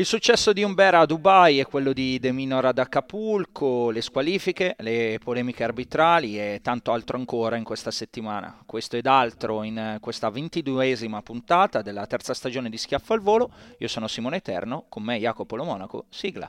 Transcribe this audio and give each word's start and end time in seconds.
Il 0.00 0.06
successo 0.06 0.54
di 0.54 0.62
Umbera 0.62 1.00
a 1.00 1.04
Dubai 1.04 1.60
e 1.60 1.66
quello 1.66 1.92
di 1.92 2.18
De 2.18 2.32
Minor 2.32 2.64
ad 2.64 2.78
Acapulco, 2.78 3.90
le 3.90 4.00
squalifiche, 4.00 4.74
le 4.78 5.20
polemiche 5.22 5.62
arbitrali 5.62 6.40
e 6.40 6.60
tanto 6.62 6.92
altro 6.92 7.18
ancora 7.18 7.56
in 7.56 7.64
questa 7.64 7.90
settimana. 7.90 8.62
Questo 8.64 8.96
ed 8.96 9.04
altro 9.04 9.62
in 9.62 9.98
questa 10.00 10.30
ventiduesima 10.30 11.20
puntata 11.20 11.82
della 11.82 12.06
terza 12.06 12.32
stagione 12.32 12.70
di 12.70 12.78
Schiaffo 12.78 13.12
al 13.12 13.20
Volo. 13.20 13.52
Io 13.76 13.88
sono 13.88 14.08
Simone 14.08 14.36
Eterno, 14.36 14.86
con 14.88 15.02
me 15.02 15.18
Jacopo 15.18 15.54
Lo 15.54 15.64
Monaco. 15.64 16.06
Sigla. 16.08 16.48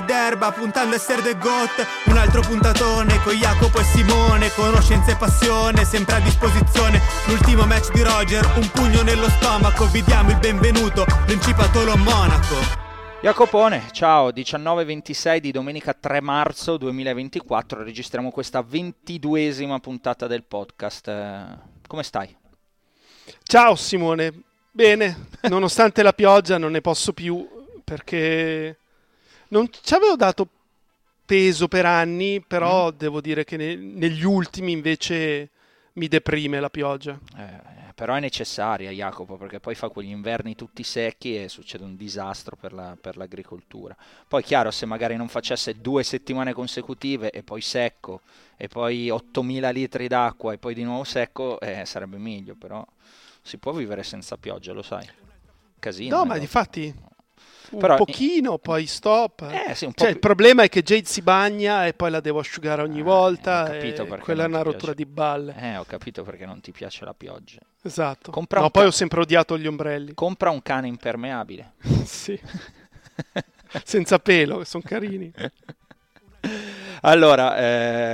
d'erba 0.00 0.52
puntando 0.52 0.94
a 0.94 0.96
essere 0.96 1.22
the 1.22 1.36
goat, 1.36 1.86
un 2.06 2.16
altro 2.16 2.40
puntatone 2.40 3.20
con 3.22 3.34
Jacopo 3.34 3.78
e 3.78 3.84
Simone, 3.84 4.52
conoscenza 4.54 5.12
e 5.12 5.16
passione, 5.16 5.84
sempre 5.84 6.14
a 6.16 6.20
disposizione, 6.20 7.00
l'ultimo 7.26 7.66
match 7.66 7.92
di 7.92 8.02
Roger, 8.02 8.44
un 8.56 8.70
pugno 8.70 9.02
nello 9.02 9.28
stomaco, 9.28 9.86
vi 9.86 10.02
diamo 10.02 10.30
il 10.30 10.38
benvenuto 10.38 10.60
benvenuto, 10.62 11.04
Principatolo 11.26 11.96
Monaco. 11.96 12.54
Jacopone, 13.20 13.88
ciao, 13.92 14.30
19.26 14.30 15.38
di 15.38 15.50
domenica 15.50 15.92
3 15.92 16.20
marzo 16.20 16.76
2024, 16.76 17.82
registriamo 17.82 18.30
questa 18.30 18.62
ventiduesima 18.62 19.78
puntata 19.80 20.26
del 20.26 20.44
podcast. 20.44 21.08
Eh, 21.08 21.44
come 21.86 22.02
stai? 22.02 22.36
Ciao 23.42 23.74
Simone, 23.76 24.32
bene, 24.70 25.28
nonostante 25.48 26.02
la 26.02 26.12
pioggia 26.12 26.58
non 26.58 26.72
ne 26.72 26.80
posso 26.80 27.12
più 27.12 27.48
perché 27.82 28.78
non 29.52 29.68
ci 29.70 29.94
avevo 29.94 30.16
dato 30.16 30.48
peso 31.24 31.68
per 31.68 31.86
anni, 31.86 32.40
però 32.40 32.90
mm. 32.90 32.96
devo 32.96 33.20
dire 33.20 33.44
che 33.44 33.56
ne, 33.56 33.76
negli 33.76 34.24
ultimi 34.24 34.72
invece 34.72 35.50
mi 35.94 36.08
deprime 36.08 36.58
la 36.58 36.70
pioggia. 36.70 37.18
Eh, 37.36 37.80
però 37.94 38.14
è 38.14 38.20
necessaria 38.20 38.90
Jacopo 38.90 39.36
perché 39.36 39.60
poi 39.60 39.74
fa 39.74 39.90
quegli 39.90 40.08
inverni 40.08 40.56
tutti 40.56 40.82
secchi 40.82 41.40
e 41.40 41.48
succede 41.48 41.84
un 41.84 41.94
disastro 41.94 42.56
per, 42.56 42.72
la, 42.72 42.96
per 42.98 43.16
l'agricoltura. 43.18 43.94
Poi 44.26 44.42
chiaro 44.42 44.70
se 44.70 44.86
magari 44.86 45.14
non 45.14 45.28
facesse 45.28 45.80
due 45.80 46.02
settimane 46.02 46.54
consecutive 46.54 47.30
e 47.30 47.42
poi 47.42 47.60
secco 47.60 48.22
e 48.56 48.68
poi 48.68 49.10
8000 49.10 49.70
litri 49.70 50.08
d'acqua 50.08 50.54
e 50.54 50.58
poi 50.58 50.74
di 50.74 50.82
nuovo 50.82 51.04
secco 51.04 51.60
eh, 51.60 51.84
sarebbe 51.84 52.16
meglio, 52.16 52.54
però 52.54 52.84
si 53.42 53.58
può 53.58 53.72
vivere 53.72 54.02
senza 54.02 54.38
pioggia, 54.38 54.72
lo 54.72 54.82
sai. 54.82 55.06
Casino. 55.78 56.16
No, 56.16 56.24
ma 56.24 56.36
infatti 56.38 56.94
un 57.72 57.78
Però, 57.78 57.96
pochino, 57.96 58.58
poi 58.58 58.86
stop. 58.86 59.48
Eh, 59.50 59.74
sì, 59.74 59.90
cioè, 59.94 60.10
il 60.10 60.18
problema 60.18 60.62
è 60.62 60.68
che 60.68 60.82
Jade 60.82 61.06
si 61.06 61.22
bagna 61.22 61.86
e 61.86 61.94
poi 61.94 62.10
la 62.10 62.20
devo 62.20 62.38
asciugare 62.38 62.82
ogni 62.82 63.00
eh, 63.00 63.02
volta. 63.02 63.70
quella 64.20 64.44
è 64.44 64.46
una 64.46 64.62
rottura 64.62 64.92
di 64.92 65.06
balle. 65.06 65.54
Eh, 65.58 65.76
ho 65.76 65.84
capito 65.84 66.22
perché 66.22 66.46
non 66.46 66.60
ti 66.60 66.72
piace 66.72 67.04
la 67.04 67.14
pioggia. 67.14 67.60
Esatto. 67.82 68.30
Compra 68.30 68.60
no, 68.60 68.70
poi 68.70 68.82
ca- 68.82 68.88
ho 68.88 68.92
sempre 68.92 69.20
odiato 69.20 69.58
gli 69.58 69.66
ombrelli. 69.66 70.14
Compra 70.14 70.50
un 70.50 70.62
cane 70.62 70.86
impermeabile. 70.88 71.72
sì. 72.04 72.38
Senza 73.84 74.18
pelo, 74.18 74.64
sono 74.64 74.82
carini. 74.86 75.32
allora, 77.00 77.56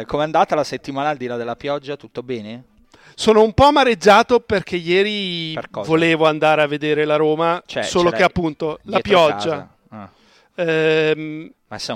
eh, 0.01 0.05
com'è 0.07 0.23
andata 0.23 0.55
la 0.55 0.65
settimana 0.65 1.09
al 1.09 1.17
di 1.17 1.27
là 1.27 1.37
della 1.37 1.57
pioggia? 1.57 1.97
Tutto 1.97 2.23
bene? 2.23 2.77
Sono 3.19 3.43
un 3.43 3.53
po' 3.53 3.65
amareggiato 3.65 4.39
perché 4.39 4.77
ieri 4.77 5.53
per 5.53 5.69
volevo 5.85 6.27
andare 6.27 6.63
a 6.63 6.69
vedere 6.69 7.05
la 7.05 7.17
Roma, 7.17 7.61
cioè, 7.67 7.83
solo 7.83 8.11
che 8.11 8.23
appunto 8.23 8.79
la 8.83 9.01
pioggia, 9.01 9.69
ah. 9.89 10.09
ehm, 10.55 11.53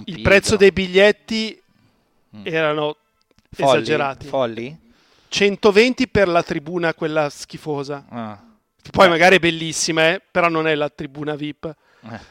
il 0.07 0.21
prezzo 0.21 0.57
dei 0.57 0.73
biglietti 0.73 1.63
mm. 2.37 2.41
erano 2.43 2.97
folli, 3.53 3.71
esagerati. 3.71 4.27
Folli? 4.27 4.77
120 5.29 6.09
per 6.09 6.27
la 6.27 6.43
tribuna, 6.43 6.93
quella 6.93 7.31
schifosa. 7.31 8.05
Ah. 8.09 8.43
Poi 8.91 9.05
Beh. 9.05 9.09
magari 9.13 9.37
è 9.37 9.39
bellissima, 9.39 10.09
eh, 10.09 10.23
però 10.29 10.49
non 10.49 10.67
è 10.67 10.75
la 10.75 10.89
tribuna 10.89 11.37
VIP. 11.37 11.67
Eh. 11.67 12.09
Perché, 12.09 12.27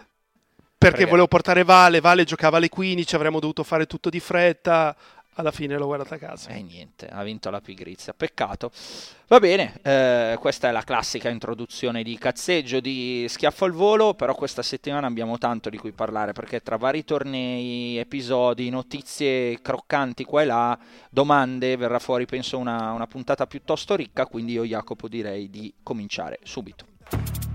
perché 0.78 1.06
volevo 1.06 1.30
portare 1.30 1.64
Vale, 1.64 2.02
Vale 2.02 2.26
giocava 2.26 2.58
alle 2.58 2.68
15, 2.68 3.16
avremmo 3.16 3.40
dovuto 3.40 3.64
fare 3.64 3.86
tutto 3.86 4.10
di 4.10 4.20
fretta 4.20 4.94
alla 5.36 5.52
fine 5.52 5.78
l'ho 5.78 5.86
guardata 5.86 6.16
a 6.16 6.18
casa. 6.18 6.50
E 6.50 6.58
eh, 6.58 6.62
niente, 6.62 7.08
ha 7.08 7.24
vinto 7.24 7.50
la 7.50 7.62
pigrizia, 7.62 8.14
peccato. 8.14 8.72
Va 9.28 9.40
bene, 9.40 9.80
eh, 9.82 10.38
questa 10.40 10.68
è 10.68 10.72
la 10.72 10.84
classica 10.84 11.30
introduzione 11.30 12.04
di 12.04 12.18
cazzeggio, 12.18 12.80
di 12.80 13.26
schiaffo 13.30 13.66
al 13.66 13.72
volo, 13.72 14.14
però 14.14 14.36
questa 14.36 14.62
settimana 14.62 15.08
abbiamo 15.08 15.38
tanto 15.38 15.70
di 15.70 15.78
cui 15.78 15.94
parlare, 15.94 16.34
perché 16.34 16.62
tra 16.62 16.76
vari 16.76 17.06
tornei, 17.06 17.98
episodi, 17.98 18.70
notizie 18.70 19.62
croccanti 19.62 20.26
qua 20.26 20.42
e 20.42 20.46
là, 20.46 20.80
domande, 21.10 21.78
verrà 21.78 22.00
fuori 22.00 22.26
penso 22.26 22.58
una, 22.58 22.92
una 22.92 23.08
puntata 23.08 23.48
piuttosto 23.48 23.96
ricca, 23.96 24.26
quindi 24.26 24.54
io 24.54 24.66
Jacopo 24.66 25.08
direi 25.08 25.50
di 25.50 25.74
cominciare 25.82 26.40
subito. 26.44 27.51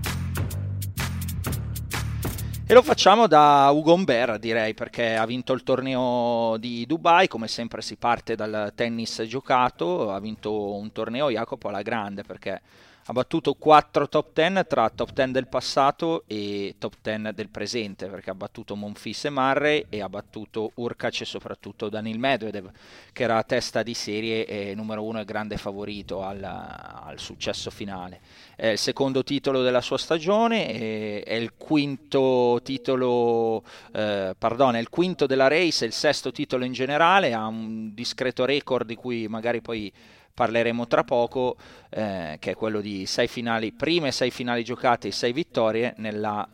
E 2.69 2.73
lo 2.73 2.81
facciamo 2.81 3.27
da 3.27 3.69
Ugo 3.71 3.93
Umber, 3.93 4.37
direi, 4.39 4.73
perché 4.73 5.15
ha 5.15 5.25
vinto 5.25 5.53
il 5.53 5.63
torneo 5.63 6.57
di 6.57 6.85
Dubai, 6.85 7.29
come 7.29 7.47
sempre 7.47 7.81
si 7.81 7.95
parte 7.95 8.35
dal 8.35 8.73
tennis 8.75 9.21
giocato, 9.21 10.11
ha 10.11 10.19
vinto 10.19 10.75
un 10.75 10.91
torneo 10.91 11.31
Jacopo 11.31 11.69
alla 11.69 11.81
grande, 11.81 12.23
perché 12.23 12.59
ha 13.09 13.13
battuto 13.13 13.53
4 13.53 14.09
top 14.09 14.33
10 14.33 14.67
tra 14.67 14.89
top 14.89 15.13
10 15.13 15.31
del 15.31 15.47
passato 15.47 16.23
e 16.27 16.75
top 16.77 16.95
10 17.01 17.33
del 17.33 17.47
presente, 17.47 18.07
perché 18.07 18.31
ha 18.31 18.35
battuto 18.35 18.75
Monfils 18.75 19.25
e 19.25 19.29
Marre 19.29 19.85
e 19.87 20.01
ha 20.01 20.09
battuto 20.09 20.71
Urkac 20.75 21.21
e 21.21 21.25
soprattutto 21.25 21.87
Danil 21.87 22.19
Medvedev, 22.19 22.69
che 23.13 23.23
era 23.23 23.37
a 23.37 23.43
testa 23.43 23.81
di 23.81 23.93
serie 23.93 24.45
e 24.45 24.75
numero 24.75 25.03
uno 25.03 25.21
e 25.21 25.25
grande 25.25 25.55
favorito 25.55 26.21
al, 26.21 26.43
al 26.43 27.17
successo 27.17 27.69
finale. 27.69 28.19
È 28.57 28.67
il 28.67 28.77
secondo 28.77 29.23
titolo 29.23 29.61
della 29.61 29.81
sua 29.81 29.97
stagione, 29.97 31.23
è 31.23 31.33
il 31.33 31.53
quinto 31.55 32.59
titolo, 32.61 33.63
eh, 33.93 34.35
pardon, 34.37 34.75
è 34.75 34.79
il 34.79 34.89
quinto 34.89 35.25
della 35.25 35.47
race, 35.47 35.85
è 35.85 35.87
il 35.87 35.93
sesto 35.93 36.33
titolo 36.33 36.65
in 36.65 36.73
generale, 36.73 37.33
ha 37.33 37.47
un 37.47 37.93
discreto 37.93 38.43
record 38.43 38.85
di 38.85 38.95
cui 38.95 39.29
magari 39.29 39.61
poi 39.61 39.93
parleremo 40.37 40.85
tra 40.85 41.03
poco, 41.03 41.55
eh, 41.89 42.37
che 42.39 42.51
è 42.51 42.53
quello 42.53 42.79
di 42.79 43.07
sei 43.07 43.27
finali, 43.27 43.71
prime 43.71 44.11
sei 44.11 44.29
finali 44.29 44.63
giocate 44.63 45.07
e 45.07 45.11
sei 45.11 45.33
vittorie 45.33 45.95
nella 45.97 46.47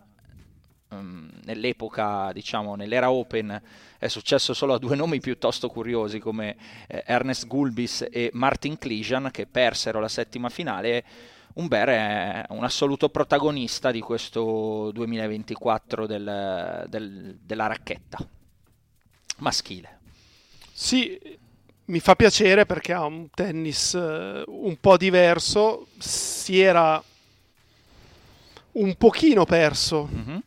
um, 0.87 1.29
nell'epoca, 1.43 2.31
diciamo, 2.31 2.75
nell'era 2.75 3.11
Open 3.11 3.61
è 3.97 4.07
successo 4.07 4.53
solo 4.53 4.75
a 4.75 4.79
due 4.79 4.95
nomi 4.95 5.19
piuttosto 5.19 5.67
curiosi 5.67 6.19
come 6.19 6.55
eh, 6.87 7.03
Ernest 7.05 7.45
Gulbis 7.45 8.07
e 8.09 8.29
Martin 8.31 8.77
Klijan 8.77 9.29
che 9.31 9.47
persero 9.47 9.99
la 9.99 10.07
settima 10.07 10.47
finale. 10.47 11.03
Umber 11.55 11.89
è 11.89 12.45
un 12.51 12.63
assoluto 12.63 13.09
protagonista 13.09 13.91
di 13.91 13.99
questo 13.99 14.91
2024 14.93 16.07
del, 16.07 16.85
del, 16.87 17.37
della 17.41 17.67
racchetta 17.67 18.17
maschile. 19.39 19.99
Sì, 20.71 21.19
mi 21.85 21.99
fa 21.99 22.15
piacere 22.15 22.65
perché 22.65 22.93
ha 22.93 23.05
un 23.05 23.29
tennis 23.29 23.93
uh, 23.93 24.43
un 24.47 24.77
po' 24.79 24.97
diverso, 24.97 25.87
si 25.97 26.59
era 26.59 27.03
un 28.73 28.95
pochino 28.95 29.45
perso 29.45 30.09
mm-hmm. 30.11 30.37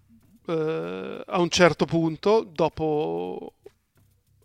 uh, 0.47 1.23
a 1.27 1.39
un 1.39 1.49
certo 1.51 1.85
punto 1.85 2.43
dopo 2.43 3.53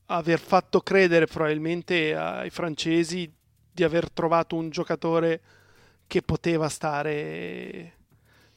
aver 0.07 0.39
fatto 0.39 0.81
credere 0.81 1.25
probabilmente 1.25 2.13
ai 2.13 2.49
francesi 2.49 3.31
di 3.71 3.83
aver 3.83 4.11
trovato 4.11 4.57
un 4.57 4.69
giocatore 4.69 5.41
che 6.05 6.21
poteva 6.21 6.67
stare 6.67 7.93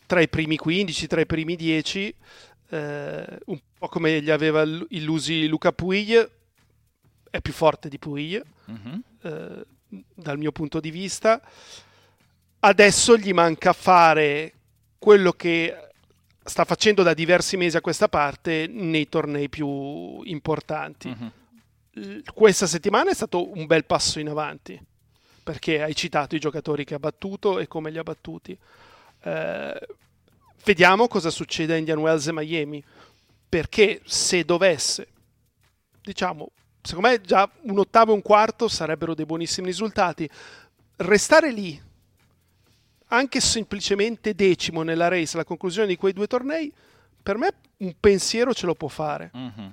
tra 0.07 0.21
i 0.21 0.29
primi 0.29 0.57
15, 0.57 1.07
tra 1.07 1.21
i 1.21 1.27
primi 1.27 1.55
10, 1.55 2.15
uh, 2.71 2.77
un 2.77 3.61
po' 3.79 3.87
come 3.87 4.21
gli 4.21 4.31
aveva 4.31 4.65
illusi 4.89 5.47
Luca 5.47 5.71
Puig 5.71 6.43
è 7.35 7.41
più 7.41 7.53
forte 7.53 7.89
di 7.89 7.99
Puig, 7.99 8.41
mm-hmm. 8.71 8.99
eh, 9.23 9.65
dal 10.15 10.39
mio 10.39 10.53
punto 10.53 10.79
di 10.79 10.93
vista. 10.93 11.43
Adesso 12.61 13.17
gli 13.17 13.33
manca 13.33 13.73
fare 13.73 14.53
quello 14.99 15.33
che 15.33 15.89
sta 16.45 16.65
facendo 16.65 17.03
da 17.03 17.13
diversi 17.13 17.57
mesi 17.57 17.77
a 17.77 17.81
questa 17.81 18.09
parte 18.09 18.69
nei 18.69 19.09
tornei 19.09 19.49
più 19.49 20.23
importanti. 20.23 21.09
Mm-hmm. 21.09 22.21
Questa 22.33 22.69
settimana 22.69 23.11
è 23.11 23.15
stato 23.15 23.51
un 23.51 23.67
bel 23.67 23.85
passo 23.85 24.21
in 24.21 24.29
avanti, 24.29 24.81
perché 25.43 25.83
hai 25.83 25.97
citato 25.97 26.37
i 26.37 26.41
giocatori 26.41 26.85
che 26.85 26.95
ha 26.95 27.01
battuto 27.01 27.59
e 27.59 27.67
come 27.67 27.91
li 27.91 27.99
ha 27.99 28.05
battuti. 28.05 28.57
Eh, 29.23 29.87
vediamo 30.63 31.09
cosa 31.09 31.31
succede 31.31 31.75
a 31.75 31.79
Indian 31.79 31.99
Wells 31.99 32.29
e 32.29 32.33
Miami, 32.33 32.85
perché 33.49 34.03
se 34.05 34.45
dovesse, 34.45 35.09
diciamo, 36.01 36.51
secondo 36.85 37.09
me 37.09 37.21
già 37.23 37.51
un 37.63 37.79
ottavo 37.79 38.13
e 38.13 38.15
un 38.15 38.23
quarto 38.23 38.69
sarebbero 38.69 39.15
dei 39.15 39.25
buonissimi 39.25 39.67
risultati. 39.67 40.29
Restare 40.97 41.51
lì, 41.51 41.81
anche 43.09 43.41
semplicemente 43.41 44.35
decimo 44.35 44.83
nella 44.83 45.09
race, 45.09 45.35
alla 45.35 45.45
conclusione 45.45 45.89
di 45.89 45.97
quei 45.97 46.13
due 46.13 46.27
tornei, 46.27 46.73
per 47.23 47.39
me 47.39 47.55
un 47.79 47.95
pensiero 47.99 48.53
ce 48.53 48.67
lo 48.67 48.75
può 48.75 48.89
fare. 48.89 49.31
Mm-hmm. 49.35 49.69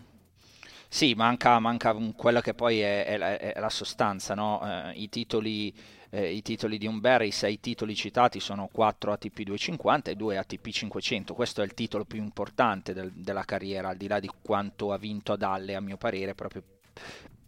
Sì, 0.88 1.14
manca, 1.14 1.60
manca 1.60 1.94
quella 2.16 2.42
che 2.42 2.54
poi 2.54 2.80
è, 2.80 3.06
è, 3.06 3.18
la, 3.18 3.38
è 3.38 3.60
la, 3.60 3.70
sostanza, 3.70 4.34
no? 4.34 4.62
eh, 4.64 4.94
I 4.96 5.10
titoli 5.10 5.74
eh, 6.12 6.34
i 6.34 6.42
titoli 6.42 6.78
di 6.78 6.88
Umber, 6.88 7.22
i 7.22 7.32
sei 7.32 7.60
titoli 7.60 7.96
citati 7.96 8.40
sono 8.40 8.68
4 8.72 9.14
ATP 9.14 9.44
250 9.44 10.12
e 10.12 10.16
2 10.16 10.38
ATP 10.38 10.70
500, 10.70 11.34
questo 11.34 11.62
è 11.62 11.66
il 11.66 11.74
titolo 11.74 12.04
più 12.04 12.22
importante 12.22 12.94
del, 12.94 13.12
della 13.14 13.44
carriera, 13.44 13.90
al 13.90 13.98
di 13.98 14.08
là 14.08 14.20
di 14.20 14.30
quanto 14.42 14.92
ha 14.92 14.98
vinto 14.98 15.32
ad 15.32 15.42
Alle 15.42 15.76
a 15.76 15.80
mio 15.80 15.98
parere, 15.98 16.36
proprio 16.36 16.64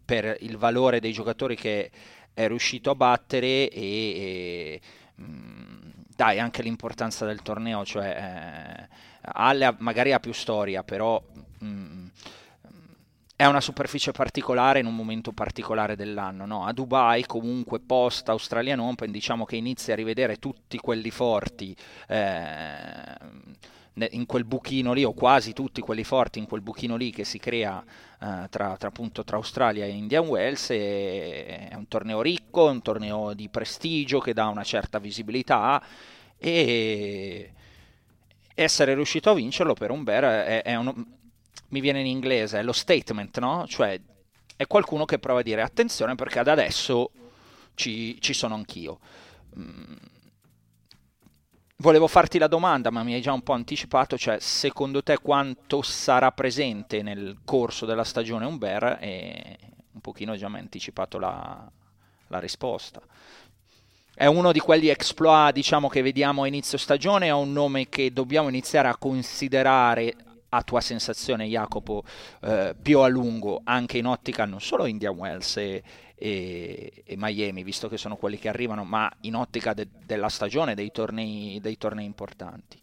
per 0.06 0.38
il 0.42 0.58
valore 0.58 1.00
dei 1.00 1.12
giocatori 1.12 1.56
che 1.56 1.92
è 2.34 2.48
riuscito 2.48 2.90
a 2.90 2.96
battere 2.96 3.70
e, 3.70 3.72
e 3.72 4.82
mh, 5.16 5.24
mm, 5.24 5.90
dai 6.16 6.40
anche 6.40 6.62
l'importanza 6.62 7.26
del 7.26 7.42
torneo, 7.42 7.86
cioè 7.86 8.88
eh, 8.90 9.02
Halle 9.26 9.76
magari 9.80 10.12
ha 10.12 10.20
più 10.20 10.34
storia, 10.34 10.84
però 10.84 11.22
mh, 11.60 11.66
mm, 11.66 12.06
è 13.36 13.46
una 13.46 13.62
superficie 13.62 14.12
particolare 14.12 14.80
in 14.80 14.86
un 14.86 14.96
momento 14.96 15.32
particolare 15.32 15.96
dell'anno. 15.96 16.46
No? 16.46 16.66
A 16.66 16.74
Dubai, 16.74 17.26
comunque, 17.26 17.80
post 17.80 18.30
Australian 18.30 18.80
Open, 18.80 19.12
diciamo 19.12 19.46
che 19.46 19.56
inizi 19.56 19.92
a 19.92 19.96
rivedere 19.96 20.38
tutti 20.38 20.78
quelli 20.78 21.10
forti. 21.10 21.76
Eh, 22.08 23.52
in 24.10 24.26
quel 24.26 24.44
buchino 24.44 24.94
lì, 24.94 25.04
o 25.04 25.14
quasi 25.14 25.54
tutti 25.54 25.80
quelli 25.82 26.04
forti 26.04 26.40
in 26.40 26.48
quel 26.48 26.62
buchino 26.62 26.96
lì 26.96 27.12
che 27.12 27.24
si 27.24 27.38
crea 27.38 27.84
eh, 28.20 28.48
tra, 28.50 28.76
tra, 28.76 28.88
appunto, 28.88 29.24
tra 29.24 29.38
Australia 29.38 29.86
e 29.86 29.90
Indian 29.90 30.26
Wells, 30.26 30.72
e, 30.72 31.68
è 31.70 31.76
un 31.76 31.88
torneo 31.88 32.22
ricco, 32.22 32.70
è 32.70 32.72
un 32.72 32.82
torneo 32.82 33.34
di 33.34 33.50
prestigio 33.50 34.20
che 34.20 34.34
dà 34.34 34.48
una 34.48 34.64
certa 34.64 34.98
visibilità 34.98 35.84
e 36.38 37.54
essere 38.56 38.94
riuscito 38.94 39.30
a 39.30 39.34
vincerlo 39.34 39.74
per 39.74 39.92
un 39.92 40.04
Bear 40.04 40.24
è, 40.46 40.62
è 40.64 40.76
un, 40.76 40.94
mi 41.70 41.80
viene 41.80 42.00
in 42.00 42.08
inglese, 42.08 42.60
è 42.60 42.64
lo 42.64 42.74
statement, 42.74 43.40
no? 43.40 43.66
Cioè 43.68 44.00
è 44.56 44.68
qualcuno 44.68 45.06
che 45.06 45.20
prova 45.20 45.40
a 45.40 45.44
dire 45.44 45.62
attenzione 45.62 46.16
perché 46.16 46.40
ad 46.40 46.48
adesso 46.48 47.12
ci, 47.76 48.20
ci 48.22 48.34
sono 48.34 48.56
anch'io. 48.56 49.00
Mm 49.58 50.12
Volevo 51.84 52.08
farti 52.08 52.38
la 52.38 52.48
domanda, 52.48 52.92
ma 52.92 53.04
mi 53.04 53.14
hai 53.14 53.20
già 53.20 53.34
un 53.34 53.42
po' 53.42 53.52
anticipato, 53.52 54.18
cioè 54.18 54.40
secondo 54.40 55.04
te 55.04 55.18
quanto 55.18 55.82
sarà 55.82 56.32
presente 56.32 57.02
nel 57.02 57.40
corso 57.44 57.86
della 57.86 58.06
stagione 58.06 58.46
Umber 58.46 59.00
e 59.02 59.58
un 59.92 60.00
pochino 60.00 60.38
già 60.38 60.48
mi 60.48 60.56
hai 60.56 60.62
anticipato 60.62 61.20
la, 61.20 61.70
la 62.28 62.40
risposta. 62.40 63.02
È 64.16 64.26
uno 64.26 64.54
di 64.54 64.60
quegli 64.60 64.88
exploit, 64.88 65.54
diciamo, 65.54 65.90
che 65.90 66.02
vediamo 66.02 66.44
a 66.44 66.48
inizio 66.48 66.78
stagione 66.78 67.32
o 67.32 67.40
un 67.40 67.52
nome 67.52 67.90
che 67.90 68.14
dobbiamo 68.14 68.48
iniziare 68.48 68.88
a 68.88 68.96
considerare 68.96 70.16
a 70.56 70.62
tua 70.62 70.82
sensazione, 70.82 71.48
Jacopo, 71.48 72.04
eh, 72.42 72.76
più 72.80 73.00
a 73.00 73.08
lungo, 73.08 73.62
anche 73.64 73.98
in 73.98 74.06
ottica 74.06 74.46
non 74.46 74.62
solo 74.62 74.86
Indian 74.86 75.16
Wells 75.16 75.58
e, 75.58 75.84
e, 76.16 77.04
e, 77.04 77.16
Miami, 77.18 77.64
visto 77.64 77.90
che 77.90 77.98
sono 77.98 78.16
quelli 78.16 78.38
che 78.38 78.50
arrivano, 78.50 78.84
ma 78.84 79.12
in 79.22 79.36
ottica 79.36 79.74
de, 79.74 79.88
della 80.06 80.30
stagione, 80.30 80.76
dei 80.76 80.92
tornei, 80.92 81.60
dei 81.60 81.78
tornei 81.78 82.06
importanti. 82.06 82.80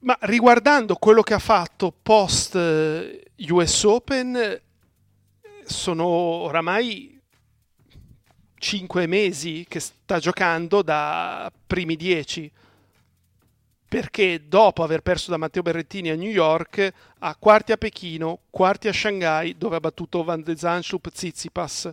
Ma 0.00 0.16
riguardando 0.22 0.96
quello 0.96 1.22
che 1.22 1.34
ha 1.34 1.40
fatto 1.40 1.92
post 2.02 2.56
eh, 2.56 3.30
US 3.50 3.84
Open, 3.84 4.60
sono 5.64 6.06
oramai 6.06 7.20
cinque 8.58 9.06
mesi 9.06 9.64
che 9.68 9.78
sta 9.78 10.18
giocando 10.18 10.82
da 10.82 11.52
primi 11.66 11.94
dieci 11.94 12.50
perché 13.88 14.42
dopo 14.46 14.82
aver 14.82 15.00
perso 15.00 15.30
da 15.30 15.38
Matteo 15.38 15.62
Berrettini 15.62 16.10
a 16.10 16.14
New 16.14 16.30
York, 16.30 16.92
ha 17.20 17.36
quarti 17.36 17.72
a 17.72 17.78
Pechino, 17.78 18.40
quarti 18.50 18.86
a 18.86 18.92
Shanghai, 18.92 19.56
dove 19.56 19.76
ha 19.76 19.80
battuto 19.80 20.22
Van 20.22 20.42
de 20.42 20.56
Zanschlup 20.56 21.08
Tsitsipas, 21.10 21.90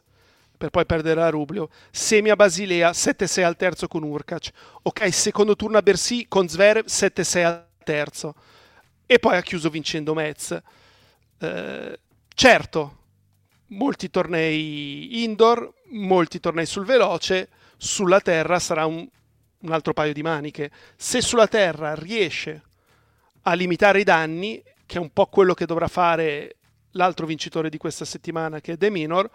per 0.57 0.71
poi 0.71 0.85
perdere 0.85 1.21
a 1.21 1.29
Rublio, 1.29 1.69
semi 1.91 2.29
a 2.29 2.35
Basilea, 2.35 2.91
7-6 2.91 3.43
al 3.43 3.55
terzo 3.55 3.87
con 3.87 4.03
Urkac, 4.03 4.49
ok, 4.81 5.13
secondo 5.13 5.55
turno 5.55 5.77
a 5.77 5.81
Bercy 5.81 6.25
con 6.27 6.49
Zverev, 6.49 6.85
7-6 6.85 7.43
al 7.45 7.65
terzo, 7.83 8.35
e 9.05 9.17
poi 9.17 9.37
ha 9.37 9.41
chiuso 9.41 9.69
vincendo 9.69 10.13
Metz. 10.13 10.61
Eh, 11.37 11.99
certo, 12.33 12.97
molti 13.67 14.09
tornei 14.09 15.23
indoor, 15.23 15.73
molti 15.91 16.41
tornei 16.41 16.65
sul 16.65 16.83
veloce, 16.85 17.47
sulla 17.77 18.19
terra 18.19 18.59
sarà 18.59 18.85
un 18.85 19.07
un 19.65 19.73
altro 19.73 19.93
paio 19.93 20.13
di 20.13 20.21
maniche. 20.21 20.71
Se 20.95 21.21
sulla 21.21 21.47
Terra 21.47 21.95
riesce 21.95 22.61
a 23.43 23.53
limitare 23.53 23.99
i 23.99 24.03
danni, 24.03 24.61
che 24.85 24.97
è 24.97 25.01
un 25.01 25.11
po' 25.11 25.25
quello 25.27 25.53
che 25.53 25.65
dovrà 25.65 25.87
fare 25.87 26.57
l'altro 26.91 27.25
vincitore 27.25 27.69
di 27.69 27.77
questa 27.77 28.05
settimana, 28.05 28.61
che 28.61 28.73
è 28.73 28.77
De 28.77 28.89
Minor, 28.89 29.29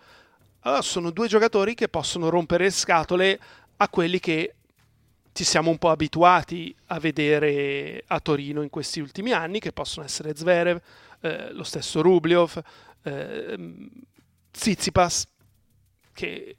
allora 0.61 0.83
sono 0.83 1.11
due 1.11 1.29
giocatori 1.29 1.75
che 1.75 1.89
possono 1.89 2.29
rompere 2.29 2.65
le 2.65 2.71
scatole 2.71 3.41
a 3.77 3.89
quelli 3.89 4.19
che 4.19 4.55
ci 5.33 5.45
siamo 5.45 5.71
un 5.71 5.79
po' 5.79 5.91
abituati 5.91 6.75
a 6.87 6.99
vedere 6.99 8.03
a 8.07 8.21
Torino 8.21 8.63
in 8.63 8.71
questi 8.71 9.01
ultimi 9.01 9.33
anni, 9.33 9.61
che 9.61 9.73
possono 9.73 10.05
essere 10.05 10.35
Zverev, 10.35 10.81
eh, 11.21 11.53
lo 11.53 11.63
stesso 11.65 12.03
Rubliov, 12.03 12.61
eh, 13.03 13.89
Tsitsipas, 14.51 15.29
che 16.13 16.57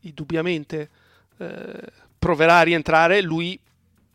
indubbiamente 0.00 0.90
eh, 1.38 1.92
proverà 2.24 2.60
a 2.60 2.62
rientrare 2.62 3.20
lui 3.20 3.60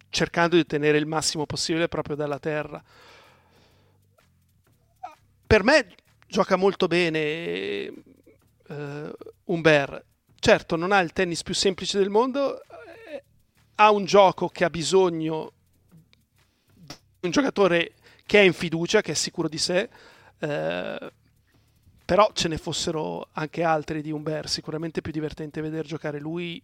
cercando 0.10 0.56
di 0.56 0.62
ottenere 0.62 0.98
il 0.98 1.06
massimo 1.06 1.46
possibile 1.46 1.88
proprio 1.88 2.16
dalla 2.16 2.39
terra. 2.39 2.84
Per 5.46 5.63
me 5.63 5.96
gioca 6.25 6.56
molto 6.56 6.88
bene 6.88 7.94
uh, 8.68 9.12
Umber. 9.44 10.04
Certo, 10.39 10.75
non 10.75 10.92
ha 10.92 11.00
il 11.01 11.13
tennis 11.13 11.44
più 11.44 11.54
semplice 11.54 12.00
del 12.00 12.10
mondo, 12.10 12.63
eh, 12.63 13.24
ha 13.75 13.92
un 13.92 14.06
gioco 14.06 14.48
che 14.48 14.63
ha 14.63 14.72
bisogno 14.72 15.51
di 16.74 16.96
un 17.28 17.30
giocatore 17.30 17.94
che 18.25 18.39
è 18.39 18.44
in 18.44 18.54
fiducia, 18.54 19.01
che 19.01 19.12
è 19.12 19.16
sicuro 19.16 19.48
di 19.48 19.60
sé. 19.60 19.88
Uh, 20.39 21.08
però 22.06 22.32
ce 22.34 22.48
ne 22.48 22.58
fossero 22.58 23.28
anche 23.34 23.62
altri 23.62 24.01
di 24.01 24.10
Umber, 24.10 24.50
sicuramente 24.50 25.01
più 25.01 25.12
divertente 25.12 25.62
vedere 25.62 25.88
giocare 25.88 26.20
lui 26.20 26.60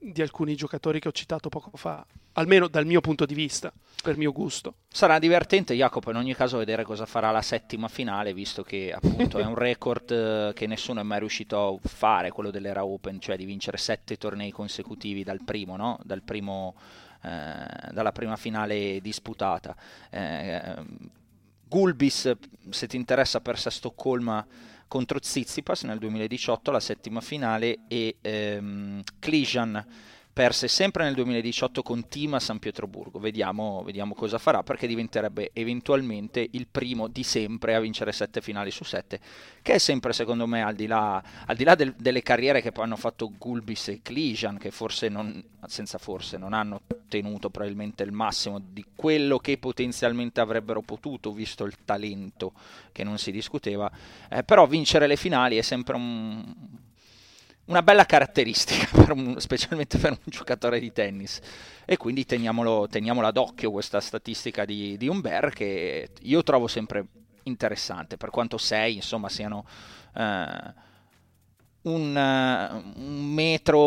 di 0.00 0.22
alcuni 0.22 0.54
giocatori 0.54 1.00
che 1.00 1.08
ho 1.08 1.12
citato 1.12 1.48
poco 1.48 1.76
fa, 1.76 2.04
almeno 2.32 2.68
dal 2.68 2.86
mio 2.86 3.00
punto 3.00 3.26
di 3.26 3.34
vista, 3.34 3.72
per 4.02 4.16
mio 4.16 4.32
gusto. 4.32 4.74
Sarà 4.88 5.18
divertente, 5.18 5.74
Jacopo, 5.74 6.10
in 6.10 6.16
ogni 6.16 6.34
caso 6.34 6.58
vedere 6.58 6.84
cosa 6.84 7.06
farà 7.06 7.30
la 7.30 7.42
settima 7.42 7.88
finale, 7.88 8.32
visto 8.32 8.62
che 8.62 8.92
appunto 8.92 9.38
è 9.38 9.44
un 9.44 9.54
record 9.58 10.10
eh, 10.10 10.52
che 10.54 10.66
nessuno 10.66 11.00
è 11.00 11.02
mai 11.02 11.18
riuscito 11.18 11.80
a 11.82 11.88
fare, 11.88 12.30
quello 12.30 12.50
dell'era 12.50 12.84
Open, 12.84 13.20
cioè 13.20 13.36
di 13.36 13.44
vincere 13.44 13.76
sette 13.76 14.16
tornei 14.16 14.50
consecutivi 14.50 15.24
dal 15.24 15.42
primo, 15.44 15.76
no? 15.76 15.98
dal 16.04 16.22
primo, 16.22 16.74
eh, 17.22 17.90
dalla 17.92 18.12
prima 18.12 18.36
finale 18.36 19.00
disputata. 19.00 19.76
Eh, 20.10 20.74
Gulbis, 21.68 22.34
se 22.70 22.86
ti 22.86 22.96
interessa, 22.96 23.40
persa 23.40 23.68
a 23.68 23.72
Stoccolma 23.72 24.46
contro 24.88 25.20
Tsitsipas 25.20 25.82
nel 25.82 25.98
2018, 25.98 26.70
la 26.70 26.80
settima 26.80 27.20
finale, 27.20 27.80
e 27.86 28.16
ehm, 28.20 29.02
Klijan 29.20 29.86
perse 30.38 30.68
sempre 30.68 31.02
nel 31.02 31.14
2018 31.14 31.82
con 31.82 32.06
Team 32.06 32.34
a 32.34 32.38
San 32.38 32.60
Pietroburgo. 32.60 33.18
Vediamo, 33.18 33.82
vediamo, 33.82 34.14
cosa 34.14 34.38
farà 34.38 34.62
perché 34.62 34.86
diventerebbe 34.86 35.50
eventualmente 35.52 36.46
il 36.52 36.68
primo 36.70 37.08
di 37.08 37.24
sempre 37.24 37.74
a 37.74 37.80
vincere 37.80 38.12
sette 38.12 38.40
finali 38.40 38.70
su 38.70 38.84
sette, 38.84 39.18
che 39.62 39.72
è 39.72 39.78
sempre 39.78 40.12
secondo 40.12 40.46
me 40.46 40.62
al 40.62 40.76
di 40.76 40.86
là, 40.86 41.20
al 41.44 41.56
di 41.56 41.64
là 41.64 41.74
del, 41.74 41.92
delle 41.98 42.22
carriere 42.22 42.62
che 42.62 42.70
poi 42.70 42.84
hanno 42.84 42.94
fatto 42.94 43.32
Gulbis 43.36 43.88
e 43.88 44.00
Klijan, 44.00 44.58
che 44.58 44.70
forse 44.70 45.08
non, 45.08 45.42
senza 45.66 45.98
forse, 45.98 46.38
non 46.38 46.52
hanno 46.52 46.82
ottenuto 46.86 47.50
probabilmente 47.50 48.04
il 48.04 48.12
massimo 48.12 48.60
di 48.60 48.84
quello 48.94 49.38
che 49.38 49.58
potenzialmente 49.58 50.40
avrebbero 50.40 50.82
potuto, 50.82 51.32
visto 51.32 51.64
il 51.64 51.74
talento 51.84 52.52
che 52.92 53.02
non 53.02 53.18
si 53.18 53.32
discuteva, 53.32 53.90
eh, 54.30 54.44
però 54.44 54.68
vincere 54.68 55.08
le 55.08 55.16
finali 55.16 55.56
è 55.56 55.62
sempre 55.62 55.96
un 55.96 56.86
una 57.68 57.82
bella 57.82 58.04
caratteristica, 58.04 58.88
per 59.04 59.12
un, 59.12 59.38
specialmente 59.38 59.98
per 59.98 60.10
un 60.12 60.18
giocatore 60.24 60.80
di 60.80 60.92
tennis. 60.92 61.40
E 61.84 61.96
quindi 61.96 62.24
teniamolo, 62.26 62.86
teniamola 62.88 63.30
d'occhio 63.30 63.70
questa 63.70 64.00
statistica 64.00 64.64
di, 64.64 64.96
di 64.96 65.08
Umber 65.08 65.50
che 65.50 66.10
io 66.20 66.42
trovo 66.42 66.66
sempre 66.66 67.06
interessante, 67.44 68.16
per 68.16 68.30
quanto 68.30 68.58
sei, 68.58 68.96
insomma, 68.96 69.28
siano... 69.28 69.64
Eh, 70.14 70.86
un, 71.80 72.14
uh, 72.14 73.00
un, 73.00 73.32
metro, 73.32 73.80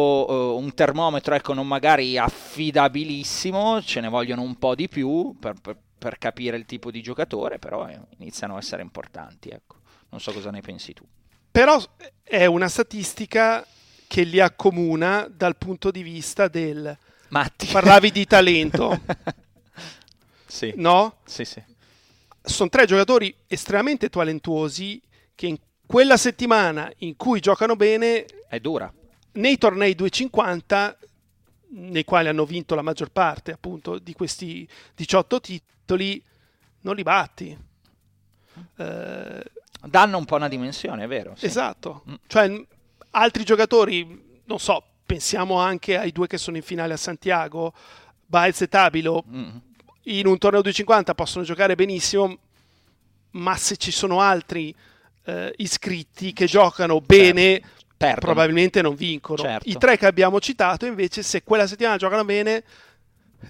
uh, 0.54 0.58
un 0.58 0.74
termometro, 0.74 1.36
ecco, 1.36 1.54
non 1.54 1.68
magari 1.68 2.18
affidabilissimo, 2.18 3.82
ce 3.82 4.00
ne 4.00 4.08
vogliono 4.08 4.42
un 4.42 4.58
po' 4.58 4.74
di 4.74 4.88
più 4.88 5.36
per, 5.40 5.56
per, 5.62 5.78
per 5.98 6.18
capire 6.18 6.58
il 6.58 6.66
tipo 6.66 6.90
di 6.90 7.02
giocatore, 7.02 7.60
però 7.60 7.88
eh, 7.88 8.00
iniziano 8.18 8.56
a 8.56 8.60
essere 8.60 8.82
importanti, 8.82 9.50
ecco. 9.50 9.76
Non 10.10 10.20
so 10.20 10.32
cosa 10.32 10.50
ne 10.50 10.62
pensi 10.62 10.94
tu. 10.94 11.06
Però 11.51 11.84
è 12.24 12.46
una 12.46 12.70
statistica 12.70 13.65
che 14.08 14.24
li 14.24 14.39
accomuna 14.39 15.27
dal 15.29 15.58
punto 15.58 15.91
di 15.91 16.01
vista 16.01 16.48
del... 16.48 16.98
Matti. 17.29 17.67
Parlavi 17.67 18.12
di 18.12 18.25
talento. 18.25 19.00
sì. 20.46 20.74
No? 20.75 21.17
Sì, 21.25 21.46
sì. 21.46 21.63
Sono 22.41 22.70
tre 22.70 22.86
giocatori 22.86 23.34
estremamente 23.48 24.10
talentuosi 24.10 25.01
che 25.34 25.48
in 25.48 25.58
quella 25.86 26.17
settimana 26.17 26.91
in 27.00 27.15
cui 27.15 27.39
giocano 27.39 27.75
bene... 27.75 28.25
È 28.48 28.60
dura. 28.60 28.91
Nei 29.34 29.58
tornei 29.58 29.96
250 29.96 30.98
nei 31.74 32.03
quali 32.03 32.27
hanno 32.27 32.46
vinto 32.46 32.75
la 32.75 32.81
maggior 32.81 33.12
parte 33.12 33.51
appunto 33.51 34.00
di 34.00 34.13
questi 34.13 34.67
18 34.96 35.39
titoli, 35.39 36.22
non 36.81 36.96
li 36.96 37.03
batti. 37.03 37.58
Eh, 38.77 39.43
danno 39.88 40.18
un 40.18 40.26
po' 40.26 40.36
una 40.36 40.48
dimensione, 40.48 41.04
è 41.04 41.08
vero? 41.08 41.34
Sì. 41.36 41.46
Esatto. 41.46 42.04
Mm. 42.10 42.14
Cioè, 42.28 42.66
altri 43.12 43.44
giocatori, 43.44 44.42
non 44.46 44.60
so, 44.60 44.84
pensiamo 45.06 45.60
anche 45.60 45.98
ai 45.98 46.12
due 46.12 46.28
che 46.28 46.38
sono 46.38 46.58
in 46.58 46.64
finale 46.64 46.94
a 46.94 46.98
Santiago, 46.98 47.74
Baez 48.26 48.62
e 48.62 48.68
Tabilo, 48.68 49.24
mm. 49.28 49.50
in 50.04 50.28
un 50.28 50.38
torneo 50.38 50.62
250 50.62 51.14
possono 51.16 51.44
giocare 51.44 51.76
benissimo, 51.76 52.38
ma 53.32 53.56
se 53.58 53.78
ci 53.78 53.92
sono 53.92 54.22
altri 54.22 54.74
eh, 55.26 55.54
iscritti 55.58 56.34
che 56.34 56.46
giocano 56.46 57.00
certo. 57.00 57.06
bene, 57.08 57.62
Perdono. 57.98 58.20
probabilmente 58.20 58.82
non 58.82 58.96
vincono. 58.96 59.42
Certo. 59.42 59.70
I 59.70 59.78
tre 59.78 59.98
che 59.98 60.06
abbiamo 60.06 60.40
citato, 60.40 60.86
invece, 60.86 61.24
se 61.24 61.44
quella 61.44 61.68
settimana 61.68 61.98
giocano 61.98 62.24
bene, 62.24 62.64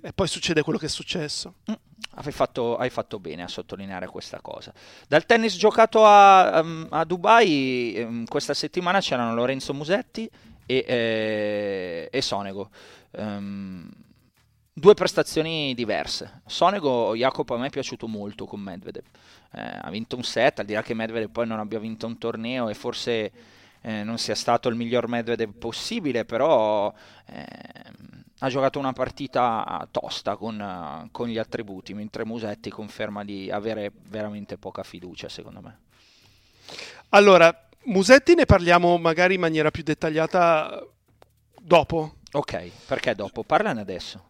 e 0.01 0.13
poi 0.13 0.27
succede 0.27 0.62
quello 0.62 0.77
che 0.77 0.86
è 0.86 0.89
successo. 0.89 1.55
Mm. 1.69 1.75
Hai 2.13 2.31
fatto, 2.31 2.77
hai 2.77 2.89
fatto, 2.89 3.19
bene 3.19 3.43
a 3.43 3.48
sottolineare 3.48 4.07
questa 4.07 4.41
cosa. 4.41 4.74
Dal 5.07 5.25
tennis 5.25 5.55
giocato 5.57 6.05
a, 6.05 6.60
um, 6.62 6.88
a 6.89 7.03
Dubai, 7.05 7.95
um, 8.05 8.25
questa 8.25 8.53
settimana 8.53 9.00
c'erano 9.00 9.33
Lorenzo 9.33 9.74
Musetti 9.74 10.29
e, 10.65 10.86
eh, 10.88 12.10
e 12.12 12.21
Sonego. 12.21 12.69
Um, 13.12 13.89
due 14.74 14.93
prestazioni 14.93 15.74
diverse. 15.74 16.41
Sonego, 16.45 17.15
Jacopo, 17.15 17.55
a 17.55 17.57
me 17.57 17.67
è 17.67 17.69
piaciuto 17.69 18.07
molto 18.07 18.45
con 18.45 18.60
Medvedev. 18.60 19.03
Eh, 19.53 19.79
ha 19.81 19.89
vinto 19.89 20.15
un 20.15 20.24
set, 20.24 20.60
al 20.60 20.65
di 20.65 20.74
là 20.74 20.81
che 20.81 20.93
Medvedev 20.93 21.29
poi 21.29 21.48
non 21.48 21.60
abbia 21.60 21.79
vinto 21.79 22.07
un 22.07 22.17
torneo 22.17 22.69
e 22.69 22.74
forse 22.74 23.31
eh, 23.81 24.03
non 24.03 24.17
sia 24.17 24.36
stato 24.36 24.69
il 24.69 24.75
miglior 24.75 25.07
Medvedev 25.07 25.51
possibile, 25.51 26.25
però 26.25 26.93
eh, 27.25 27.45
ha 28.43 28.50
giocato 28.50 28.79
una 28.79 28.93
partita 28.93 29.88
tosta 29.91 30.36
con, 30.36 31.10
con, 31.12 31.27
gli 31.27 31.38
attributi, 31.38 31.93
mentre 31.93 32.25
Musetti 32.25 32.69
conferma 32.71 33.24
di 33.24 33.51
avere 33.51 33.91
veramente 34.10 34.57
poca 34.57 34.81
fiducia, 34.83 35.29
secondo 35.29 35.62
me. 35.62 35.79
Allora, 37.10 37.67
Musetti 37.83 38.33
ne 38.33 38.45
parliamo 38.45 38.98
magari 38.98 39.36
in 39.36 39.41
maniera 39.41 39.69
più 39.69 39.83
dettagliata 39.83 40.83
dopo. 41.62 42.15
Ok, 42.31 42.71
perché 42.88 43.13
dopo? 43.13 43.43
Parlane 43.43 43.81
adesso. 43.81 44.29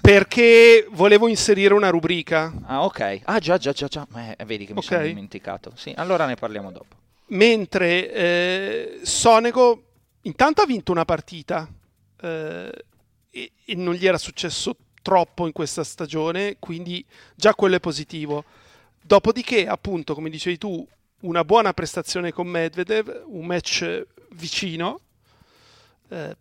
perché 0.00 0.86
volevo 0.90 1.28
inserire 1.28 1.74
una 1.74 1.90
rubrica. 1.90 2.52
Ah, 2.64 2.84
ok. 2.84 3.20
Ah, 3.24 3.38
già, 3.38 3.56
già, 3.56 3.70
già, 3.70 3.86
già. 3.86 4.06
Eh, 4.36 4.44
vedi 4.46 4.66
che 4.66 4.72
mi 4.72 4.78
okay. 4.78 4.96
sono 4.96 5.02
dimenticato. 5.02 5.72
Sì, 5.76 5.92
allora 5.96 6.26
ne 6.26 6.34
parliamo 6.34 6.72
dopo. 6.72 6.96
Mentre 7.26 8.12
eh, 8.12 9.00
Sonego 9.02 9.82
intanto 10.22 10.62
ha 10.62 10.66
vinto 10.66 10.90
una 10.90 11.04
partita. 11.04 11.68
Eh, 12.20 12.84
e, 13.30 13.52
e 13.64 13.74
non 13.74 13.94
gli 13.94 14.06
era 14.06 14.18
successo 14.18 14.76
troppo 15.02 15.46
in 15.46 15.52
questa 15.52 15.84
stagione, 15.84 16.56
quindi 16.58 17.04
già 17.34 17.54
quello 17.54 17.76
è 17.76 17.80
positivo. 17.80 18.44
Dopodiché, 19.00 19.66
appunto, 19.66 20.14
come 20.14 20.30
dicevi 20.30 20.58
tu, 20.58 20.86
una 21.20 21.44
buona 21.44 21.72
prestazione 21.72 22.32
con 22.32 22.46
Medvedev, 22.46 23.24
un 23.26 23.46
match 23.46 24.06
vicino, 24.32 25.00
eh, 26.08 26.36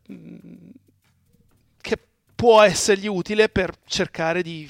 che 1.81 1.99
può 2.35 2.61
essergli 2.61 3.07
utile 3.07 3.49
per 3.49 3.73
cercare 3.85 4.41
di 4.41 4.69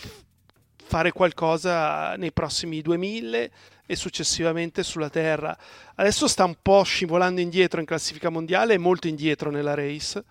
fare 0.87 1.11
qualcosa 1.11 2.15
nei 2.15 2.31
prossimi 2.31 2.81
2000 2.81 3.49
e 3.85 3.95
successivamente 3.95 4.83
sulla 4.83 5.09
Terra. 5.09 5.57
Adesso 5.95 6.27
sta 6.27 6.45
un 6.45 6.55
po' 6.61 6.83
scivolando 6.83 7.41
indietro 7.41 7.79
in 7.79 7.85
classifica 7.85 8.29
mondiale 8.29 8.75
e 8.75 8.77
molto 8.77 9.07
indietro 9.07 9.49
nella 9.49 9.73
race. 9.73 10.23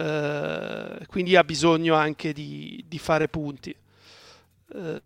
Eh, 0.00 1.06
quindi 1.08 1.36
ha 1.36 1.44
bisogno 1.44 1.94
anche 1.94 2.32
di, 2.32 2.82
di 2.88 2.98
fare 2.98 3.28
punti. 3.28 3.74
Uh, 4.68 5.00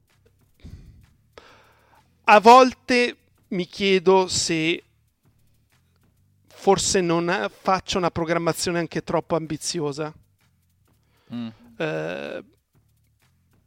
a 2.24 2.38
volte 2.38 3.16
mi 3.48 3.66
chiedo 3.66 4.28
se 4.28 4.82
forse 6.46 7.00
non 7.00 7.50
faccia 7.50 7.98
una 7.98 8.10
programmazione 8.12 8.78
anche 8.78 9.02
troppo 9.02 9.34
ambiziosa. 9.34 10.14
Mm. 11.34 11.48
Uh, 11.76 12.44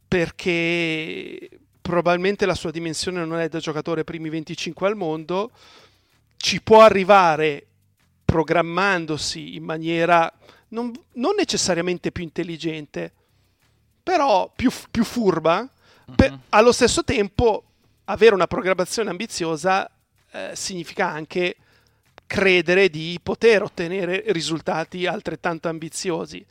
perché 0.08 1.50
probabilmente 1.82 2.46
la 2.46 2.54
sua 2.54 2.70
dimensione 2.70 3.22
non 3.26 3.38
è 3.38 3.48
da 3.50 3.58
giocatore 3.58 4.02
primi 4.02 4.30
25 4.30 4.86
al 4.86 4.96
mondo, 4.96 5.50
ci 6.38 6.62
può 6.62 6.80
arrivare 6.80 7.66
programmandosi 8.24 9.56
in 9.56 9.64
maniera 9.64 10.32
non, 10.68 10.92
non 11.14 11.34
necessariamente 11.36 12.12
più 12.12 12.22
intelligente, 12.22 13.12
però 14.02 14.50
più, 14.54 14.70
più 14.90 15.04
furba, 15.04 15.60
uh-huh. 15.60 16.14
per, 16.14 16.30
mhm. 16.30 16.40
allo 16.50 16.72
stesso 16.72 17.04
tempo 17.04 17.64
avere 18.04 18.34
una 18.34 18.46
programmazione 18.46 19.10
ambiziosa 19.10 19.90
eh, 20.30 20.50
significa 20.54 21.08
anche 21.08 21.56
credere 22.26 22.90
di 22.90 23.18
poter 23.22 23.62
ottenere 23.62 24.24
risultati 24.28 25.06
altrettanto 25.06 25.68
ambiziosi. 25.68 26.44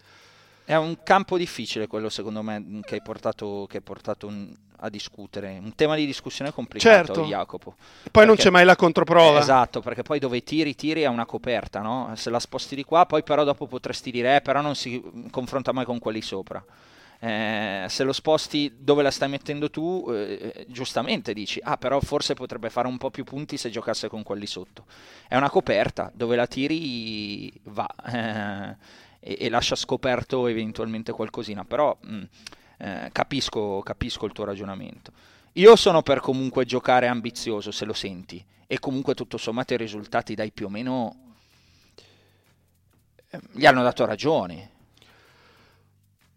È 0.67 0.75
un 0.75 0.97
campo 1.01 1.37
difficile 1.37 1.87
quello, 1.87 2.09
secondo 2.09 2.41
me, 2.41 2.81
che 2.83 2.95
hai 2.95 3.01
portato, 3.01 3.67
che 3.69 3.77
hai 3.77 3.81
portato 3.81 4.27
un, 4.27 4.53
a 4.79 4.89
discutere. 4.89 5.57
Un 5.63 5.73
tema 5.75 5.95
di 5.95 6.05
discussione 6.05 6.51
complicato, 6.51 7.05
certo. 7.05 7.23
Jacopo. 7.23 7.75
Poi 7.77 8.09
perché, 8.11 8.27
non 8.27 8.35
c'è 8.35 8.49
mai 8.49 8.65
la 8.65 8.75
controprova. 8.75 9.39
esatto, 9.39 9.79
perché 9.79 10.01
poi 10.01 10.19
dove 10.19 10.43
tiri, 10.43 10.75
tiri 10.75 11.03
è 11.03 11.07
una 11.07 11.25
coperta, 11.25 11.79
no? 11.79 12.11
Se 12.17 12.29
la 12.29 12.41
sposti 12.41 12.75
di 12.75 12.83
qua, 12.83 13.05
poi 13.05 13.23
però 13.23 13.45
dopo 13.45 13.65
potresti 13.65 14.11
dire, 14.11 14.35
eh, 14.35 14.41
però 14.41 14.59
non 14.59 14.75
si 14.75 15.01
confronta 15.31 15.71
mai 15.71 15.85
con 15.85 15.99
quelli 15.99 16.21
sopra. 16.21 16.61
Eh, 17.19 17.85
se 17.87 18.03
lo 18.03 18.11
sposti 18.11 18.75
dove 18.77 19.03
la 19.03 19.09
stai 19.09 19.29
mettendo 19.29 19.69
tu, 19.69 20.05
eh, 20.09 20.65
giustamente 20.67 21.33
dici, 21.33 21.61
ah 21.63 21.77
però 21.77 22.01
forse 22.01 22.33
potrebbe 22.33 22.69
fare 22.69 22.89
un 22.89 22.97
po' 22.97 23.09
più 23.09 23.23
punti 23.23 23.55
se 23.55 23.69
giocasse 23.69 24.09
con 24.09 24.21
quelli 24.21 24.45
sotto. 24.45 24.83
È 25.29 25.37
una 25.37 25.49
coperta, 25.49 26.11
dove 26.13 26.35
la 26.35 26.45
tiri 26.45 27.53
va. 27.63 27.87
e, 29.19 29.37
e 29.39 29.49
lascia 29.49 29.75
scoperto 29.75 30.47
eventualmente 30.47 31.11
qualcosina, 31.11 31.65
però 31.65 31.97
mh, 31.99 32.15
mm, 32.15 32.23
eh, 32.77 33.09
capisco, 33.11 33.81
capisco 33.81 34.25
il 34.25 34.33
tuo 34.33 34.45
ragionamento. 34.45 35.11
Io 35.53 35.75
sono 35.75 36.03
per 36.03 36.19
comunque 36.19 36.65
giocare 36.65 37.07
ambizioso 37.07 37.71
se 37.71 37.85
lo 37.85 37.93
senti 37.93 38.43
e 38.67 38.79
comunque 38.79 39.15
tutto 39.15 39.37
sommato 39.37 39.73
i 39.73 39.77
risultati 39.77 40.35
dai 40.35 40.51
più 40.51 40.67
o 40.67 40.69
meno 40.69 41.15
eh, 43.29 43.39
gli 43.53 43.65
hanno 43.65 43.81
dato 43.81 44.05
ragione. 44.05 44.71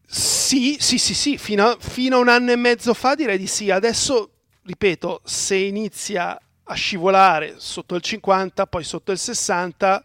Sì, 0.07 0.77
sì, 0.81 0.99
sì, 0.99 1.15
sì, 1.15 1.39
fino 1.39 1.67
a, 1.67 1.77
fino 1.79 2.17
a 2.17 2.21
un 2.21 2.29
anno 2.29 2.51
e 2.51 2.57
mezzo 2.57 2.95
fa 2.95 3.15
direi 3.15 3.39
di 3.39 3.47
sì. 3.47 3.71
Adesso, 3.71 4.31
ripeto, 4.63 5.21
se 5.25 5.55
inizia 5.55 6.41
a 6.65 6.75
scivolare 6.75 7.55
sotto 7.59 7.95
il 7.95 8.03
50, 8.03 8.67
poi 8.67 8.83
sotto 8.83 9.13
il 9.13 9.19
60, 9.19 10.05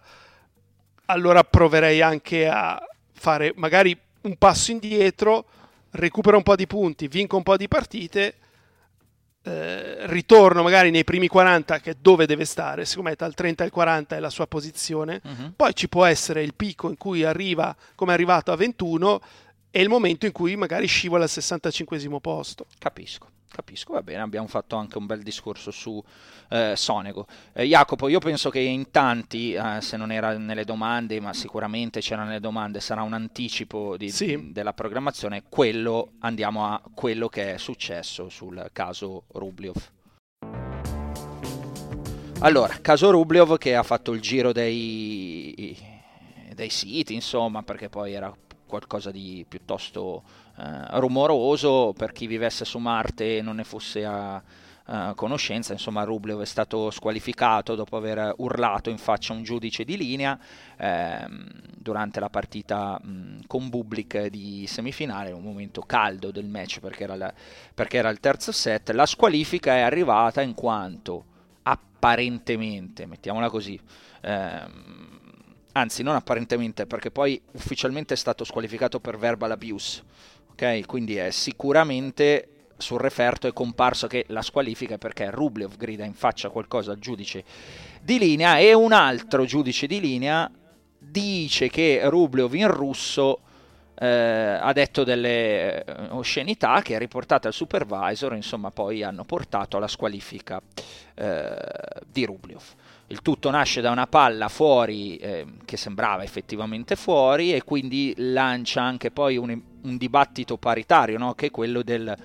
allora 1.05 1.43
proverei 1.43 2.01
anche 2.01 2.47
a 2.47 2.81
fare 3.13 3.53
magari 3.55 3.97
un 4.21 4.35
passo 4.37 4.71
indietro, 4.71 5.45
recupero 5.91 6.37
un 6.37 6.43
po' 6.43 6.55
di 6.55 6.67
punti, 6.67 7.07
vinco 7.07 7.37
un 7.37 7.43
po' 7.43 7.57
di 7.57 7.67
partite, 7.67 8.35
eh, 9.43 10.07
ritorno 10.07 10.63
magari 10.63 10.89
nei 10.89 11.03
primi 11.03 11.27
40 11.27 11.79
che 11.79 11.91
è 11.91 11.95
dove 11.99 12.25
deve 12.25 12.45
stare, 12.45 12.85
secondo 12.85 13.09
me 13.09 13.15
tra 13.15 13.27
il 13.27 13.35
30 13.35 13.63
e 13.63 13.65
il 13.67 13.71
40 13.71 14.15
è 14.15 14.19
la 14.19 14.29
sua 14.29 14.47
posizione, 14.47 15.21
uh-huh. 15.23 15.53
poi 15.55 15.75
ci 15.75 15.87
può 15.87 16.05
essere 16.05 16.41
il 16.41 16.55
picco 16.55 16.89
in 16.89 16.97
cui 16.97 17.23
arriva 17.23 17.75
come 17.93 18.11
è 18.11 18.13
arrivato 18.15 18.51
a 18.51 18.55
21 18.55 19.21
e 19.69 19.81
il 19.81 19.89
momento 19.89 20.25
in 20.25 20.31
cui 20.31 20.55
magari 20.55 20.87
scivola 20.87 21.23
al 21.23 21.29
65 21.29 22.19
posto. 22.21 22.65
Capisco. 22.79 23.27
Capisco, 23.55 23.93
va 23.93 24.03
bene, 24.03 24.19
abbiamo 24.19 24.47
fatto 24.47 24.75
anche 24.75 24.97
un 24.97 25.05
bel 25.05 25.23
discorso 25.23 25.71
su 25.71 26.03
eh, 26.49 26.73
Sonego. 26.75 27.25
Eh, 27.53 27.63
Jacopo, 27.63 28.09
io 28.09 28.19
penso 28.19 28.49
che 28.49 28.59
in 28.59 28.91
tanti, 28.91 29.53
eh, 29.53 29.79
se 29.79 29.95
non 29.95 30.11
era 30.11 30.37
nelle 30.37 30.65
domande, 30.65 31.21
ma 31.21 31.31
sicuramente 31.31 32.01
c'era 32.01 32.25
nelle 32.25 32.41
domande, 32.41 32.81
sarà 32.81 33.01
un 33.01 33.13
anticipo 33.13 33.95
di, 33.95 34.09
sì. 34.09 34.51
della 34.51 34.73
programmazione, 34.73 35.43
quello, 35.47 36.15
andiamo 36.19 36.65
a 36.65 36.81
quello 36.93 37.29
che 37.29 37.53
è 37.53 37.57
successo 37.57 38.27
sul 38.27 38.67
caso 38.73 39.23
Rubliov. 39.31 39.77
Allora, 42.39 42.77
caso 42.81 43.09
Rubliov 43.09 43.57
che 43.57 43.73
ha 43.73 43.83
fatto 43.83 44.11
il 44.11 44.19
giro 44.19 44.51
dei, 44.51 45.77
dei 46.53 46.69
siti, 46.69 47.13
insomma, 47.13 47.63
perché 47.63 47.87
poi 47.87 48.11
era 48.11 48.35
qualcosa 48.67 49.11
di 49.11 49.45
piuttosto 49.47 50.23
rumoroso 50.55 51.93
per 51.97 52.11
chi 52.11 52.27
vivesse 52.27 52.65
su 52.65 52.77
Marte 52.79 53.37
e 53.37 53.41
non 53.41 53.57
ne 53.57 53.63
fosse 53.63 54.05
a, 54.05 54.41
a 54.85 55.13
conoscenza. 55.15 55.73
Insomma, 55.73 56.03
Rublev 56.03 56.41
è 56.41 56.45
stato 56.45 56.91
squalificato 56.91 57.75
dopo 57.75 57.97
aver 57.97 58.33
urlato 58.37 58.89
in 58.89 58.97
faccia 58.97 59.33
un 59.33 59.43
giudice 59.43 59.83
di 59.83 59.97
linea 59.97 60.37
ehm, 60.77 61.47
durante 61.75 62.19
la 62.19 62.29
partita 62.29 62.99
mh, 63.01 63.47
con 63.47 63.69
Bublik 63.69 64.27
di 64.27 64.65
semifinale, 64.67 65.31
un 65.31 65.43
momento 65.43 65.81
caldo 65.81 66.31
del 66.31 66.45
match 66.45 66.79
perché 66.79 67.03
era, 67.03 67.15
la, 67.15 67.33
perché 67.73 67.97
era 67.97 68.09
il 68.09 68.19
terzo 68.19 68.51
set. 68.51 68.91
La 68.91 69.05
squalifica 69.05 69.75
è 69.75 69.81
arrivata 69.81 70.41
in 70.41 70.53
quanto 70.53 71.25
apparentemente, 71.63 73.05
mettiamola 73.05 73.49
così, 73.49 73.79
ehm, 74.21 75.23
anzi 75.73 76.03
non 76.03 76.15
apparentemente 76.15 76.85
perché 76.85 77.11
poi 77.11 77.41
ufficialmente 77.51 78.13
è 78.13 78.17
stato 78.17 78.45
squalificato 78.45 78.99
per 78.99 79.17
verbal 79.17 79.51
abuse 79.51 80.03
ok? 80.55 80.85
Quindi 80.85 81.17
è 81.17 81.29
sicuramente 81.31 82.49
sul 82.77 82.99
referto 82.99 83.47
è 83.47 83.53
comparso 83.53 84.07
che 84.07 84.25
la 84.29 84.41
squalifica 84.41 84.97
perché 84.97 85.29
Rublev 85.29 85.77
grida 85.77 86.03
in 86.03 86.13
faccia 86.13 86.49
qualcosa 86.49 86.91
al 86.91 86.99
giudice 86.99 87.43
di 88.01 88.19
linea 88.19 88.57
e 88.57 88.73
un 88.73 88.91
altro 88.91 89.45
giudice 89.45 89.87
di 89.87 89.99
linea 89.99 90.49
dice 90.97 91.69
che 91.69 92.01
Rublev 92.03 92.53
in 92.53 92.67
russo 92.67 93.39
eh, 93.97 94.07
ha 94.07 94.73
detto 94.73 95.05
delle 95.05 95.83
eh, 95.83 95.93
oscenità 96.09 96.81
che 96.81 96.95
ha 96.95 96.99
riportate 96.99 97.47
al 97.47 97.53
supervisor, 97.53 98.35
insomma 98.35 98.71
poi 98.71 99.03
hanno 99.03 99.23
portato 99.23 99.77
alla 99.77 99.87
squalifica 99.87 100.61
eh, 101.13 101.57
di 102.05 102.25
Rublev. 102.25 102.61
Il 103.07 103.21
tutto 103.21 103.49
nasce 103.51 103.81
da 103.81 103.91
una 103.91 104.07
palla 104.07 104.49
fuori 104.49 105.15
eh, 105.17 105.45
che 105.63 105.77
sembrava 105.77 106.23
effettivamente 106.23 106.95
fuori 106.95 107.53
e 107.53 107.63
quindi 107.63 108.13
lancia 108.17 108.81
anche 108.81 109.11
poi 109.11 109.37
un, 109.37 109.61
un 109.85 109.97
dibattito 109.97 110.57
paritario, 110.57 111.17
no? 111.17 111.33
che 111.33 111.47
è 111.47 111.51
quello 111.51 111.81
del 111.81 112.15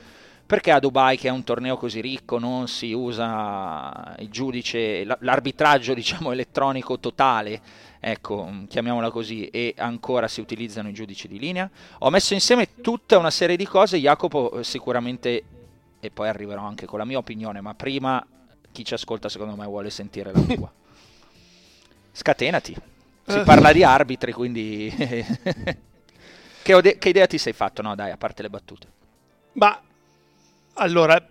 perché 0.51 0.73
a 0.73 0.81
Dubai, 0.81 1.17
che 1.17 1.29
è 1.29 1.31
un 1.31 1.45
torneo 1.45 1.77
così 1.77 2.01
ricco, 2.01 2.41
non 2.41 2.67
si 2.67 2.91
usa 2.91 4.17
il 4.19 4.31
giudice, 4.31 5.05
l'arbitraggio 5.05 5.95
diciamo 5.95 6.33
elettronico 6.33 6.99
totale, 6.99 7.61
ecco, 8.01 8.51
chiamiamola 8.67 9.13
così, 9.13 9.47
e 9.47 9.75
ancora 9.77 10.27
si 10.27 10.41
utilizzano 10.41 10.89
i 10.89 10.93
giudici 10.93 11.29
di 11.29 11.39
linea? 11.39 11.71
Ho 12.01 12.11
messo 12.11 12.35
insieme 12.35 12.81
tutta 12.81 13.17
una 13.17 13.31
serie 13.31 13.55
di 13.55 13.65
cose, 13.65 13.99
Jacopo 13.99 14.59
eh, 14.59 14.65
sicuramente, 14.65 15.45
e 16.01 16.11
poi 16.11 16.27
arriverò 16.27 16.63
anche 16.63 16.85
con 16.85 16.99
la 16.99 17.05
mia 17.05 17.19
opinione, 17.19 17.61
ma 17.61 17.73
prima 17.75 18.27
chi 18.73 18.85
ci 18.85 18.95
ascolta 18.95 19.29
secondo 19.29 19.55
me 19.55 19.67
vuole 19.67 19.89
sentire 19.89 20.33
la 20.33 20.41
tua. 20.41 20.73
Scatenati. 22.11 22.75
Si 23.25 23.39
uh. 23.39 23.45
parla 23.45 23.73
di 23.73 23.85
arbitri, 23.85 24.33
quindi... 24.33 24.93
che, 26.75 26.83
de- 26.83 26.99
che, 26.99 27.09
idea 27.09 27.27
ti 27.27 27.39
sei 27.39 27.53
fatto? 27.53 27.83
No, 27.83 27.95
dai, 27.95 28.11
a 28.11 28.17
parte 28.17 28.43
le 28.43 28.51
battute. 28.51 28.87
Ma 29.53 29.81
allora, 30.75 31.23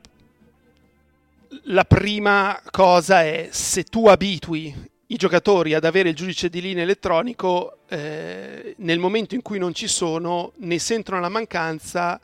la 1.63 1.86
prima 1.86 2.62
cosa 2.69 3.23
è 3.23 3.49
se 3.52 3.84
tu 3.84 4.08
abitui 4.08 4.88
i 5.12 5.15
giocatori 5.15 5.73
ad 5.73 5.86
avere 5.86 6.10
il 6.10 6.15
giudice 6.15 6.49
di 6.49 6.62
linea 6.62 6.84
elettronico, 6.84 7.80
eh, 7.88 8.75
nel 8.78 8.99
momento 8.99 9.34
in 9.34 9.41
cui 9.41 9.58
non 9.58 9.73
ci 9.73 9.88
sono, 9.88 10.54
ne 10.58 10.78
sentono 10.78 11.19
la 11.19 11.30
mancanza 11.30 12.19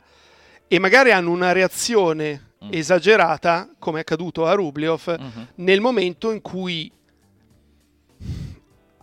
e 0.68 0.78
magari 0.78 1.10
hanno 1.10 1.30
una 1.30 1.50
reazione 1.50 2.52
mm. 2.64 2.68
esagerata, 2.70 3.70
come 3.78 3.98
è 3.98 4.00
accaduto 4.02 4.46
a 4.46 4.52
Rubliov, 4.52 5.18
mm-hmm. 5.18 5.44
nel 5.56 5.80
momento 5.80 6.30
in 6.30 6.40
cui 6.40 6.90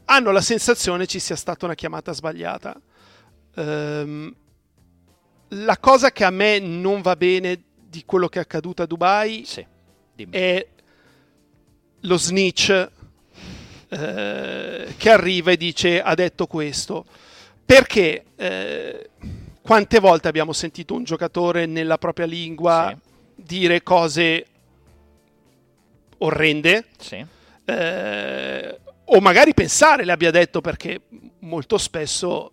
hanno 0.05 0.31
la 0.31 0.41
sensazione 0.41 1.05
ci 1.05 1.19
sia 1.19 1.35
stata 1.35 1.65
una 1.65 1.75
chiamata 1.75 2.13
sbagliata. 2.13 2.79
Um, 3.55 4.35
la 5.49 5.77
cosa 5.77 6.11
che 6.11 6.23
a 6.23 6.31
me 6.31 6.59
non 6.59 7.01
va 7.01 7.15
bene 7.15 7.61
di 7.87 8.03
quello 8.05 8.27
che 8.27 8.39
è 8.39 8.41
accaduto 8.41 8.81
a 8.81 8.87
Dubai 8.87 9.43
sì, 9.45 9.65
è 10.31 10.67
lo 11.99 12.17
snitch 12.17 12.89
eh, 13.89 14.93
che 14.97 15.09
arriva 15.09 15.51
e 15.51 15.57
dice 15.57 16.01
ha 16.01 16.15
detto 16.15 16.47
questo. 16.47 17.05
Perché 17.65 18.25
eh, 18.35 19.09
quante 19.61 19.99
volte 19.99 20.27
abbiamo 20.27 20.51
sentito 20.51 20.95
un 20.95 21.03
giocatore 21.03 21.65
nella 21.65 21.97
propria 21.97 22.25
lingua 22.25 22.89
sì. 22.89 23.43
dire 23.43 23.83
cose 23.83 24.45
orrende? 26.17 26.85
Sì. 26.97 27.25
Eh, 27.65 28.79
o 29.05 29.19
magari 29.19 29.53
pensare 29.53 30.03
le 30.03 30.11
abbia 30.11 30.31
detto 30.31 30.59
perché 30.61 31.01
molto 31.39 31.77
spesso 31.77 32.51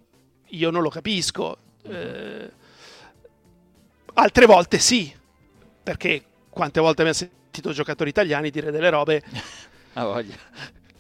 io 0.51 0.71
non 0.71 0.83
lo 0.83 0.89
capisco. 0.89 1.57
Eh, 1.83 2.51
altre 4.15 4.47
volte 4.47 4.79
sì, 4.79 5.13
perché 5.83 6.25
quante 6.49 6.81
volte 6.81 7.03
abbiamo 7.03 7.19
sentito 7.19 7.73
giocatori 7.73 8.11
italiani 8.11 8.51
dire 8.51 8.71
delle 8.71 8.91
robe. 8.91 9.23
Ah, 9.95 10.05
voglia. 10.05 10.37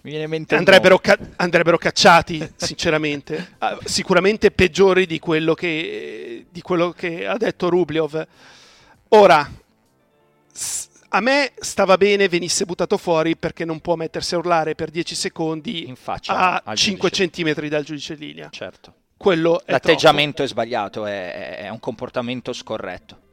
Mi 0.01 0.11
viene 0.11 0.25
in 0.25 0.31
mente 0.31 0.57
andrebbero, 0.57 0.99
ca- 0.99 1.17
andrebbero 1.37 1.79
cacciati, 1.79 2.55
sinceramente. 2.57 3.55
uh, 3.61 3.79
sicuramente 3.87 4.51
peggiori 4.51 5.07
di 5.07 5.21
quello, 5.21 5.55
che, 5.55 6.47
di 6.51 6.61
quello 6.61 6.91
che 6.91 7.25
ha 7.25 7.37
detto 7.37 7.69
Rubliov. 7.69 8.27
Ora, 9.11 9.49
a 11.09 11.21
me 11.21 11.53
stava 11.61 11.97
bene 11.97 12.29
venisse 12.29 12.65
buttato 12.65 12.97
fuori 12.97 13.37
perché 13.37 13.65
non 13.65 13.81
può 13.81 13.95
mettersi 13.95 14.35
a 14.35 14.39
urlare 14.39 14.75
per 14.75 14.91
10 14.91 15.15
secondi 15.15 15.95
a 16.27 16.63
5 16.75 17.11
centimetri 17.11 17.69
dal 17.69 17.85
giudice 17.85 18.17
di 18.17 18.27
linea. 18.27 18.49
Certo. 18.51 18.95
Quello 19.21 19.61
è 19.67 19.73
L'atteggiamento 19.73 20.37
troppo. 20.37 20.49
è 20.49 20.49
sbagliato, 20.49 21.05
è, 21.05 21.59
è 21.59 21.69
un 21.69 21.79
comportamento 21.79 22.55
scorretto 22.55 23.29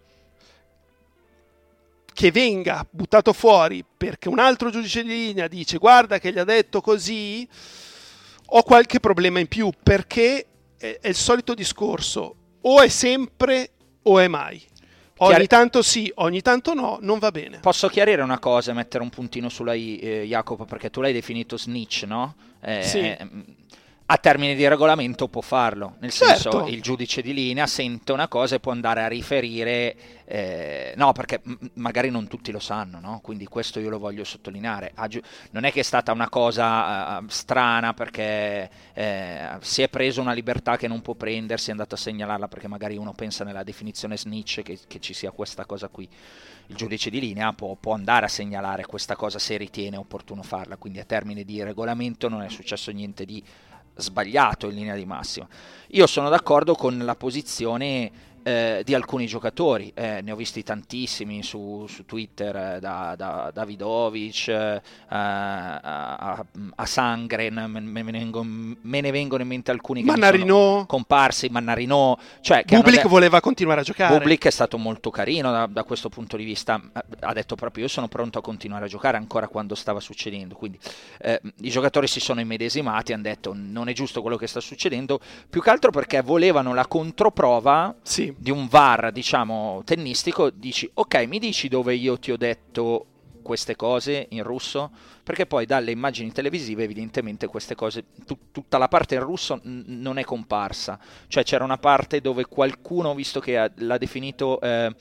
che 2.14 2.32
venga 2.32 2.86
buttato 2.90 3.32
fuori 3.32 3.86
perché 3.96 4.28
un 4.28 4.40
altro 4.40 4.70
giudice 4.70 5.04
di 5.04 5.10
linea 5.10 5.48
dice 5.48 5.78
guarda 5.78 6.20
che 6.20 6.34
gli 6.34 6.40
ha 6.40 6.44
detto 6.44 6.82
così, 6.82 7.48
ho 8.48 8.64
qualche 8.64 9.00
problema 9.00 9.40
in 9.40 9.48
più 9.48 9.70
perché 9.82 10.46
è, 10.78 11.00
il 11.04 11.16
solito 11.16 11.54
discorso, 11.54 12.36
o 12.60 12.82
è 12.82 12.90
sempre 12.90 13.70
o 14.02 14.20
è 14.20 14.28
mai. 14.28 14.62
Ogni 15.20 15.30
Chiari... 15.30 15.48
tanto 15.48 15.82
sì, 15.84 16.12
ogni 16.16 16.42
tanto 16.42 16.74
no, 16.74 16.98
non 17.02 17.18
va 17.18 17.32
bene. 17.32 17.60
Posso 17.60 17.88
chiarire 17.88 18.22
una 18.24 18.40
cosa, 18.40 18.74
mettere 18.74 19.04
un 19.04 19.10
puntino 19.10 19.48
sulla 19.48 19.74
I, 19.74 20.00
eh, 20.00 20.24
Jacopo, 20.24 20.66
perché 20.66 20.90
tu 20.90 21.00
l'hai 21.00 21.14
definito 21.14 21.58
snitch, 21.58 22.04
no? 22.04 22.36
Eh, 22.62 22.84
sì. 22.84 23.00
Eh, 23.00 23.28
a 24.10 24.18
termini 24.18 24.56
di 24.56 24.66
regolamento 24.66 25.28
può 25.28 25.42
farlo, 25.42 25.96
nel 26.00 26.12
senso 26.12 26.50
Certo. 26.50 26.68
il 26.68 26.82
giudice 26.82 27.22
di 27.22 27.34
linea 27.34 27.68
sente 27.68 28.14
una 28.14 28.30
cosa 28.30 28.56
e 28.56 28.62
può 28.62 28.72
andare 28.72 29.04
a 29.04 29.08
riferire, 29.08 30.24
eh, 30.24 30.94
no 30.96 31.12
perché 31.12 31.42
m- 31.44 31.56
magari 31.74 32.10
non 32.10 32.26
tutti 32.30 32.54
lo 32.54 32.60
sanno, 32.60 33.02
no? 33.02 33.20
quindi 33.22 33.46
questo 33.48 33.82
io 33.82 33.90
lo 33.90 34.00
voglio 34.00 34.24
sottolineare, 34.24 34.94
giu- 35.10 35.22
non 35.52 35.66
è 35.66 35.74
che 35.74 35.82
è 35.82 35.84
stata 35.84 36.14
una 36.14 36.30
cosa 36.30 37.20
eh, 37.20 37.24
strana 37.28 37.94
perché 37.94 38.70
eh, 38.94 39.50
si 39.60 39.82
è 39.82 39.90
preso 39.90 40.22
una 40.22 40.32
libertà 40.32 40.78
che 40.78 40.88
non 40.88 41.02
può 41.02 41.14
prendersi, 41.14 41.68
è 41.68 41.72
andato 41.72 41.96
a 41.96 41.98
segnalarla 41.98 42.48
perché 42.48 42.70
magari 42.70 42.96
uno 42.96 43.12
pensa 43.12 43.44
nella 43.44 43.64
definizione 43.64 44.16
snitch 44.16 44.62
che, 44.62 44.80
che 44.88 45.02
ci 45.02 45.14
sia 45.14 45.32
questa 45.32 45.66
cosa 45.66 45.90
qui, 45.90 46.08
il 46.68 46.76
giudice 46.78 47.10
di 47.10 47.20
linea 47.20 47.52
può, 47.52 47.76
può 47.76 47.94
andare 47.94 48.26
a 48.26 48.30
segnalare 48.30 48.86
questa 48.86 49.18
cosa 49.18 49.38
se 49.38 49.58
ritiene 49.58 49.98
opportuno 49.98 50.44
farla, 50.44 50.78
quindi 50.78 51.00
a 51.00 51.06
termini 51.06 51.44
di 51.44 51.62
regolamento 51.62 52.30
non 52.30 52.42
è 52.42 52.48
successo 52.48 52.90
niente 52.92 53.26
di 53.26 53.44
sbagliato 53.98 54.70
in 54.70 54.76
linea 54.76 54.96
di 54.96 55.06
massima. 55.06 55.48
Io 55.92 56.08
sono 56.08 56.30
d'accordo 56.30 56.76
con 56.76 56.98
la 56.98 57.16
posizione 57.16 58.12
eh, 58.48 58.82
di 58.86 58.94
alcuni 58.94 59.28
giocatori, 59.28 59.92
eh, 59.94 60.22
ne 60.22 60.32
ho 60.32 60.36
visti 60.38 60.64
tantissimi 60.64 61.44
su, 61.44 61.86
su 61.90 62.06
Twitter, 62.06 62.56
eh, 62.56 62.80
da, 62.80 63.14
da 63.18 63.52
Davidovic 63.54 64.48
eh, 64.48 64.82
a, 65.10 65.76
a- 65.80 66.46
a 66.76 66.86
Sangren, 66.86 67.66
me, 67.68 67.80
me 67.82 68.02
ne 68.04 68.12
vengono, 68.12 68.50
me 68.82 69.02
ne 69.02 69.12
vengono 69.12 69.42
in 69.42 69.50
mente 69.50 69.72
alcuni 69.72 70.02
che 70.02 70.08
Mannarino, 70.12 70.86
comparsi, 70.88 71.50
Mannarino, 71.50 72.18
cioè 72.40 72.64
che 72.64 72.78
Bublik 72.78 73.02
de- 73.04 73.10
voleva 73.10 73.42
continuare 73.42 73.82
a 73.82 73.84
giocare. 73.84 74.18
Bublik 74.18 74.46
è 74.46 74.50
stato 74.50 74.78
molto 74.78 75.10
carino 75.10 75.52
da, 75.52 75.66
da 75.66 75.84
questo 75.84 76.08
punto 76.08 76.38
di 76.38 76.46
vista, 76.46 76.80
ha 77.20 77.34
detto 77.34 77.56
proprio 77.56 77.84
io 77.84 77.90
sono 77.90 78.08
pronto 78.08 78.40
a 78.40 78.42
continuare 78.42 78.86
a 78.86 78.88
giocare 78.88 79.18
ancora 79.18 79.50
quando 79.50 79.76
stava 79.76 80.00
succedendo, 80.00 80.56
quindi 80.56 80.80
eh, 81.20 81.42
i 81.62 81.70
giocatori 81.70 82.08
si 82.08 82.22
sono 82.22 82.40
immedesimati, 82.40 83.12
hanno 83.12 83.24
detto 83.24 83.52
non 83.54 83.90
è 83.90 83.94
giusto 83.94 84.22
quello 84.22 84.38
che 84.38 84.48
sta 84.48 84.62
succedendo, 84.62 85.20
più 85.50 85.62
che 85.62 85.70
altro 85.70 85.92
perché 85.92 86.22
volevano 86.22 86.74
la 86.74 86.88
controprova 86.88 87.94
Sì. 88.02 88.36
Di 88.38 88.52
un 88.52 88.68
VAR, 88.68 89.12
diciamo, 89.12 89.82
tennistico, 89.84 90.50
dici 90.50 90.90
ok, 90.94 91.26
mi 91.28 91.40
dici 91.40 91.68
dove 91.68 91.96
io 91.96 92.18
ti 92.20 92.32
ho 92.32 92.38
detto 92.38 93.06
queste 93.42 93.76
cose 93.76 94.28
in 94.32 94.44
russo? 94.44 94.92
Perché 95.24 95.46
poi 95.46 95.66
dalle 95.66 95.92
immagini 95.92 96.32
televisive 96.32 96.84
evidentemente 96.84 97.48
queste 97.48 97.76
cose, 97.76 98.06
tu- 98.26 98.38
tutta 98.52 98.78
la 98.78 98.88
parte 98.88 99.16
in 99.16 99.22
russo 99.22 99.60
n- 99.64 99.84
non 99.88 100.18
è 100.18 100.24
comparsa, 100.24 101.00
cioè 101.28 101.44
c'era 101.44 101.64
una 101.64 101.78
parte 101.78 102.22
dove 102.22 102.46
qualcuno, 102.46 103.16
visto 103.16 103.40
che 103.40 103.58
ha- 103.58 103.72
l'ha 103.78 103.98
definito, 103.98 104.60
eh, 104.62 104.94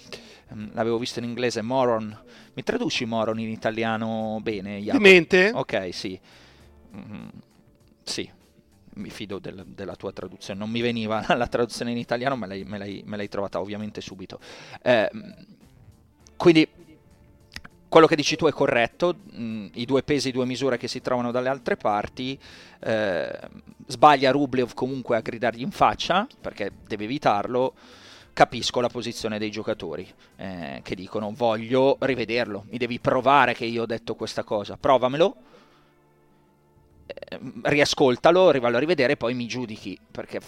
mm, 0.54 0.68
l'avevo 0.72 0.98
visto 0.98 1.18
in 1.18 1.24
inglese, 1.26 1.60
moron, 1.62 2.16
mi 2.54 2.62
traduci 2.62 3.04
moron 3.04 3.38
in 3.40 3.48
italiano 3.50 4.38
bene? 4.42 4.78
Jacopo? 4.80 5.02
Demente? 5.02 5.50
Ok, 5.52 5.88
sì. 5.92 6.18
Mm, 6.96 7.28
sì, 8.04 8.30
mi 8.96 9.10
fido 9.10 9.38
del- 9.38 9.64
della 9.66 9.96
tua 9.96 10.12
traduzione. 10.12 10.58
Non 10.58 10.70
mi 10.70 10.80
veniva 10.80 11.24
la 11.36 11.46
traduzione 11.46 11.90
in 11.90 11.96
italiano, 11.98 12.36
me 12.36 12.46
l'hai, 12.46 12.64
me 12.64 12.78
l'hai- 12.78 13.02
me 13.06 13.16
l'hai 13.16 13.28
trovata 13.28 13.60
ovviamente 13.60 14.00
subito. 14.00 14.38
Eh, 14.82 15.10
quindi 16.36 16.68
quello 17.88 18.06
che 18.06 18.16
dici 18.16 18.36
tu 18.36 18.46
è 18.46 18.52
corretto, 18.52 19.14
mm, 19.38 19.66
i 19.74 19.84
due 19.84 20.02
pesi, 20.02 20.30
due 20.30 20.44
misure 20.44 20.76
che 20.76 20.88
si 20.88 21.00
trovano 21.00 21.30
dalle 21.30 21.48
altre 21.48 21.76
parti, 21.76 22.38
eh, 22.80 23.38
sbaglia 23.86 24.30
Rublev 24.32 24.74
comunque 24.74 25.16
a 25.16 25.20
gridargli 25.20 25.62
in 25.62 25.70
faccia, 25.70 26.26
perché 26.40 26.72
deve 26.86 27.04
evitarlo, 27.04 27.74
capisco 28.32 28.80
la 28.80 28.88
posizione 28.88 29.38
dei 29.38 29.50
giocatori 29.50 30.06
eh, 30.36 30.80
che 30.82 30.94
dicono 30.94 31.32
voglio 31.34 31.96
rivederlo, 32.00 32.66
mi 32.68 32.76
devi 32.76 32.98
provare 33.00 33.54
che 33.54 33.64
io 33.64 33.82
ho 33.82 33.86
detto 33.86 34.14
questa 34.14 34.42
cosa, 34.42 34.76
provamelo, 34.76 35.36
riascoltalo, 37.62 38.50
rivallo 38.50 38.76
a 38.76 38.80
rivedere 38.80 39.12
e 39.14 39.16
poi 39.16 39.34
mi 39.34 39.46
giudichi, 39.46 39.98
perché 40.10 40.40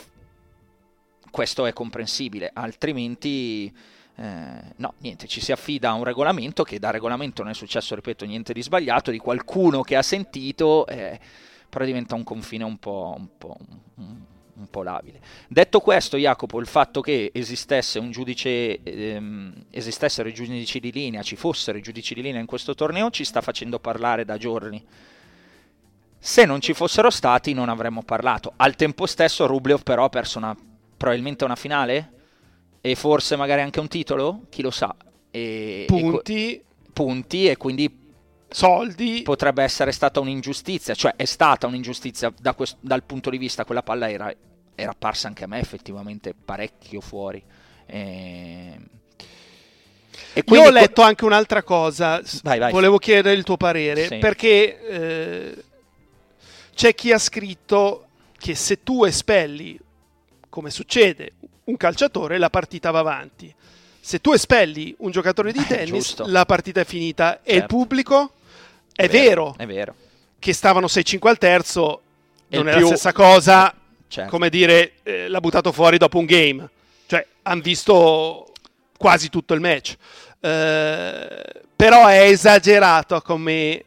questo 1.31 1.67
è 1.67 1.73
comprensibile, 1.73 2.51
altrimenti 2.53 3.73
eh, 4.17 4.73
no, 4.77 4.95
niente, 4.99 5.29
ci 5.29 5.41
si 5.41 5.53
affida 5.53 5.91
a 5.91 5.95
un 5.95 6.05
regolamento 6.05 6.65
che 6.65 6.79
da 6.79 6.91
regolamento 6.91 7.43
non 7.43 7.53
è 7.53 7.55
successo, 7.55 7.95
ripeto, 7.95 8.25
niente 8.25 8.53
di 8.53 8.63
sbagliato, 8.63 9.11
di 9.11 9.19
qualcuno 9.19 9.83
che 9.83 9.95
ha 9.95 10.03
sentito, 10.03 10.87
eh, 10.87 11.19
però 11.69 11.85
diventa 11.85 12.15
un 12.15 12.25
confine 12.25 12.65
un 12.65 12.79
po', 12.79 13.15
un 13.17 13.29
po', 13.39 13.57
un- 13.97 14.21
un 14.59 14.69
po' 14.69 14.83
labile. 14.83 15.21
Detto 15.47 15.79
questo, 15.81 16.17
Jacopo, 16.17 16.59
il 16.59 16.67
fatto 16.67 17.01
che 17.01 17.31
esistesse 17.33 18.01
un 18.01 18.11
giudice, 18.11 18.83
ehm, 18.83 19.67
esistessero 19.71 20.29
i 20.29 20.35
giudici 20.35 20.81
di 20.81 20.91
linea, 20.91 21.23
ci 21.23 21.37
fossero 21.37 21.79
i 21.79 21.83
giudici 21.83 22.15
di 22.15 22.23
linea 22.23 22.41
in 22.41 22.47
questo 22.47 22.75
torneo, 22.75 23.11
ci 23.11 23.25
sta 23.25 23.41
facendo 23.41 23.79
parlare 23.79 24.25
da 24.25 24.37
giorni. 24.37 24.85
Se 26.19 26.45
non 26.45 26.61
ci 26.61 26.75
fossero 26.75 27.11
stati 27.11 27.53
non 27.53 27.69
avremmo 27.69 28.03
parlato. 28.03 28.53
Al 28.57 28.75
tempo 28.77 29.07
stesso 29.07 29.47
Rublev 29.47 29.83
però 29.83 30.05
ha 30.05 30.09
perso 30.09 30.39
una, 30.39 30.57
probabilmente 30.97 31.45
una 31.45 31.57
finale 31.57 32.13
e 32.81 32.95
forse 32.95 33.37
magari 33.37 33.61
anche 33.63 33.81
un 33.81 33.89
titolo, 33.89 34.47
chi 34.51 34.63
lo 34.63 34.71
sa. 34.71 34.95
E, 35.31 35.41
e 35.83 35.85
que- 35.87 36.01
Punti, 36.01 36.63
punti 36.93 37.47
e 37.49 37.57
quindi 37.57 38.07
soldi. 38.51 39.23
potrebbe 39.23 39.63
essere 39.63 39.93
stata 39.93 40.21
un'ingiustizia, 40.21 40.95
cioè 40.95 41.15
è 41.17 41.25
stata 41.25 41.67
un'ingiustizia 41.67 42.33
da 42.41 42.55
quest- 42.55 42.79
dal 42.81 43.05
punto 43.05 43.31
di 43.31 43.39
vista 43.39 43.65
quella 43.65 43.83
palla 43.83 44.11
era, 44.11 44.35
era 44.75 44.91
apparsa 44.91 45.29
anche 45.29 45.45
a 45.45 45.47
me 45.47 45.61
effettivamente 45.61 46.35
parecchio 46.35 47.01
fuori. 47.01 47.43
E, 47.87 48.79
e 50.35 50.39
Io 50.41 50.45
quindi 50.45 50.67
ho 50.67 50.71
que- 50.71 50.81
letto 50.81 51.03
anche 51.03 51.25
un'altra 51.25 51.63
cosa, 51.63 52.21
Vai, 52.43 52.59
vai. 52.59 52.73
volevo 52.73 52.99
chiedere 52.99 53.35
il 53.37 53.45
tuo 53.45 53.57
parere, 53.57 54.07
Sì. 54.07 54.19
perché 54.19 54.81
eh, 54.89 55.65
c'è 56.79 56.95
chi 56.95 57.11
ha 57.11 57.19
scritto 57.19 58.07
che 58.39 58.55
se 58.55 58.85
tu 58.85 59.03
espelli, 59.03 59.77
come 60.49 60.71
succede, 60.71 61.33
un 61.65 61.77
calciatore, 61.77 62.39
la 62.39 62.51
partita 62.51 62.93
va 62.93 63.01
avanti. 63.01 63.53
Se 63.99 64.21
tu 64.21 64.33
espelli 64.33 64.95
un 64.99 65.11
giocatore 65.11 65.51
di 65.51 65.59
Eh, 65.59 65.67
tennis, 65.67 65.91
giusto. 66.07 66.25
la 66.29 66.47
partita 66.47 66.81
è 66.81 66.85
finita. 66.85 67.41
E 67.43 67.55
il 67.55 67.59
Certo. 67.63 67.77
pubblico? 67.77 68.33
È, 68.95 69.09
vero, 69.09 69.57
È 69.59 69.67
vero. 69.67 69.93
che 70.39 70.53
stavano 70.53 70.87
6-5 70.87 71.29
al 71.29 71.39
terzo, 71.39 72.01
E 72.49 72.57
non 72.59 72.69
è 72.69 72.73
più- 72.77 72.83
la 72.83 72.87
stessa 72.91 73.13
cosa, 73.13 73.75
Certo. 74.07 74.31
come 74.31 74.49
dire, 74.49 74.93
eh, 75.03 75.27
l'ha 75.27 75.41
buttato 75.41 75.73
fuori 75.73 75.99
dopo 75.99 76.19
un 76.19 76.27
game. 76.27 76.69
Cioè, 77.07 77.27
hanno 77.43 77.61
visto 77.61 78.53
quasi 78.97 79.29
tutto 79.31 79.53
il 79.53 79.61
match. 79.61 79.97
Eh, 80.39 81.43
però 81.75 82.07
è 82.07 82.23
esagerato 82.23 83.21
come 83.23 83.83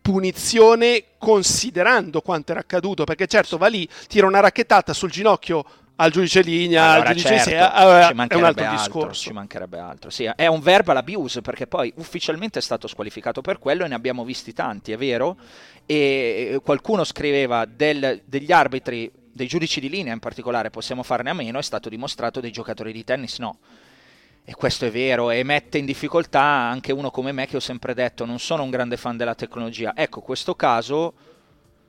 punizione 0.00 1.04
considerando 1.18 2.20
quanto 2.20 2.52
era 2.52 2.60
accaduto, 2.60 3.04
perché 3.04 3.26
certo 3.26 3.58
va 3.58 3.66
lì, 3.68 3.88
tira 4.08 4.26
una 4.26 4.40
racchettata 4.40 4.92
sul 4.92 5.10
ginocchio 5.10 5.64
al 5.96 6.10
giudice 6.10 6.40
linea, 6.40 6.92
Allora, 6.92 7.08
al 7.10 7.14
giudice 7.14 7.38
certo, 7.40 7.76
allora, 7.76 8.02
ci 8.02 8.08
è 8.08 8.10
un 8.10 8.16
mancherebbe 8.16 8.46
altro 8.48 8.64
altro, 8.64 8.78
discorso. 8.78 9.22
Ci 9.22 9.32
mancherebbe 9.34 9.78
altro. 9.78 10.10
Sì, 10.10 10.30
è 10.34 10.46
un 10.46 10.60
verbal 10.60 10.96
abuse 10.96 11.42
perché 11.42 11.66
poi 11.66 11.92
ufficialmente 11.96 12.58
è 12.58 12.62
stato 12.62 12.88
squalificato 12.88 13.42
per 13.42 13.58
quello 13.58 13.84
e 13.84 13.88
ne 13.88 13.94
abbiamo 13.94 14.24
visti 14.24 14.54
tanti, 14.54 14.92
è 14.92 14.96
vero. 14.96 15.36
E 15.84 16.58
qualcuno 16.64 17.04
scriveva 17.04 17.66
del- 17.66 18.22
degli 18.24 18.50
arbitri, 18.50 19.10
dei 19.30 19.46
giudici 19.46 19.78
di 19.80 19.90
linea 19.90 20.14
in 20.14 20.20
particolare, 20.20 20.70
possiamo 20.70 21.02
farne 21.02 21.30
a 21.30 21.34
meno, 21.34 21.58
è 21.58 21.62
stato 21.62 21.90
dimostrato 21.90 22.40
dei 22.40 22.50
giocatori 22.50 22.92
di 22.92 23.04
tennis 23.04 23.38
no. 23.38 23.58
E 24.50 24.54
questo 24.56 24.84
è 24.84 24.90
vero 24.90 25.30
e 25.30 25.44
mette 25.44 25.78
in 25.78 25.84
difficoltà 25.84 26.42
anche 26.42 26.90
uno 26.90 27.12
come 27.12 27.30
me 27.30 27.46
che 27.46 27.54
ho 27.54 27.60
sempre 27.60 27.94
detto 27.94 28.24
non 28.24 28.40
sono 28.40 28.64
un 28.64 28.70
grande 28.70 28.96
fan 28.96 29.16
della 29.16 29.36
tecnologia. 29.36 29.92
Ecco, 29.94 30.22
questo 30.22 30.56
caso 30.56 31.14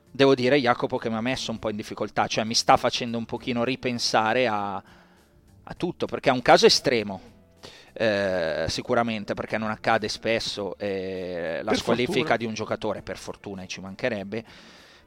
devo 0.08 0.36
dire 0.36 0.60
Jacopo 0.60 0.96
che 0.96 1.10
mi 1.10 1.16
ha 1.16 1.20
messo 1.20 1.50
un 1.50 1.58
po' 1.58 1.70
in 1.70 1.74
difficoltà, 1.76 2.28
cioè 2.28 2.44
mi 2.44 2.54
sta 2.54 2.76
facendo 2.76 3.18
un 3.18 3.24
pochino 3.24 3.64
ripensare 3.64 4.46
a, 4.46 4.76
a 4.76 5.74
tutto, 5.76 6.06
perché 6.06 6.30
è 6.30 6.32
un 6.32 6.40
caso 6.40 6.66
estremo, 6.66 7.20
eh, 7.94 8.66
sicuramente, 8.68 9.34
perché 9.34 9.58
non 9.58 9.68
accade 9.68 10.06
spesso 10.06 10.78
eh, 10.78 11.62
la 11.64 11.70
Per 11.72 11.80
squalifica 11.80 12.14
fortuna. 12.14 12.36
di 12.36 12.44
un 12.44 12.54
giocatore, 12.54 13.02
per 13.02 13.18
fortuna 13.18 13.62
e 13.62 13.66
ci 13.66 13.80
mancherebbe, 13.80 14.44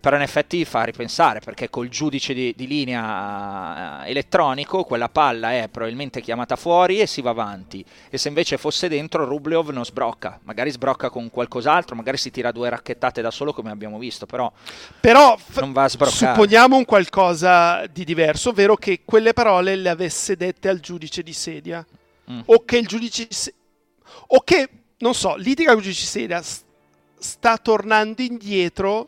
però 0.06 0.18
in 0.18 0.22
effetti 0.22 0.64
fa 0.66 0.84
ripensare, 0.84 1.40
perché 1.40 1.68
col 1.72 1.90
giudice 1.90 2.36
di, 2.36 2.54
di 2.56 2.68
linea 2.68 4.06
eh, 4.06 4.12
elettronico 4.12 4.84
quella 4.84 5.10
palla 5.10 5.54
è 5.54 5.68
probabilmente 5.68 6.22
chiamata 6.22 6.56
fuori 6.56 7.00
e 7.00 7.08
si 7.08 7.22
va 7.22 7.32
avanti, 7.32 7.84
e 8.12 8.20
se 8.20 8.28
invece 8.28 8.60
fosse 8.60 8.88
dentro 8.88 9.26
Rublev 9.26 9.70
non 9.70 9.84
sbrocca, 9.84 10.40
magari 10.44 10.70
sbrocca 10.70 11.10
con 11.10 11.32
qualcos'altro, 11.32 11.96
magari 11.96 12.18
si 12.18 12.30
tira 12.30 12.52
due 12.52 12.70
racchettate 12.70 13.24
da 13.24 13.32
solo 13.32 13.52
come 13.52 13.72
abbiamo 13.72 13.98
visto, 13.98 14.28
però 14.28 14.52
Però 15.00 15.36
f- 15.38 15.60
non 15.60 15.72
va 15.72 15.86
a 15.86 15.90
sbroccare. 15.90 16.34
supponiamo 16.34 16.78
un 16.78 16.86
qualcosa 16.86 17.88
di 17.88 18.04
diverso, 18.04 18.50
ovvero 18.50 18.76
che 18.76 19.02
quelle 19.04 19.34
parole 19.34 19.76
le 19.76 19.90
avesse 19.90 20.36
dette 20.36 20.70
al 20.70 20.82
giudice 20.82 21.24
di 21.24 21.34
sedia. 21.34 21.84
Mm. 22.30 22.42
O 22.46 22.64
che 22.64 22.78
il 22.78 22.86
giudice 22.86 23.26
di 23.28 23.34
se- 23.34 23.54
o 24.28 24.40
che, 24.42 24.70
non 25.00 25.16
so, 25.16 25.36
litiga 25.36 25.70
con 25.72 25.80
il 25.80 25.86
giudice 25.86 26.04
di 26.04 26.10
sedia, 26.10 26.44
sta 27.18 27.58
tornando 27.58 28.22
indietro 28.22 29.08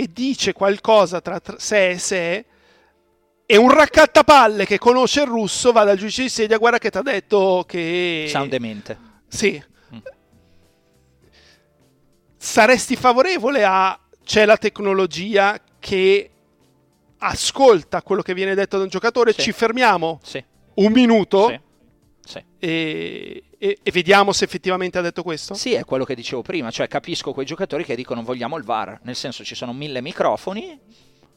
e 0.00 0.08
dice 0.12 0.52
qualcosa 0.52 1.20
tra, 1.20 1.40
tra 1.40 1.58
sé 1.58 1.90
e 1.90 1.98
sé 1.98 2.44
e 3.44 3.56
un 3.56 3.68
raccattapalle 3.68 4.64
che 4.64 4.78
conosce 4.78 5.22
il 5.22 5.26
russo 5.26 5.72
va 5.72 5.82
dal 5.82 5.96
giudice 5.96 6.22
di 6.22 6.28
sedia, 6.28 6.56
guarda 6.56 6.78
che 6.78 6.88
ti 6.88 6.98
ha 6.98 7.02
detto 7.02 7.64
che... 7.66 8.26
Sound 8.28 8.48
demente. 8.48 8.96
Sì. 9.26 9.60
Mm. 9.92 9.98
Saresti 12.36 12.94
favorevole 12.94 13.64
a 13.64 13.98
c'è 14.24 14.44
la 14.44 14.56
tecnologia 14.56 15.60
che 15.80 16.30
ascolta 17.18 18.00
quello 18.02 18.22
che 18.22 18.34
viene 18.34 18.54
detto 18.54 18.76
da 18.76 18.84
un 18.84 18.88
giocatore, 18.90 19.32
Sì. 19.32 19.40
ci 19.40 19.52
fermiamo 19.52 20.20
Sì, 20.22 20.44
un 20.74 20.92
minuto 20.92 21.60
sì, 22.24 22.40
e, 22.60 23.42
e- 23.58 23.78
e 23.82 23.90
vediamo 23.90 24.32
se 24.32 24.44
effettivamente 24.44 24.98
ha 24.98 25.02
detto 25.02 25.22
questo? 25.22 25.54
Sì, 25.54 25.74
è 25.74 25.84
quello 25.84 26.04
che 26.04 26.14
dicevo 26.14 26.42
prima, 26.42 26.70
cioè 26.70 26.88
capisco 26.88 27.32
quei 27.32 27.46
giocatori 27.46 27.84
che 27.84 27.96
dicono 27.96 28.22
vogliamo 28.22 28.56
il 28.56 28.64
VAR, 28.64 29.00
nel 29.02 29.16
senso 29.16 29.44
ci 29.44 29.54
sono 29.54 29.72
mille 29.72 30.00
microfoni, 30.00 30.78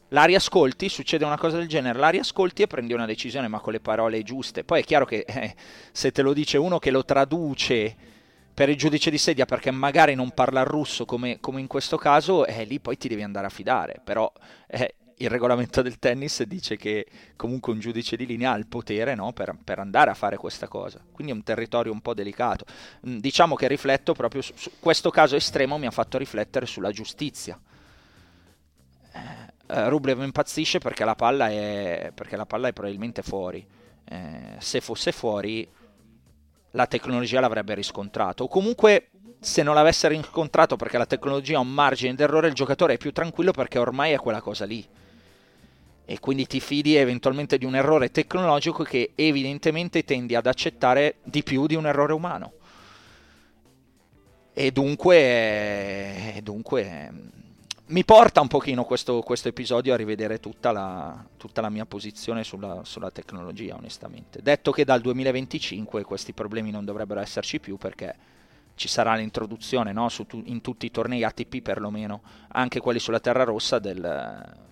la 0.08 0.24
riascolti, 0.24 0.88
succede 0.88 1.24
una 1.24 1.38
cosa 1.38 1.56
del 1.56 1.68
genere, 1.68 1.98
la 1.98 2.10
riascolti 2.10 2.62
e 2.62 2.66
prendi 2.66 2.92
una 2.92 3.06
decisione 3.06 3.48
ma 3.48 3.60
con 3.60 3.72
le 3.72 3.80
parole 3.80 4.22
giuste. 4.22 4.62
Poi 4.62 4.80
è 4.80 4.84
chiaro 4.84 5.06
che 5.06 5.24
eh, 5.26 5.54
se 5.90 6.12
te 6.12 6.22
lo 6.22 6.32
dice 6.32 6.58
uno 6.58 6.78
che 6.78 6.90
lo 6.90 7.04
traduce 7.04 7.96
per 8.54 8.68
il 8.68 8.76
giudice 8.76 9.10
di 9.10 9.16
sedia 9.16 9.46
perché 9.46 9.70
magari 9.70 10.14
non 10.14 10.30
parla 10.32 10.62
russo 10.62 11.06
come, 11.06 11.40
come 11.40 11.60
in 11.60 11.66
questo 11.66 11.96
caso, 11.96 12.44
eh, 12.44 12.64
lì 12.64 12.78
poi 12.78 12.98
ti 12.98 13.08
devi 13.08 13.22
andare 13.22 13.46
a 13.46 13.50
fidare, 13.50 14.00
però 14.04 14.30
eh, 14.68 14.96
il 15.22 15.30
regolamento 15.30 15.82
del 15.82 15.98
tennis 15.98 16.42
dice 16.42 16.76
che 16.76 17.06
comunque 17.36 17.72
un 17.72 17.78
giudice 17.78 18.16
di 18.16 18.26
linea 18.26 18.52
ha 18.52 18.56
il 18.56 18.66
potere 18.66 19.14
no, 19.14 19.32
per, 19.32 19.56
per 19.62 19.78
andare 19.78 20.10
a 20.10 20.14
fare 20.14 20.36
questa 20.36 20.68
cosa, 20.68 21.00
quindi 21.12 21.32
è 21.32 21.36
un 21.36 21.42
territorio 21.44 21.92
un 21.92 22.00
po' 22.00 22.14
delicato. 22.14 22.64
Mm, 23.06 23.18
Diciamo 23.18 23.54
che 23.54 23.68
rifletto 23.68 24.14
proprio 24.14 24.42
su, 24.42 24.52
su 24.56 24.70
questo 24.80 25.10
caso 25.10 25.36
estremo 25.36 25.78
mi 25.78 25.86
ha 25.86 25.90
fatto 25.90 26.18
riflettere 26.18 26.66
sulla 26.66 26.90
giustizia. 26.90 27.58
Eh, 29.14 29.88
Rublev 29.88 30.22
impazzisce 30.22 30.78
perché 30.78 31.04
la 31.04 31.14
palla 31.14 31.48
è, 31.48 32.10
perché 32.14 32.36
la 32.36 32.46
palla 32.46 32.68
è 32.68 32.72
probabilmente 32.72 33.22
fuori. 33.22 33.64
Eh, 34.04 34.56
se 34.58 34.80
fosse 34.80 35.12
fuori, 35.12 35.66
la 36.72 36.86
tecnologia 36.86 37.40
l'avrebbe 37.40 37.74
riscontrato. 37.74 38.44
O 38.44 38.48
comunque, 38.48 39.10
se 39.40 39.62
non 39.62 39.74
l'avesse 39.74 40.08
riscontrato 40.08 40.76
perché 40.76 40.98
la 40.98 41.06
tecnologia 41.06 41.56
ha 41.58 41.60
un 41.60 41.72
margine 41.72 42.14
d'errore, 42.14 42.48
il 42.48 42.54
giocatore 42.54 42.94
è 42.94 42.98
più 42.98 43.12
tranquillo 43.12 43.52
perché 43.52 43.78
ormai 43.78 44.12
è 44.12 44.18
quella 44.18 44.40
cosa 44.40 44.64
lì. 44.64 44.86
E 46.12 46.20
quindi 46.20 46.46
ti 46.46 46.60
fidi 46.60 46.94
eventualmente 46.94 47.56
di 47.56 47.64
un 47.64 47.74
errore 47.74 48.10
tecnologico 48.10 48.82
che 48.82 49.12
evidentemente 49.14 50.04
tendi 50.04 50.34
ad 50.34 50.46
accettare 50.46 51.14
di 51.22 51.42
più 51.42 51.66
di 51.66 51.74
un 51.74 51.86
errore 51.86 52.12
umano. 52.12 52.52
E 54.52 54.70
dunque, 54.72 56.38
dunque 56.42 57.10
mi 57.86 58.04
porta 58.04 58.42
un 58.42 58.48
pochino 58.48 58.84
questo, 58.84 59.22
questo 59.22 59.48
episodio 59.48 59.94
a 59.94 59.96
rivedere 59.96 60.38
tutta 60.38 60.70
la, 60.70 61.24
tutta 61.38 61.62
la 61.62 61.70
mia 61.70 61.86
posizione 61.86 62.44
sulla, 62.44 62.82
sulla 62.84 63.10
tecnologia, 63.10 63.74
onestamente. 63.74 64.42
Detto 64.42 64.70
che 64.70 64.84
dal 64.84 65.00
2025 65.00 66.04
questi 66.04 66.34
problemi 66.34 66.70
non 66.70 66.84
dovrebbero 66.84 67.20
esserci 67.20 67.58
più 67.58 67.78
perché 67.78 68.14
ci 68.74 68.86
sarà 68.86 69.14
l'introduzione 69.14 69.94
no, 69.94 70.10
tu- 70.26 70.42
in 70.44 70.60
tutti 70.60 70.84
i 70.84 70.90
tornei 70.90 71.24
ATP 71.24 71.62
perlomeno, 71.62 72.20
anche 72.48 72.80
quelli 72.80 72.98
sulla 72.98 73.20
terra 73.20 73.44
rossa, 73.44 73.78
del, 73.78 74.70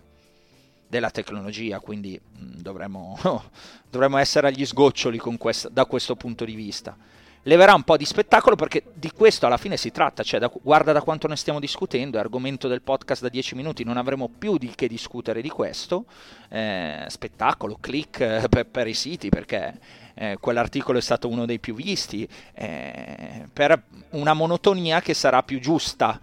della 0.91 1.11
tecnologia, 1.11 1.79
quindi 1.79 2.21
mh, 2.21 2.61
dovremmo, 2.61 3.17
dovremmo 3.89 4.19
essere 4.19 4.49
agli 4.49 4.67
sgoccioli 4.67 5.17
con 5.17 5.39
quest- 5.39 5.71
da 5.71 5.87
questo 5.87 6.17
punto 6.17 6.45
di 6.45 6.55
vista. 6.55 6.97
Leverà 7.45 7.73
un 7.73 7.85
po' 7.85 7.97
di 7.97 8.05
spettacolo 8.05 8.55
perché 8.55 8.83
di 8.93 9.11
questo 9.13 9.47
alla 9.47 9.57
fine 9.57 9.79
si 9.79 9.91
tratta, 9.91 10.23
cioè 10.23 10.39
da, 10.41 10.53
guarda 10.63 10.93
da 10.93 11.01
quanto 11.01 11.27
ne 11.27 11.37
stiamo 11.37 11.59
discutendo, 11.59 12.19
è 12.19 12.21
argomento 12.21 12.69
del 12.69 12.83
podcast 12.83 13.23
da 13.23 13.31
10 13.31 13.55
minuti, 13.55 13.83
non 13.83 13.97
avremo 13.97 14.29
più 14.29 14.59
di 14.59 14.71
che 14.75 14.89
discutere 14.89 15.41
di 15.41 15.49
questo, 15.49 16.05
eh, 16.51 17.05
spettacolo, 17.07 17.79
click 17.81 18.21
eh, 18.21 18.47
per, 18.51 18.67
per, 18.67 18.89
i 18.89 18.95
siti 18.95 19.31
perché 19.31 19.79
eh, 20.15 20.37
quell'articolo 20.39 20.99
è 20.99 21.01
stato 21.01 21.29
uno 21.29 21.47
dei 21.47 21.61
più 21.61 21.75
visti, 21.75 22.29
eh, 22.53 23.47
per 23.51 23.85
una 24.11 24.35
monotonia 24.35 25.01
che 25.01 25.15
sarà 25.15 25.43
più 25.43 25.61
giusta 25.61 26.21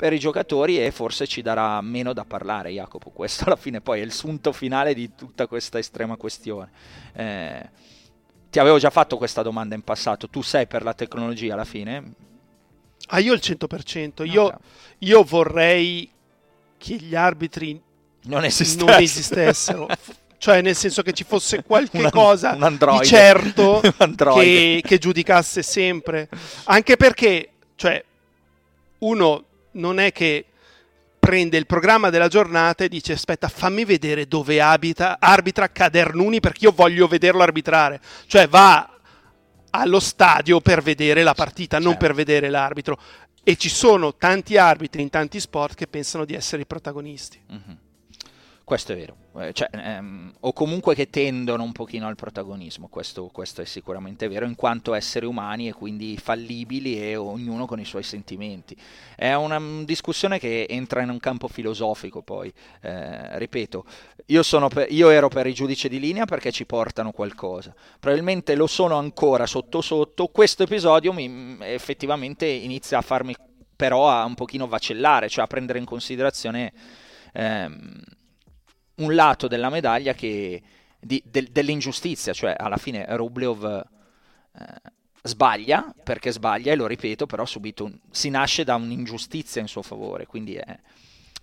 per 0.00 0.14
i 0.14 0.18
giocatori 0.18 0.82
e 0.82 0.92
forse 0.92 1.26
ci 1.26 1.42
darà 1.42 1.78
meno 1.82 2.14
da 2.14 2.24
parlare 2.24 2.70
Jacopo, 2.70 3.10
questo 3.12 3.44
alla 3.44 3.56
fine 3.56 3.82
poi 3.82 4.00
è 4.00 4.02
il 4.02 4.14
sunto 4.14 4.50
finale 4.50 4.94
di 4.94 5.14
tutta 5.14 5.46
questa 5.46 5.78
estrema 5.78 6.16
questione. 6.16 6.70
Eh, 7.12 7.68
ti 8.48 8.58
avevo 8.58 8.78
già 8.78 8.88
fatto 8.88 9.18
questa 9.18 9.42
domanda 9.42 9.74
in 9.74 9.82
passato. 9.82 10.30
Tu 10.30 10.40
sei 10.40 10.66
per 10.66 10.84
la 10.84 10.94
tecnologia 10.94 11.52
alla 11.52 11.66
fine? 11.66 12.14
Ah, 13.08 13.18
io 13.18 13.34
il 13.34 13.40
100%. 13.44 14.26
Io, 14.26 14.44
okay. 14.44 14.58
io 15.00 15.22
vorrei 15.22 16.10
che 16.78 16.94
gli 16.94 17.14
arbitri 17.14 17.78
non 18.22 18.44
esistessero. 18.44 18.90
Non 18.90 19.02
esistessero. 19.02 19.88
cioè, 20.38 20.62
nel 20.62 20.76
senso 20.76 21.02
che 21.02 21.12
ci 21.12 21.24
fosse 21.24 21.62
qualche 21.62 22.02
un, 22.02 22.08
cosa 22.10 22.54
un 22.54 22.78
di 22.98 23.06
certo 23.06 23.82
che, 24.16 24.82
che 24.82 24.98
giudicasse 24.98 25.60
sempre. 25.60 26.30
Anche 26.64 26.96
perché, 26.96 27.50
cioè, 27.76 28.02
uno 29.00 29.44
non 29.72 29.98
è 29.98 30.12
che 30.12 30.46
prende 31.18 31.56
il 31.58 31.66
programma 31.66 32.10
della 32.10 32.28
giornata 32.28 32.84
e 32.84 32.88
dice 32.88 33.12
aspetta 33.12 33.48
fammi 33.48 33.84
vedere 33.84 34.26
dove 34.26 34.60
abita 34.60 35.18
arbitra 35.20 35.70
Cadernuni 35.70 36.40
perché 36.40 36.64
io 36.64 36.72
voglio 36.72 37.06
vederlo 37.06 37.42
arbitrare 37.42 38.00
cioè 38.26 38.48
va 38.48 38.98
allo 39.70 40.00
stadio 40.00 40.60
per 40.60 40.82
vedere 40.82 41.22
la 41.22 41.34
partita 41.34 41.78
non 41.78 41.92
Certo. 41.92 42.06
per 42.06 42.14
vedere 42.14 42.48
l'arbitro 42.48 42.98
e 43.44 43.56
ci 43.56 43.68
sono 43.68 44.16
tanti 44.16 44.56
arbitri 44.56 45.02
in 45.02 45.10
tanti 45.10 45.38
sport 45.40 45.74
che 45.74 45.86
pensano 45.86 46.24
di 46.24 46.34
essere 46.34 46.62
i 46.62 46.66
protagonisti 46.66 47.38
Mhm. 47.48 47.76
Questo 48.70 48.92
è 48.92 48.96
vero, 48.96 49.16
Eh, 49.40 49.52
cioè, 49.52 49.68
ehm, 49.72 50.32
o 50.40 50.52
comunque 50.52 50.94
che 50.94 51.10
tendono 51.10 51.64
un 51.64 51.72
pochino 51.72 52.06
al 52.06 52.14
protagonismo, 52.14 52.86
questo, 52.86 53.26
questo 53.26 53.62
è 53.62 53.64
sicuramente 53.64 54.28
vero, 54.28 54.46
in 54.46 54.54
quanto 54.54 54.94
esseri 54.94 55.26
umani 55.26 55.66
e 55.66 55.72
quindi 55.72 56.16
fallibili 56.16 57.02
e 57.02 57.16
ognuno 57.16 57.66
con 57.66 57.80
i 57.80 57.84
suoi 57.84 58.04
sentimenti. 58.04 58.76
È 59.16 59.34
una 59.34 59.58
mm, 59.58 59.82
discussione 59.82 60.38
che 60.38 60.66
entra 60.70 61.02
in 61.02 61.08
un 61.10 61.18
campo 61.18 61.48
filosofico 61.48 62.22
poi, 62.22 62.52
Eh, 62.82 63.38
ripeto, 63.40 63.84
io, 64.26 64.42
per- 64.68 64.86
io 64.92 65.10
ero 65.10 65.26
per 65.26 65.48
i 65.48 65.52
giudici 65.52 65.88
di 65.88 65.98
linea 65.98 66.24
perché 66.24 66.52
ci 66.52 66.64
portano 66.64 67.10
qualcosa, 67.10 67.74
probabilmente 67.98 68.54
lo 68.54 68.68
sono 68.68 68.96
ancora 68.98 69.46
sotto 69.46 69.80
sotto, 69.80 70.28
questo 70.28 70.62
episodio 70.62 71.12
mi, 71.12 71.28
mm, 71.28 71.62
effettivamente 71.62 72.46
inizia 72.46 72.98
a 72.98 73.02
farmi 73.02 73.34
però 73.74 74.08
a 74.08 74.24
un 74.24 74.34
pochino 74.36 74.68
vacillare, 74.68 75.28
cioè 75.28 75.42
a 75.42 75.48
prendere 75.48 75.80
in 75.80 75.84
considerazione... 75.86 76.72
ehm, 77.32 78.02
un 79.00 79.14
lato 79.14 79.48
della 79.48 79.68
medaglia 79.70 80.14
che 80.14 80.62
di- 80.98 81.22
del- 81.26 81.48
dell'ingiustizia, 81.50 82.32
cioè 82.32 82.54
alla 82.58 82.76
fine 82.76 83.04
Rublev 83.16 83.64
eh, 84.58 84.64
sbaglia 85.22 85.94
perché 86.02 86.32
sbaglia 86.32 86.72
e 86.72 86.76
lo 86.76 86.86
ripeto, 86.86 87.26
però 87.26 87.44
subito 87.44 87.84
un- 87.84 87.98
si 88.10 88.30
nasce 88.30 88.64
da 88.64 88.74
un'ingiustizia 88.76 89.60
in 89.60 89.68
suo 89.68 89.82
favore, 89.82 90.26
quindi 90.26 90.54
è, 90.54 90.78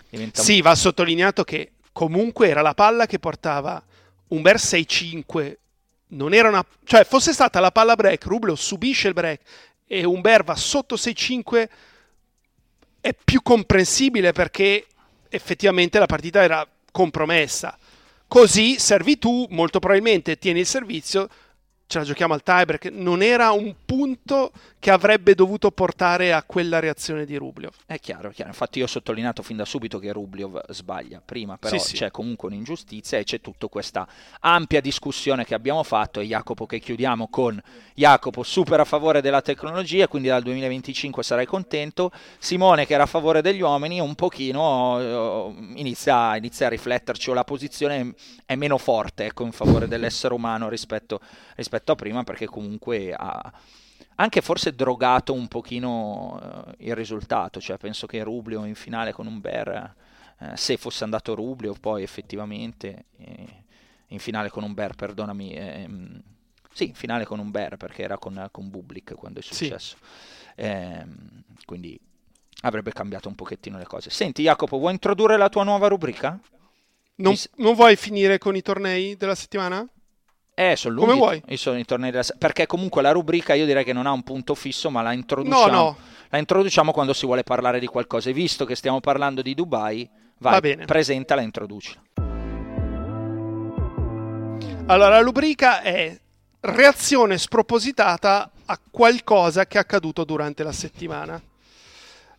diventa 0.09 0.39
un- 0.41 0.45
sì 0.45 0.61
va 0.61 0.75
sottolineato 0.75 1.43
che 1.43 1.73
comunque 1.91 2.47
era 2.49 2.61
la 2.61 2.73
palla 2.73 3.05
che 3.05 3.19
portava 3.19 3.83
un 4.29 4.41
Ber 4.41 4.57
6-5 4.57 5.57
non 6.09 6.33
era 6.33 6.47
una 6.49 6.65
cioè 6.83 7.03
fosse 7.05 7.33
stata 7.33 7.59
la 7.59 7.71
palla 7.71 7.95
break 7.95 8.23
Rublev 8.25 8.55
subisce 8.55 9.07
il 9.09 9.13
break 9.13 9.41
e 9.85 10.03
Umber 10.05 10.43
va 10.43 10.55
sotto 10.55 10.95
6-5 10.95 11.69
è 13.01 13.13
più 13.13 13.41
comprensibile 13.41 14.31
perché 14.31 14.85
effettivamente 15.29 15.97
la 15.99 16.05
partita 16.05 16.41
era 16.43 16.65
compromessa. 16.97 17.77
Così 18.27 18.79
servi 18.79 19.19
tu, 19.19 19.45
molto 19.51 19.77
probabilmente 19.77 20.39
tieni 20.39 20.61
il 20.61 20.65
servizio, 20.65 21.29
ce 21.87 21.99
la 21.99 22.03
giochiamo 22.03 22.33
al 22.33 22.43
tiebreak. 22.43 22.89
Non 22.91 23.21
era 23.21 23.51
un 23.51 23.73
punto 23.85 24.51
che 24.79 24.91
avrebbe 24.91 25.33
dovuto 25.33 25.71
portare 25.71 26.33
a 26.33 26.43
quella 26.43 26.79
reazione 26.79 27.25
di 27.25 27.35
Rublev. 27.35 27.71
È 27.85 27.99
chiaro, 27.99 28.29
è 28.29 28.33
chiaro. 28.33 28.51
Infatti 28.51 28.79
io 28.79 28.85
ho 28.85 28.87
sottolineato 28.87 29.41
fin 29.41 29.57
da 29.57 29.65
subito 29.65 29.97
che 29.97 30.11
Rublev 30.11 30.69
sbaglia 30.69 31.21
prima, 31.23 31.57
però 31.57 31.77
Sì, 31.77 31.87
sì. 31.87 31.95
c'è 31.95 32.11
comunque 32.11 32.49
un'ingiustizia 32.49 33.17
e 33.17 33.23
c'è 33.23 33.41
tutta 33.41 33.67
questa 33.67 34.07
ampia 34.41 34.81
discussione 34.81 35.45
che 35.45 35.55
abbiamo 35.55 35.81
fatto 35.83 36.19
e 36.19 36.25
Jacopo 36.25 36.65
che 36.65 36.79
chiudiamo 36.79 37.27
con 37.29 37.59
Jacopo 37.95 38.43
super 38.43 38.79
a 38.81 38.85
favore 38.85 39.21
della 39.21 39.41
tecnologia, 39.41 40.07
quindi 40.07 40.27
dal 40.27 40.43
2025 40.43 41.23
sarai 41.23 41.45
contento, 41.45 42.11
Simone 42.37 42.85
che 42.85 42.93
era 42.93 43.03
a 43.03 43.07
favore 43.07 43.41
degli 43.41 43.61
uomini 43.61 43.99
un 43.99 44.13
pochino 44.13 44.99
eh, 44.99 45.79
inizia, 45.79 46.35
inizia 46.35 46.67
a 46.67 46.69
rifletterci 46.69 47.29
o 47.29 47.33
la 47.33 47.43
posizione 47.43 48.13
è 48.45 48.55
meno 48.55 48.77
forte 48.77 49.25
ecco, 49.25 49.43
in 49.43 49.51
favore 49.51 49.87
dell'essere 49.87 50.33
umano 50.33 50.69
rispetto, 50.69 51.19
rispetto 51.55 51.76
a 51.85 51.95
prima 51.95 52.23
perché 52.23 52.45
comunque 52.45 53.13
ha 53.13 53.51
anche 54.15 54.41
forse 54.41 54.73
drogato 54.73 55.33
un 55.33 55.47
pochino 55.47 56.39
eh, 56.79 56.85
il 56.89 56.95
risultato, 56.95 57.59
cioè 57.59 57.77
penso 57.77 58.07
che 58.07 58.23
Rublio 58.23 58.65
in 58.65 58.75
finale 58.75 59.11
con 59.13 59.27
un 59.27 59.39
Ber, 59.39 59.95
eh, 60.39 60.57
se 60.57 60.77
fosse 60.77 61.03
andato 61.03 61.35
Rublio 61.35 61.73
poi 61.79 62.03
effettivamente, 62.03 63.05
eh, 63.17 63.63
in 64.07 64.19
finale 64.19 64.49
con 64.49 64.63
un 64.63 64.73
Ber, 64.73 64.95
perdonami, 64.95 65.53
ehm, 65.53 66.21
sì, 66.71 66.87
in 66.87 66.93
finale 66.95 67.25
con 67.25 67.39
un 67.39 67.51
Ber 67.51 67.77
perché 67.77 68.03
era 68.03 68.17
con, 68.17 68.47
con 68.51 68.69
Bublik 68.69 69.13
quando 69.15 69.39
è 69.39 69.43
Sì. 69.43 69.53
successo, 69.65 69.97
Ehm, 70.55 71.43
quindi 71.65 71.99
avrebbe 72.61 72.91
cambiato 72.91 73.27
un 73.27 73.35
pochettino 73.35 73.77
le 73.77 73.85
cose. 73.85 74.09
Senti 74.09 74.41
Jacopo, 74.43 74.77
vuoi 74.79 74.93
introdurre 74.93 75.37
la 75.37 75.49
tua 75.49 75.63
nuova 75.63 75.87
rubrica? 75.87 76.39
Non, 77.15 77.35
non 77.57 77.75
vuoi 77.75 77.95
finire 77.95 78.37
con 78.37 78.55
i 78.55 78.61
tornei 78.61 79.15
della 79.15 79.35
settimana? 79.35 79.87
Eh, 80.59 80.75
sono 80.75 80.95
Come 80.95 81.11
lunghi. 81.11 81.23
vuoi. 81.23 81.43
Io 81.49 81.57
sono 81.57 81.77
i 81.77 81.85
tornei 81.85 82.09
della 82.09 82.23
Perché 82.35 82.65
comunque 82.65 83.03
la 83.03 83.11
rubrica 83.11 83.53
io 83.53 83.67
direi 83.67 83.83
che 83.83 83.93
non 83.93 84.07
ha 84.07 84.11
un 84.11 84.23
punto 84.23 84.55
fisso, 84.55 84.89
ma 84.89 85.03
la 85.03 85.13
introduciamo. 85.13 85.67
No, 85.67 85.71
no. 85.71 85.97
La 86.29 86.39
introduciamo 86.39 86.91
quando 86.91 87.13
si 87.13 87.27
vuole 87.27 87.43
parlare 87.43 87.79
di 87.79 87.85
qualcosa. 87.85 88.31
E 88.31 88.33
visto 88.33 88.65
che 88.65 88.73
stiamo 88.75 88.99
parlando 88.99 89.43
di 89.43 89.53
Dubai, 89.53 90.09
vai, 90.39 90.53
Va 90.53 90.59
bene. 90.59 90.85
presentala 90.85 91.41
e 91.41 91.43
introducila. 91.43 92.01
Allora, 94.87 95.09
la 95.09 95.19
rubrica 95.19 95.81
è 95.81 96.17
reazione 96.61 97.37
spropositata 97.37 98.49
a 98.65 98.79
qualcosa 98.89 99.67
che 99.67 99.77
è 99.77 99.81
accaduto 99.81 100.23
durante 100.23 100.63
la 100.63 100.71
settimana. 100.71 101.39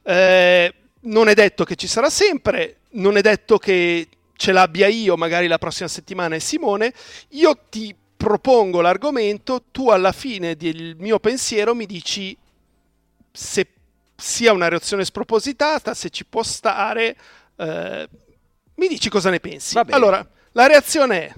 Eh, 0.03 0.75
non 1.03 1.29
è 1.29 1.35
detto 1.35 1.63
che 1.65 1.77
ci 1.77 1.87
sarà 1.87 2.11
sempre, 2.11 2.79
non 2.93 3.17
è 3.17 3.21
detto 3.21 3.59
che 3.59 4.09
ce 4.35 4.53
l'abbia 4.53 4.89
io, 4.89 5.17
magari 5.17 5.47
la 5.47 5.59
prossima 5.59 5.89
settimana 5.89 6.35
è 6.35 6.39
Simone. 6.41 6.93
Io 7.31 7.57
ti 7.69 7.95
propongo 8.29 8.83
l'argomento, 8.83 9.65
tu 9.73 9.89
alla 9.89 10.13
fine 10.13 10.55
del 10.55 10.95
mio 10.99 11.19
pensiero 11.19 11.75
mi 11.75 11.87
dici 11.87 12.37
se 13.33 13.67
sia 14.15 14.53
una 14.53 14.69
reazione 14.69 15.07
spropositata, 15.07 15.95
se 15.95 16.11
ci 16.11 16.27
può 16.27 16.43
stare, 16.43 17.17
eh, 17.57 18.09
mi 18.75 18.87
dici 18.87 19.09
cosa 19.09 19.31
ne 19.31 19.41
pensi. 19.41 19.79
Allora, 19.79 20.29
la 20.53 20.67
reazione 20.67 21.27
è 21.27 21.35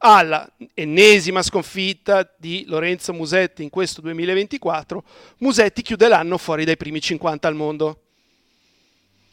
alla 0.00 0.46
ennesima 0.74 1.40
sconfitta 1.40 2.30
di 2.36 2.64
Lorenzo 2.66 3.14
Musetti 3.14 3.62
in 3.62 3.70
questo 3.70 4.02
2024, 4.02 5.02
Musetti 5.38 5.80
chiude 5.80 6.08
l'anno 6.08 6.36
fuori 6.36 6.66
dai 6.66 6.76
primi 6.76 7.00
50 7.00 7.48
al 7.48 7.54
mondo. 7.54 8.02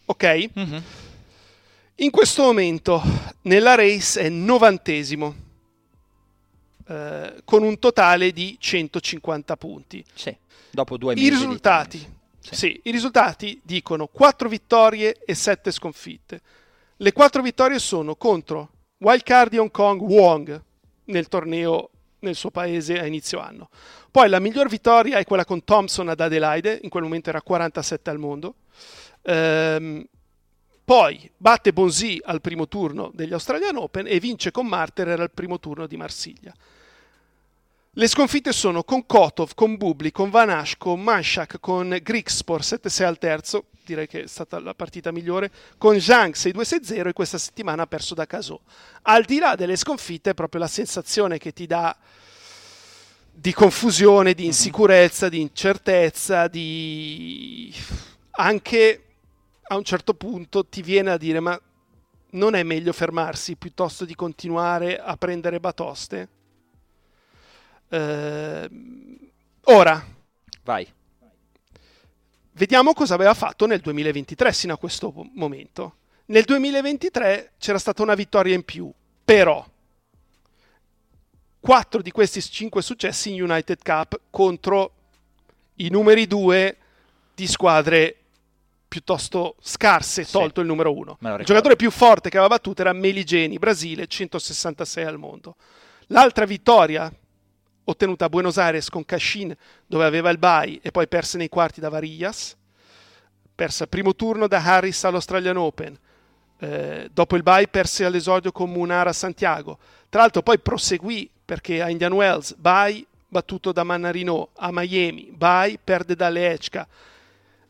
Ok? 0.06 0.50
Mm-hmm. 0.58 0.82
In 1.96 2.10
questo 2.10 2.44
momento 2.44 3.02
nella 3.42 3.76
race 3.76 4.22
è 4.22 4.30
novantesimo, 4.30 5.44
eh, 6.88 7.42
con 7.44 7.64
un 7.64 7.80
totale 7.80 8.32
di 8.32 8.58
150 8.60 9.58
punti. 9.58 10.04
Sì, 10.14 10.36
dopo 10.72 10.98
due 10.98 11.14
mesi. 11.14 11.26
I 11.26 11.30
risultati, 11.30 12.00
sì. 12.40 12.56
sì, 12.56 12.82
i 12.84 12.92
risultati 12.92 13.60
dicono 13.64 14.08
4 14.08 14.50
vittorie 14.50 15.18
e 15.26 15.34
7 15.34 15.72
sconfitte. 15.72 16.42
Le 16.98 17.12
4 17.12 17.42
vittorie 17.42 17.80
sono 17.80 18.16
contro 18.16 18.70
Wildcard 19.00 19.52
di 19.52 19.58
Hong 19.58 19.72
Kong 19.72 20.02
Wong 20.02 20.62
nel 21.06 21.28
torneo 21.28 21.90
nel 22.20 22.36
suo 22.36 22.50
paese 22.50 23.00
a 23.00 23.06
inizio 23.06 23.40
anno. 23.40 23.70
Poi 24.10 24.30
la 24.30 24.40
miglior 24.40 24.68
vittoria 24.68 25.18
è 25.18 25.26
quella 25.26 25.46
con 25.46 25.64
Thompson 25.64 26.10
ad 26.10 26.20
Adelaide, 26.20 26.80
in 26.82 26.90
quel 26.90 27.04
momento 27.04 27.30
era 27.30 27.42
47 27.42 28.10
al 28.10 28.18
mondo. 28.18 28.56
Ehm, 29.24 30.06
poi 30.84 31.30
batte 31.36 31.74
Bonzi 31.74 32.22
al 32.24 32.42
primo 32.42 32.68
turno 32.68 33.12
degli 33.14 33.34
Australian 33.34 33.76
Open 33.76 34.06
e 34.08 34.20
vince 34.20 34.52
con 34.52 34.68
Marterer 34.68 35.20
al 35.20 35.32
primo 35.32 35.60
turno 35.60 35.88
di 35.88 35.98
Marsiglia. 35.98 36.54
Le 37.98 38.08
sconfitte 38.10 38.52
sono 38.52 38.84
con 38.84 39.06
Kotov, 39.06 39.54
con 39.56 39.78
Bubli, 39.78 40.12
con 40.12 40.30
Van 40.30 40.50
Ash, 40.50 40.76
con 40.78 41.02
Manshak, 41.02 41.62
con 41.62 41.98
Grigspor 42.04 42.60
7-6 42.60 43.04
al 43.06 43.18
terzo, 43.18 43.68
direi 43.86 44.06
che 44.06 44.24
è 44.24 44.28
stata 44.28 44.60
la 44.60 44.74
partita 44.74 45.14
migliore, 45.14 45.50
con 45.78 45.98
Zhang 45.98 46.34
6-2-6-0 46.34 47.08
e 47.08 47.14
questa 47.14 47.38
settimana 47.38 47.84
ha 47.84 47.88
perso 47.88 48.14
da 48.14 48.26
Caso. 48.26 48.64
Al 49.04 49.24
di 49.24 49.40
là 49.40 49.56
delle 49.56 49.78
sconfitte 49.78 50.32
è 50.32 50.34
proprio 50.34 50.60
la 50.60 50.68
sensazione 50.68 51.38
che 51.38 51.54
ti 51.54 51.68
dà 51.68 51.96
di 53.32 53.54
confusione, 53.54 54.34
di 54.34 54.42
mhm. 54.42 54.50
insicurezza, 54.50 55.30
di 55.30 55.40
incertezza, 55.40 56.50
di... 56.50 57.74
anche 58.32 59.04
a 59.64 59.78
un 59.78 59.86
certo 59.86 60.16
punto 60.16 60.66
ti 60.66 60.82
viene 60.82 61.12
a 61.12 61.18
dire 61.18 61.40
ma 61.40 61.58
non 62.32 62.56
è 62.56 62.64
meglio 62.64 62.92
fermarsi 62.92 63.56
piuttosto 63.56 64.04
di 64.04 64.16
continuare 64.16 65.00
a 65.00 65.16
prendere 65.16 65.62
batoste? 65.62 66.28
Eh, 67.90 68.70
ora, 69.64 70.06
vai. 70.64 70.88
Vediamo 72.52 72.94
cosa 72.94 73.16
aveva 73.16 73.34
fatto 73.34 73.66
nel 73.66 73.82
2023 73.82 74.54
sino 74.54 74.74
a 74.74 74.78
questo 74.78 75.14
momento. 75.34 75.96
Nel 76.28 76.44
2023 76.44 77.52
c'era 77.58 77.78
stata 77.78 78.02
una 78.02 78.16
vittoria 78.16 78.56
in 78.56 78.64
più, 78.64 78.92
però 79.24 79.66
quattro 81.60 82.02
di 82.02 82.12
questi 82.12 82.42
cinque 82.42 82.82
successi 82.82 83.34
in 83.34 83.44
United 83.44 83.80
Cup 83.84 84.20
contro 84.30 84.92
i 85.76 85.90
numeri 85.90 86.28
due 86.28 86.78
di 87.34 87.48
squadre 87.48 88.16
piuttosto 88.88 89.56
scarse, 89.60 90.24
sì, 90.24 90.32
tolto 90.32 90.62
il 90.62 90.68
numero 90.68 90.96
uno. 90.96 91.18
Il 91.20 91.44
giocatore 91.44 91.76
più 91.76 91.92
forte 91.92 92.30
che 92.30 92.38
aveva 92.38 92.56
battuto 92.56 92.82
era 92.82 92.94
Meligeni, 92.94 93.58
Brasile, 93.58 94.08
166 94.08 95.04
al 95.04 95.18
mondo. 95.18 95.58
L'altra 96.08 96.46
vittoria 96.46 97.12
ottenuta 97.86 98.26
a 98.26 98.30
Buenos 98.30 98.58
Aires 98.58 98.90
con 98.90 99.06
Cashin 99.06 99.56
dove 99.86 100.06
aveva 100.06 100.30
il 100.30 100.38
bye 100.38 100.80
e 100.82 100.92
poi 100.92 101.08
perse 101.08 101.38
nei 101.38 101.50
quarti 101.50 101.80
da 101.80 101.90
Varillas, 101.90 102.56
perse 103.54 103.84
al 103.84 103.90
primo 103.90 104.16
turno 104.16 104.48
da 104.48 104.64
Harris 104.64 105.04
all'Australian 105.04 105.58
Open, 105.58 105.98
eh, 106.60 107.10
dopo 107.12 107.36
il 107.36 107.44
bye 107.44 107.68
perse 107.68 108.06
all'esordio 108.06 108.52
con 108.52 108.72
Munara 108.72 109.12
a 109.12 109.14
Santiago, 109.14 109.78
tra 110.10 110.22
l'altro 110.22 110.42
poi 110.42 110.60
proseguì 110.60 111.30
perché 111.46 111.82
a 111.82 111.90
Indian 111.90 112.14
Wells 112.14 112.56
bye 112.56 113.06
battuto 113.28 113.72
da 113.72 113.84
Mannarino, 113.84 114.50
a 114.56 114.70
Miami 114.72 115.32
bye 115.36 115.78
perde 115.82 116.16
dalle 116.16 116.52
Echka, 116.52 116.88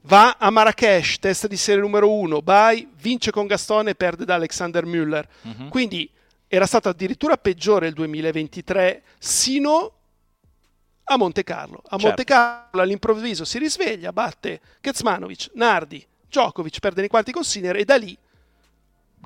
va 0.01 0.37
a 0.39 0.49
Marrakesh, 0.49 1.19
testa 1.19 1.47
di 1.47 1.57
serie 1.57 1.81
numero 1.81 2.11
uno, 2.11 2.41
bye 2.41 2.87
vince 2.99 3.31
con 3.31 3.47
Gastone 3.47 3.91
e 3.91 3.95
perde 3.95 4.23
da 4.23 4.35
Alexander 4.35 4.85
Müller, 4.85 5.25
uh-huh. 5.41 5.67
quindi 5.69 6.09
era 6.47 6.65
stato 6.65 6.89
addirittura 6.89 7.37
peggiore 7.37 7.87
il 7.87 7.93
2023 7.93 9.01
sino 9.17 9.94
a 11.05 11.17
Monte 11.17 11.43
Carlo. 11.43 11.77
A 11.77 11.89
certo. 11.91 12.05
Monte 12.05 12.23
Carlo 12.23 12.81
all'improvviso 12.81 13.45
si 13.45 13.57
risveglia, 13.57 14.11
batte 14.11 14.61
Kecmanovic, 14.81 15.51
Nardi, 15.53 16.05
Djokovic, 16.27 16.79
perde 16.79 17.01
nei 17.01 17.09
quarti 17.09 17.31
con 17.31 17.43
Sinner 17.43 17.75
e 17.77 17.85
da 17.85 17.95
lì 17.95 18.17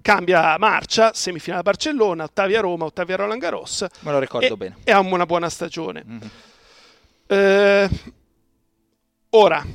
cambia 0.01 0.57
marcia, 0.57 1.13
semifinale 1.13 1.61
a 1.61 1.63
Barcellona, 1.63 2.23
ottavi 2.23 2.55
a 2.55 2.61
Roma, 2.61 2.85
ottavi 2.85 3.13
a 3.13 3.15
Roland 3.17 3.41
Garros. 3.41 3.85
Me 4.01 4.11
lo 4.11 4.19
ricordo 4.19 4.53
e, 4.53 4.57
bene. 4.57 4.77
E 4.83 4.91
ha 4.91 4.99
una 4.99 5.25
buona 5.25 5.49
stagione. 5.49 6.03
Mm-hmm. 6.05 6.27
Eh, 7.27 7.89
ora, 9.31 9.65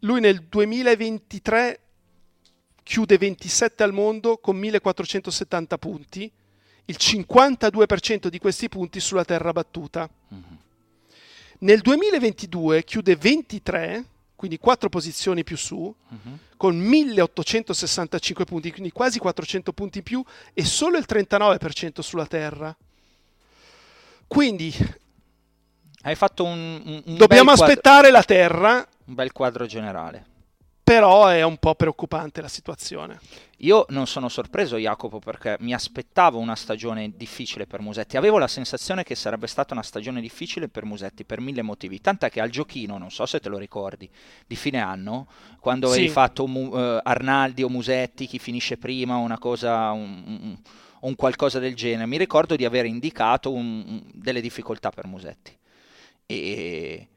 lui 0.00 0.20
nel 0.20 0.42
2023 0.42 1.80
chiude 2.82 3.18
27 3.18 3.82
al 3.82 3.92
mondo 3.92 4.38
con 4.38 4.56
1470 4.56 5.78
punti 5.78 6.32
il 6.86 6.96
52% 6.98 8.26
di 8.26 8.38
questi 8.38 8.68
punti 8.68 9.00
sulla 9.00 9.24
terra 9.24 9.52
battuta. 9.52 10.08
Mm-hmm. 10.34 10.54
Nel 11.58 11.80
2022 11.80 12.82
chiude 12.84 13.16
23, 13.16 14.04
quindi 14.34 14.58
4 14.58 14.88
posizioni 14.88 15.44
più 15.44 15.56
su, 15.56 15.94
mm-hmm. 16.12 16.34
con 16.56 16.76
1865 16.76 18.44
punti, 18.44 18.72
quindi 18.72 18.90
quasi 18.90 19.18
400 19.18 19.72
punti 19.72 19.98
in 19.98 20.04
più 20.04 20.24
e 20.52 20.64
solo 20.64 20.98
il 20.98 21.06
39% 21.08 22.00
sulla 22.00 22.26
terra. 22.26 22.74
Quindi 24.26 24.74
hai 26.02 26.14
fatto 26.16 26.44
un, 26.44 26.82
un, 26.84 27.02
un 27.04 27.16
dobbiamo 27.16 27.52
aspettare 27.52 28.10
la 28.10 28.24
terra. 28.24 28.86
Un 29.04 29.14
bel 29.14 29.30
quadro 29.30 29.66
generale 29.66 30.30
però 30.82 31.28
è 31.28 31.42
un 31.42 31.58
po' 31.58 31.74
preoccupante 31.74 32.40
la 32.40 32.48
situazione. 32.48 33.20
Io 33.58 33.86
non 33.90 34.08
sono 34.08 34.28
sorpreso, 34.28 34.76
Jacopo, 34.76 35.20
perché 35.20 35.56
mi 35.60 35.72
aspettavo 35.72 36.38
una 36.38 36.56
stagione 36.56 37.12
difficile 37.14 37.66
per 37.66 37.80
Musetti. 37.80 38.16
Avevo 38.16 38.38
la 38.38 38.48
sensazione 38.48 39.04
che 39.04 39.14
sarebbe 39.14 39.46
stata 39.46 39.74
una 39.74 39.84
stagione 39.84 40.20
difficile 40.20 40.68
per 40.68 40.84
Musetti 40.84 41.24
per 41.24 41.40
mille 41.40 41.62
motivi. 41.62 42.00
Tant'è 42.00 42.28
che 42.30 42.40
al 42.40 42.50
giochino, 42.50 42.98
non 42.98 43.10
so 43.10 43.24
se 43.26 43.38
te 43.38 43.48
lo 43.48 43.58
ricordi, 43.58 44.10
di 44.46 44.56
fine 44.56 44.80
anno, 44.80 45.28
quando 45.60 45.92
sì. 45.92 46.00
hai 46.00 46.08
fatto 46.08 46.44
uh, 46.44 47.00
Arnaldi 47.02 47.62
o 47.62 47.68
Musetti, 47.68 48.26
chi 48.26 48.40
finisce 48.40 48.76
prima, 48.76 49.16
una 49.16 49.38
cosa. 49.38 49.92
Un, 49.92 50.22
un, 50.26 50.58
un 51.02 51.16
qualcosa 51.16 51.58
del 51.58 51.74
genere. 51.74 52.06
Mi 52.06 52.16
ricordo 52.16 52.56
di 52.56 52.64
aver 52.64 52.86
indicato 52.86 53.52
un, 53.52 54.02
delle 54.12 54.40
difficoltà 54.40 54.90
per 54.90 55.06
Musetti. 55.06 55.56
E 56.26 57.08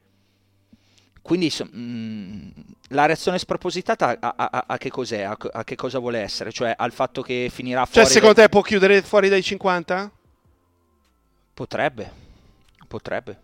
quindi 1.26 1.52
mh, 1.58 1.76
mm, 1.76 2.48
la 2.90 3.06
reazione 3.06 3.40
spropositata 3.40 4.16
a, 4.20 4.34
a, 4.36 4.64
a 4.68 4.78
che 4.78 4.90
cos'è? 4.90 5.22
A, 5.22 5.36
a, 5.36 5.64
che 5.64 5.74
cosa 5.74 5.98
vuole 5.98 6.20
essere? 6.20 6.52
Cioè 6.52 6.72
al 6.76 6.92
fatto 6.92 7.20
che 7.20 7.48
finirà 7.52 7.80
cioè, 7.82 7.90
fuori... 7.90 8.06
Cioè 8.06 8.14
secondo 8.14 8.34
dai... 8.36 8.44
te 8.44 8.50
può 8.50 8.62
chiudere 8.62 9.02
fuori 9.02 9.28
dai 9.28 9.42
50? 9.42 10.10
Potrebbe, 11.52 12.12
potrebbe. 12.86 13.38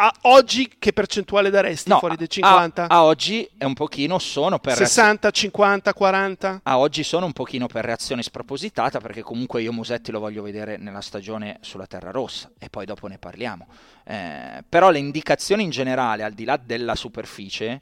A 0.00 0.14
oggi 0.22 0.76
che 0.78 0.92
percentuale 0.92 1.50
daresti 1.50 1.88
no, 1.88 1.98
fuori 1.98 2.14
dai 2.14 2.28
50? 2.28 2.84
A, 2.84 2.86
a, 2.86 3.02
oggi 3.02 3.48
è 3.58 3.64
un 3.64 3.74
pochino 3.74 4.20
sono 4.20 4.60
per 4.60 4.76
60, 4.76 5.28
50, 5.28 5.92
40? 5.92 6.60
A 6.62 6.78
oggi 6.78 7.02
sono 7.02 7.26
un 7.26 7.32
pochino 7.32 7.66
per 7.66 7.84
reazione 7.84 8.22
spropositata 8.22 9.00
perché 9.00 9.22
comunque 9.22 9.60
io 9.60 9.72
Musetti 9.72 10.12
lo 10.12 10.20
voglio 10.20 10.42
vedere 10.42 10.76
nella 10.76 11.00
stagione 11.00 11.58
sulla 11.62 11.86
Terra 11.86 12.12
Rossa 12.12 12.48
e 12.60 12.68
poi 12.68 12.86
dopo 12.86 13.08
ne 13.08 13.18
parliamo. 13.18 13.66
Eh, 14.04 14.62
però 14.68 14.90
le 14.90 15.00
indicazioni 15.00 15.64
in 15.64 15.70
generale, 15.70 16.22
al 16.22 16.32
di 16.32 16.44
là 16.44 16.56
della 16.56 16.94
superficie, 16.94 17.80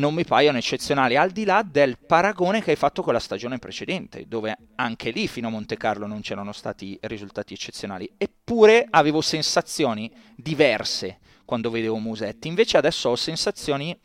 non 0.00 0.14
mi 0.14 0.24
paiono 0.24 0.58
eccezionali, 0.58 1.16
al 1.16 1.30
di 1.30 1.44
là 1.44 1.62
del 1.62 1.98
paragone 1.98 2.62
che 2.62 2.70
hai 2.70 2.76
fatto 2.76 3.02
con 3.02 3.12
la 3.12 3.20
stagione 3.20 3.58
precedente, 3.58 4.26
dove 4.26 4.56
anche 4.76 5.10
lì 5.10 5.28
fino 5.28 5.48
a 5.48 5.50
Monte 5.50 5.76
Carlo 5.76 6.06
non 6.06 6.22
c'erano 6.22 6.52
stati 6.52 6.98
risultati 7.02 7.52
eccezionali. 7.52 8.10
Eppure 8.16 8.86
avevo 8.90 9.20
sensazioni 9.20 10.10
diverse 10.34 11.18
quando 11.44 11.70
vedevo 11.70 11.98
Musetti, 11.98 12.48
invece 12.48 12.78
adesso 12.78 13.10
ho 13.10 13.16
sensazioni 13.16 13.96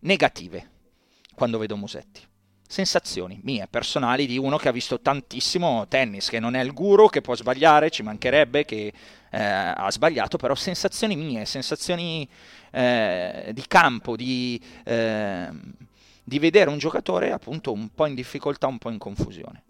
negative 0.00 0.70
quando 1.34 1.58
vedo 1.58 1.76
Musetti. 1.76 2.29
Sensazioni 2.70 3.40
mie, 3.42 3.66
personali, 3.68 4.26
di 4.26 4.38
uno 4.38 4.56
che 4.56 4.68
ha 4.68 4.72
visto 4.72 5.00
tantissimo 5.00 5.88
tennis, 5.88 6.28
che 6.28 6.38
non 6.38 6.54
è 6.54 6.62
il 6.62 6.72
guru, 6.72 7.08
che 7.08 7.20
può 7.20 7.34
sbagliare, 7.34 7.90
ci 7.90 8.04
mancherebbe, 8.04 8.64
che 8.64 8.92
eh, 9.28 9.42
ha 9.42 9.90
sbagliato, 9.90 10.36
però 10.36 10.54
sensazioni 10.54 11.16
mie, 11.16 11.46
sensazioni 11.46 12.28
eh, 12.70 13.50
di 13.52 13.64
campo, 13.66 14.14
di, 14.14 14.62
eh, 14.84 15.48
di, 16.22 16.38
vedere 16.38 16.70
un 16.70 16.78
giocatore 16.78 17.32
appunto 17.32 17.72
un 17.72 17.88
po' 17.92 18.06
in 18.06 18.14
difficoltà, 18.14 18.68
un 18.68 18.78
po' 18.78 18.90
in 18.90 18.98
confusione. 18.98 19.64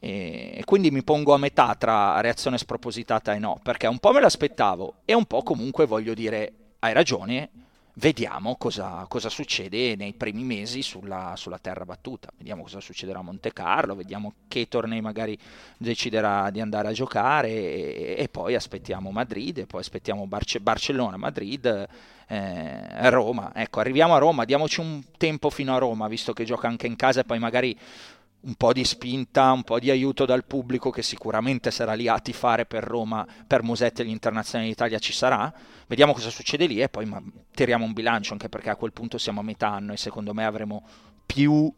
E, 0.00 0.54
e 0.56 0.64
quindi 0.64 0.90
mi 0.90 1.04
pongo 1.04 1.34
a 1.34 1.38
metà 1.38 1.74
tra 1.74 2.18
reazione 2.22 2.56
spropositata 2.56 3.34
e 3.34 3.38
no, 3.38 3.60
perché 3.62 3.88
un 3.88 3.98
po' 3.98 4.12
me 4.12 4.20
l'aspettavo 4.20 5.00
e 5.04 5.12
un 5.12 5.26
po' 5.26 5.42
comunque 5.42 5.84
voglio 5.84 6.14
dire 6.14 6.52
hai 6.78 6.94
ragione, 6.94 7.50
vediamo 7.98 8.56
cosa, 8.56 9.04
cosa, 9.08 9.28
succede 9.28 9.96
nei 9.96 10.12
primi 10.12 10.42
mesi 10.42 10.82
sulla, 10.82 11.34
sulla, 11.36 11.58
terra 11.58 11.84
battuta. 11.84 12.28
Vediamo 12.36 12.62
cosa 12.62 12.80
succederà 12.80 13.20
a 13.20 13.22
Monte 13.22 13.52
Carlo, 13.52 13.94
vediamo 13.94 14.34
che 14.48 14.68
tornei 14.68 15.00
magari 15.00 15.38
deciderà 15.76 16.50
di 16.50 16.60
andare 16.60 16.88
a 16.88 16.92
giocare 16.92 17.48
e, 17.48 18.14
e 18.18 18.28
poi 18.28 18.54
aspettiamo 18.54 19.10
Madrid, 19.10 19.58
e 19.58 19.66
poi 19.66 19.80
aspettiamo 19.80 20.26
Barce- 20.26 20.60
Barcellona, 20.60 21.16
Madrid, 21.16 21.88
eh, 22.28 23.10
Roma. 23.10 23.52
Ecco, 23.54 23.80
arriviamo 23.80 24.14
a 24.14 24.18
Roma, 24.18 24.44
diamoci 24.44 24.80
un 24.80 25.02
tempo 25.16 25.48
fino 25.48 25.74
a 25.74 25.78
Roma, 25.78 26.08
visto 26.08 26.32
che 26.32 26.44
gioca 26.44 26.68
anche 26.68 26.86
in 26.86 26.96
casa 26.96 27.20
e 27.20 27.24
poi 27.24 27.38
magari 27.38 27.76
un 28.46 28.54
po' 28.54 28.72
di 28.72 28.84
spinta, 28.84 29.50
un 29.50 29.64
po' 29.64 29.80
di 29.80 29.90
aiuto 29.90 30.24
dal 30.24 30.44
pubblico 30.44 30.90
che 30.90 31.02
sicuramente 31.02 31.72
sarà 31.72 31.94
lì 31.94 32.06
a 32.06 32.20
tifare 32.20 32.64
per 32.64 32.84
Roma, 32.84 33.26
per 33.46 33.62
Musetti 33.62 34.02
e 34.02 34.04
gli 34.04 34.10
internazionali 34.10 34.70
d'Italia 34.70 34.98
ci 35.00 35.12
sarà. 35.12 35.52
Vediamo 35.88 36.12
cosa 36.12 36.30
succede 36.30 36.66
lì 36.66 36.80
e 36.80 36.88
poi 36.88 37.10
tiriamo 37.52 37.84
un 37.84 37.92
bilancio 37.92 38.32
anche 38.32 38.48
perché 38.48 38.70
a 38.70 38.76
quel 38.76 38.92
punto 38.92 39.18
siamo 39.18 39.40
a 39.40 39.42
metà 39.42 39.68
anno 39.68 39.92
e 39.92 39.96
secondo 39.96 40.32
me 40.32 40.44
avremo 40.44 40.84
più 41.26 41.72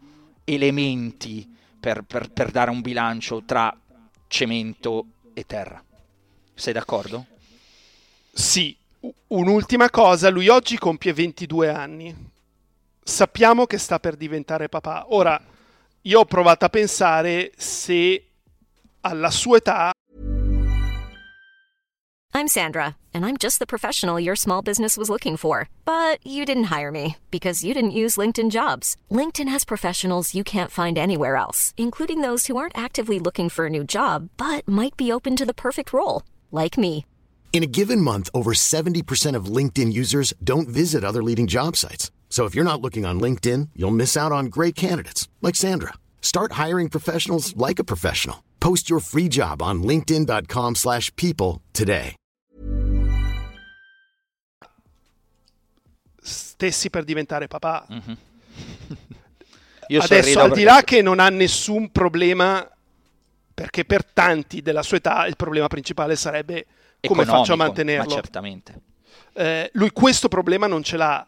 elementi 0.45 1.57
per, 1.81 2.03
per, 2.03 2.31
per 2.31 2.51
dare 2.51 2.71
un 2.71 2.83
bilancio 2.83 3.43
tra 3.45 3.75
cemento 4.27 5.07
e 5.33 5.45
terra. 5.47 5.83
Sei 6.53 6.75
d'accordo? 6.75 7.27
Sì, 8.31 8.77
un'ultima 9.29 9.89
cosa, 9.89 10.29
lui 10.29 10.49
oggi 10.49 10.77
compie 10.77 11.15
22 11.15 11.71
anni. 11.71 12.15
Sappiamo 13.03 13.65
che 13.65 13.79
sta 13.79 13.99
per 13.99 14.17
diventare 14.17 14.69
papà. 14.69 15.07
Ora 15.15 15.41
io 16.09 16.21
ho 16.21 16.25
provato 16.25 16.65
a 16.65 16.69
pensare 16.71 17.53
se 17.57 18.31
alla 19.03 19.31
sua 19.31 19.59
età 19.59 19.91
I'm 22.33 22.47
Sandra 22.49 22.97
and 23.13 23.27
I'm 23.27 23.37
just 23.37 23.59
the 23.59 23.67
professional 23.67 24.19
your 24.19 24.37
small 24.37 24.63
business 24.63 24.97
was 24.97 25.11
looking 25.11 25.37
for, 25.37 25.69
but 25.85 26.25
you 26.25 26.47
didn't 26.47 26.71
hire 26.73 26.91
me 26.91 27.17
because 27.31 27.63
you 27.63 27.75
didn't 27.75 27.91
use 27.91 28.17
LinkedIn 28.17 28.51
Jobs. 28.51 28.97
LinkedIn 29.11 29.49
has 29.51 29.65
professionals 29.65 30.35
you 30.35 30.45
can't 30.45 30.71
find 30.71 30.97
anywhere 30.97 31.37
else, 31.37 31.75
including 31.77 32.23
those 32.23 32.47
who 32.47 32.57
aren't 32.57 32.79
actively 32.79 33.19
looking 33.19 33.51
for 33.51 33.67
a 33.67 33.71
new 33.71 33.85
job 33.85 34.31
but 34.37 34.67
might 34.67 34.97
be 34.97 35.13
open 35.13 35.37
to 35.37 35.45
the 35.45 35.53
perfect 35.53 35.93
role, 35.93 36.23
like 36.51 36.79
me. 36.79 37.05
In 37.53 37.63
a 37.63 37.67
given 37.67 38.01
month, 38.01 38.31
over 38.33 38.53
70% 38.55 39.37
of 39.37 39.47
LinkedIn 39.47 39.93
users 39.93 40.33
don't 40.43 40.69
visit 40.69 41.05
other 41.05 41.23
leading 41.23 41.47
job 41.47 41.77
sites. 41.77 42.11
So 42.29 42.45
if 42.45 42.55
you're 42.55 42.63
not 42.63 42.81
looking 42.81 43.05
on 43.05 43.19
LinkedIn, 43.19 43.71
you'll 43.75 43.91
miss 43.91 44.17
out 44.17 44.31
on 44.31 44.47
great 44.47 44.77
candidates 44.77 45.29
like 45.41 45.57
Sandra. 45.57 45.95
Start 46.21 46.53
hiring 46.53 46.89
professionals 46.89 47.57
like 47.57 47.81
a 47.81 47.85
professional. 47.85 48.45
Post 48.61 48.89
your 48.89 49.01
free 49.01 49.29
job 49.29 49.61
on 49.61 49.83
linkedin.com/people 49.83 51.63
today. 51.73 52.15
Stessi 56.21 56.91
per 56.91 57.05
diventare 57.05 57.49
papà. 57.49 57.87
Mm-hmm. 59.91 60.03
Adesso 60.03 60.41
al 60.41 60.53
di 60.53 60.65
là 60.65 60.83
che 60.83 61.01
non 61.01 61.19
ha 61.19 61.31
nessun 61.31 61.91
problema 61.91 62.69
perché 63.55 63.85
per 63.85 64.05
tanti 64.05 64.61
della 64.63 64.83
sua 64.83 64.99
età 64.99 65.27
il 65.27 65.37
problema 65.37 65.67
principale 65.67 66.15
sarebbe 66.15 66.67
come 67.01 67.25
faccio 67.25 67.55
a 67.55 67.57
mantenerlo. 67.57 68.09
Ma 68.09 68.15
certamente. 68.15 68.81
Eh, 69.33 69.71
lui 69.75 69.91
questo 69.91 70.29
problema 70.29 70.67
non 70.67 70.83
ce 70.83 70.97
l'ha 70.97 71.27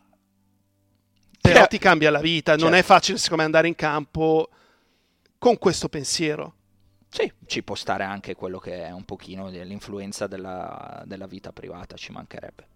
però 1.40 1.66
ti 1.66 1.78
cambia 1.78 2.10
la 2.10 2.20
vita, 2.20 2.52
certo. 2.52 2.66
non 2.66 2.74
è 2.74 2.82
facile 2.82 3.18
secondo 3.18 3.42
me 3.42 3.46
andare 3.46 3.68
in 3.68 3.74
campo 3.74 4.48
con 5.38 5.58
questo 5.58 5.88
pensiero. 5.88 6.54
Sì, 7.12 7.30
ci 7.46 7.64
può 7.64 7.74
stare 7.74 8.04
anche 8.04 8.36
quello 8.36 8.58
che 8.58 8.84
è 8.84 8.92
un 8.92 9.04
pochino 9.04 9.48
l'influenza 9.48 10.28
della, 10.28 11.02
della 11.06 11.26
vita 11.26 11.50
privata, 11.50 11.96
ci 11.96 12.12
mancherebbe. 12.12 12.68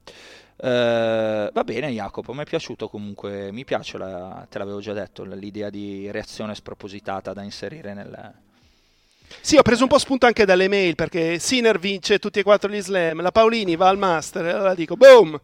Uh, 0.57 1.53
va 1.53 1.63
bene 1.65 1.91
Jacopo, 1.91 2.33
mi 2.33 2.43
è 2.43 2.45
piaciuto 2.45 2.89
comunque, 2.89 3.53
mi 3.53 3.65
piace, 3.65 3.97
la, 3.97 4.45
te 4.51 4.59
l'avevo 4.59 4.81
già 4.81 4.93
detto, 4.93 5.23
l'idea 5.23 5.71
di 5.71 6.11
reazione 6.11 6.55
spropositata 6.55 7.33
da 7.33 7.43
inserire 7.43 7.95
nel... 7.95 8.33
Sì, 9.41 9.57
ho 9.57 9.63
preso 9.63 9.83
un 9.83 9.89
po' 9.89 9.99
spunto 9.99 10.27
anche 10.27 10.45
dalle 10.45 10.69
mail 10.69 10.97
perché 10.97 11.39
Sinner 11.39 11.79
vince 11.79 12.19
tutti 12.19 12.41
e 12.41 12.43
quattro 12.43 12.69
gli 12.69 12.81
slam, 12.81 13.21
la 13.21 13.33
Paolini 13.33 13.77
va 13.77 13.89
al 13.89 13.99
master, 13.99 14.47
e 14.47 14.51
allora 14.51 14.75
dico 14.75 14.97
boom! 14.97 15.41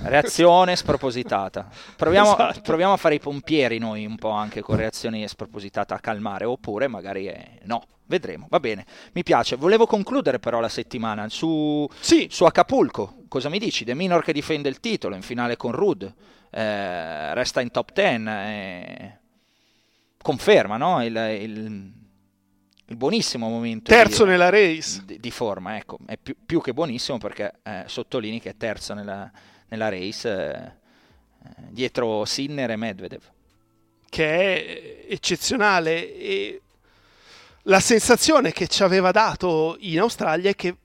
Reazione 0.00 0.74
spropositata. 0.74 1.68
Proviamo, 1.96 2.32
esatto. 2.32 2.60
proviamo, 2.60 2.92
a 2.92 2.96
fare 2.96 3.16
i 3.16 3.20
pompieri 3.20 3.78
noi 3.78 4.04
un 4.06 4.16
po' 4.16 4.30
anche 4.30 4.60
con 4.60 4.76
reazioni 4.76 5.26
spropositate 5.28 5.94
a 5.94 6.00
calmare, 6.00 6.44
oppure 6.44 6.88
magari 6.88 7.26
eh, 7.26 7.58
no. 7.64 7.84
Vedremo, 8.04 8.46
va 8.50 8.60
bene. 8.60 8.84
Mi 9.12 9.22
piace. 9.22 9.56
Volevo 9.56 9.86
concludere 9.86 10.38
però 10.38 10.60
la 10.60 10.68
settimana 10.68 11.30
su, 11.30 11.88
sì. 11.98 12.26
su 12.30 12.44
Acapulco. 12.44 13.22
Cosa 13.26 13.48
mi 13.48 13.58
dici? 13.58 13.84
De 13.84 13.94
Minor 13.94 14.22
che 14.22 14.34
difende 14.34 14.68
il 14.68 14.80
titolo 14.80 15.14
in 15.14 15.22
finale 15.22 15.56
con 15.56 15.72
Rud. 15.72 16.12
Eh, 16.50 17.34
resta 17.34 17.62
in 17.62 17.70
top 17.70 17.92
10. 17.92 18.24
Eh, 18.28 19.18
conferma 20.20 20.76
no? 20.76 21.02
il, 21.02 21.16
il, 21.16 21.92
il, 22.86 22.96
buonissimo 22.96 23.48
momento. 23.48 23.90
Terzo 23.90 24.24
di, 24.24 24.30
nella 24.30 24.50
race. 24.50 25.02
Di, 25.06 25.18
di, 25.18 25.30
forma, 25.30 25.78
ecco. 25.78 25.96
È 26.04 26.18
più, 26.18 26.36
più 26.44 26.60
che 26.60 26.74
buonissimo 26.74 27.16
perché 27.16 27.60
eh, 27.62 27.84
sottolinei 27.86 28.40
che 28.40 28.50
è 28.50 28.56
terzo 28.58 28.92
nella 28.92 29.30
nella 29.72 29.88
race 29.88 30.28
eh, 30.28 31.50
dietro 31.70 32.24
Sinner 32.26 32.70
e 32.70 32.76
Medvedev. 32.76 33.22
Che 34.08 35.06
è 35.06 35.12
eccezionale 35.12 36.14
e 36.14 36.60
la 37.62 37.80
sensazione 37.80 38.52
che 38.52 38.68
ci 38.68 38.82
aveva 38.82 39.10
dato 39.10 39.76
in 39.80 39.98
Australia 40.00 40.50
è 40.50 40.54
che 40.54 40.76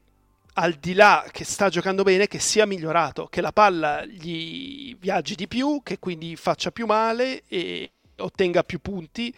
al 0.53 0.73
di 0.73 0.93
là 0.93 1.25
che 1.31 1.43
sta 1.43 1.69
giocando 1.69 2.03
bene, 2.03 2.27
che 2.27 2.39
sia 2.39 2.65
migliorato, 2.65 3.27
che 3.27 3.41
la 3.41 3.51
palla 3.51 4.05
gli 4.05 4.95
viaggi 4.95 5.35
di 5.35 5.47
più, 5.47 5.81
che 5.83 5.99
quindi 5.99 6.35
faccia 6.35 6.71
più 6.71 6.85
male 6.85 7.43
e 7.47 7.91
ottenga 8.15 8.63
più 8.63 8.79
punti 8.79 9.35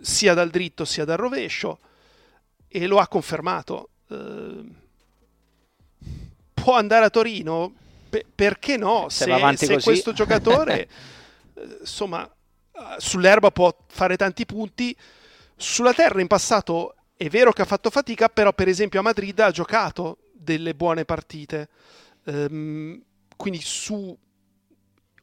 sia 0.00 0.34
dal 0.34 0.50
dritto 0.50 0.84
sia 0.84 1.04
dal 1.04 1.16
rovescio 1.16 1.78
e 2.66 2.86
lo 2.86 2.98
ha 2.98 3.06
confermato. 3.06 3.90
Eh, 4.08 4.64
può 6.52 6.74
andare 6.74 7.04
a 7.04 7.10
Torino? 7.10 7.74
Pe- 8.12 8.26
perché 8.34 8.76
no? 8.76 9.08
Se, 9.08 9.24
se, 9.56 9.66
se 9.66 9.80
questo 9.80 10.12
giocatore, 10.12 10.86
eh, 11.54 11.78
insomma, 11.80 12.30
sull'erba 12.98 13.50
può 13.50 13.74
fare 13.86 14.18
tanti 14.18 14.44
punti, 14.44 14.94
sulla 15.56 15.94
terra 15.94 16.20
in 16.20 16.26
passato 16.26 16.94
è 17.16 17.30
vero 17.30 17.52
che 17.52 17.62
ha 17.62 17.64
fatto 17.64 17.88
fatica, 17.88 18.28
però 18.28 18.52
per 18.52 18.68
esempio 18.68 19.00
a 19.00 19.02
Madrid 19.02 19.38
ha 19.38 19.50
giocato 19.50 20.18
delle 20.34 20.74
buone 20.74 21.06
partite. 21.06 21.70
Um, 22.24 23.02
quindi 23.34 23.62
su, 23.62 24.14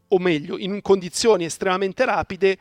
o 0.07 0.17
meglio, 0.17 0.57
in 0.57 0.81
condizioni 0.81 1.45
estremamente 1.45 2.05
rapide, 2.05 2.57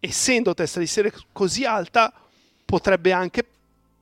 essendo 0.00 0.54
testa 0.54 0.80
di 0.80 0.88
serie 0.88 1.12
così 1.30 1.64
alta, 1.64 2.12
potrebbe 2.64 3.12
anche 3.12 3.46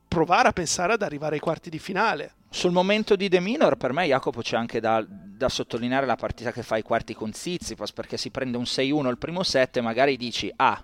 provare 0.09 0.49
a 0.49 0.53
pensare 0.53 0.95
ad 0.95 1.03
arrivare 1.03 1.35
ai 1.35 1.41
quarti 1.41 1.69
di 1.69 1.79
finale. 1.79 2.33
Sul 2.55 2.71
momento 2.71 3.17
di 3.17 3.27
De 3.27 3.41
Minor, 3.41 3.75
per 3.75 3.93
me, 3.93 4.07
Jacopo, 4.07 4.41
c'è 4.41 4.57
anche 4.57 4.79
da, 4.79 5.05
da, 5.09 5.49
sottolineare 5.49 6.07
la 6.07 6.15
partita 6.15 6.53
che 6.53 6.63
fa 6.63 6.77
ai 6.77 6.83
quarti 6.83 7.13
con 7.13 7.33
Zizipas, 7.33 7.91
perché 7.91 8.17
si 8.17 8.31
prende 8.31 8.57
un 8.57 8.63
6-1 8.63 9.09
il 9.09 9.19
primo 9.19 9.43
set 9.43 9.79
e 9.79 9.81
magari 9.81 10.17
dici, 10.17 10.53
ah... 10.55 10.81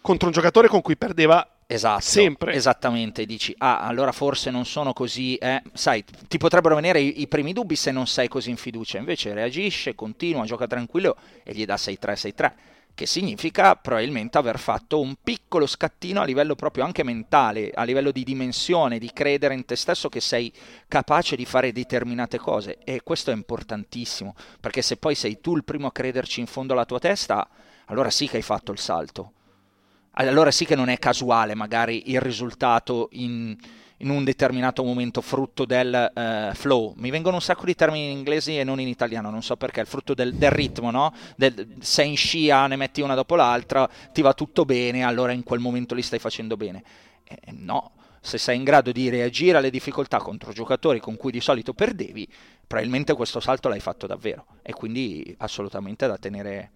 Contro 0.00 0.28
un 0.28 0.32
giocatore 0.32 0.68
con 0.68 0.80
cui 0.80 0.96
perdeva 0.96 1.46
esatto, 1.66 2.00
sempre. 2.00 2.54
Esattamente, 2.54 3.26
dici, 3.26 3.54
ah, 3.58 3.80
allora 3.80 4.10
forse 4.10 4.50
non 4.50 4.64
sono 4.64 4.94
così... 4.94 5.36
Eh. 5.36 5.62
Sai, 5.74 6.02
ti 6.28 6.38
potrebbero 6.38 6.76
venire 6.76 6.98
i, 6.98 7.20
i, 7.20 7.28
primi 7.28 7.52
dubbi 7.52 7.76
se 7.76 7.90
non 7.90 8.06
sei 8.06 8.28
così 8.28 8.48
in 8.48 8.56
fiducia, 8.56 8.96
invece 8.96 9.34
reagisce, 9.34 9.94
continua, 9.94 10.46
gioca 10.46 10.66
tranquillo 10.66 11.14
e 11.44 11.52
gli 11.52 11.66
dà 11.66 11.74
6-3, 11.74 11.94
6-3 12.00 12.52
che 12.94 13.06
significa 13.06 13.74
probabilmente 13.76 14.38
aver 14.38 14.58
fatto 14.58 15.00
un 15.00 15.14
piccolo 15.22 15.66
scattino 15.66 16.20
a 16.20 16.24
livello 16.24 16.54
proprio 16.54 16.84
anche 16.84 17.02
mentale, 17.02 17.70
a 17.74 17.84
livello 17.84 18.10
di 18.10 18.24
dimensione, 18.24 18.98
di 18.98 19.10
credere 19.12 19.54
in 19.54 19.64
te 19.64 19.76
stesso 19.76 20.08
che 20.08 20.20
sei 20.20 20.52
capace 20.88 21.36
di 21.36 21.44
fare 21.44 21.72
determinate 21.72 22.38
cose 22.38 22.78
e 22.84 23.02
questo 23.02 23.30
è 23.30 23.34
importantissimo, 23.34 24.34
perché 24.60 24.82
se 24.82 24.96
poi 24.96 25.14
sei 25.14 25.40
tu 25.40 25.56
il 25.56 25.64
primo 25.64 25.86
a 25.86 25.92
crederci 25.92 26.40
in 26.40 26.46
fondo 26.46 26.74
alla 26.74 26.84
tua 26.84 26.98
testa, 26.98 27.48
allora 27.86 28.10
sì 28.10 28.28
che 28.28 28.36
hai 28.36 28.42
fatto 28.42 28.72
il 28.72 28.78
salto. 28.78 29.32
Allora 30.12 30.50
sì 30.50 30.66
che 30.66 30.76
non 30.76 30.90
è 30.90 30.98
casuale 30.98 31.54
magari 31.54 32.10
il 32.10 32.20
risultato 32.20 33.08
in, 33.12 33.56
in 34.02 34.10
un 34.10 34.24
determinato 34.24 34.84
momento 34.84 35.20
frutto 35.20 35.64
del 35.64 36.12
uh, 36.14 36.54
flow. 36.54 36.94
Mi 36.96 37.10
vengono 37.10 37.36
un 37.36 37.42
sacco 37.42 37.64
di 37.64 37.74
termini 37.74 38.10
in 38.10 38.18
inglese 38.18 38.58
e 38.58 38.64
non 38.64 38.80
in 38.80 38.88
italiano, 38.88 39.30
non 39.30 39.42
so 39.42 39.56
perché, 39.56 39.80
il 39.80 39.86
frutto 39.86 40.14
del, 40.14 40.34
del 40.34 40.50
ritmo, 40.50 40.90
no? 40.90 41.14
Del, 41.36 41.76
sei 41.80 42.10
in 42.10 42.16
scia, 42.16 42.66
ne 42.66 42.76
metti 42.76 43.00
una 43.00 43.14
dopo 43.14 43.36
l'altra, 43.36 43.88
ti 44.12 44.20
va 44.20 44.34
tutto 44.34 44.64
bene, 44.64 45.04
allora 45.04 45.32
in 45.32 45.44
quel 45.44 45.60
momento 45.60 45.94
li 45.94 46.02
stai 46.02 46.18
facendo 46.18 46.56
bene. 46.56 46.82
Eh, 47.24 47.52
no, 47.52 47.92
se 48.20 48.38
sei 48.38 48.56
in 48.56 48.64
grado 48.64 48.92
di 48.92 49.08
reagire 49.08 49.58
alle 49.58 49.70
difficoltà 49.70 50.18
contro 50.18 50.52
giocatori 50.52 51.00
con 51.00 51.16
cui 51.16 51.30
di 51.30 51.40
solito 51.40 51.72
perdevi, 51.72 52.28
probabilmente 52.66 53.14
questo 53.14 53.40
salto 53.40 53.68
l'hai 53.68 53.80
fatto 53.80 54.06
davvero 54.06 54.46
e 54.62 54.72
quindi 54.72 55.34
assolutamente 55.38 56.06
da 56.06 56.18
tenere, 56.18 56.72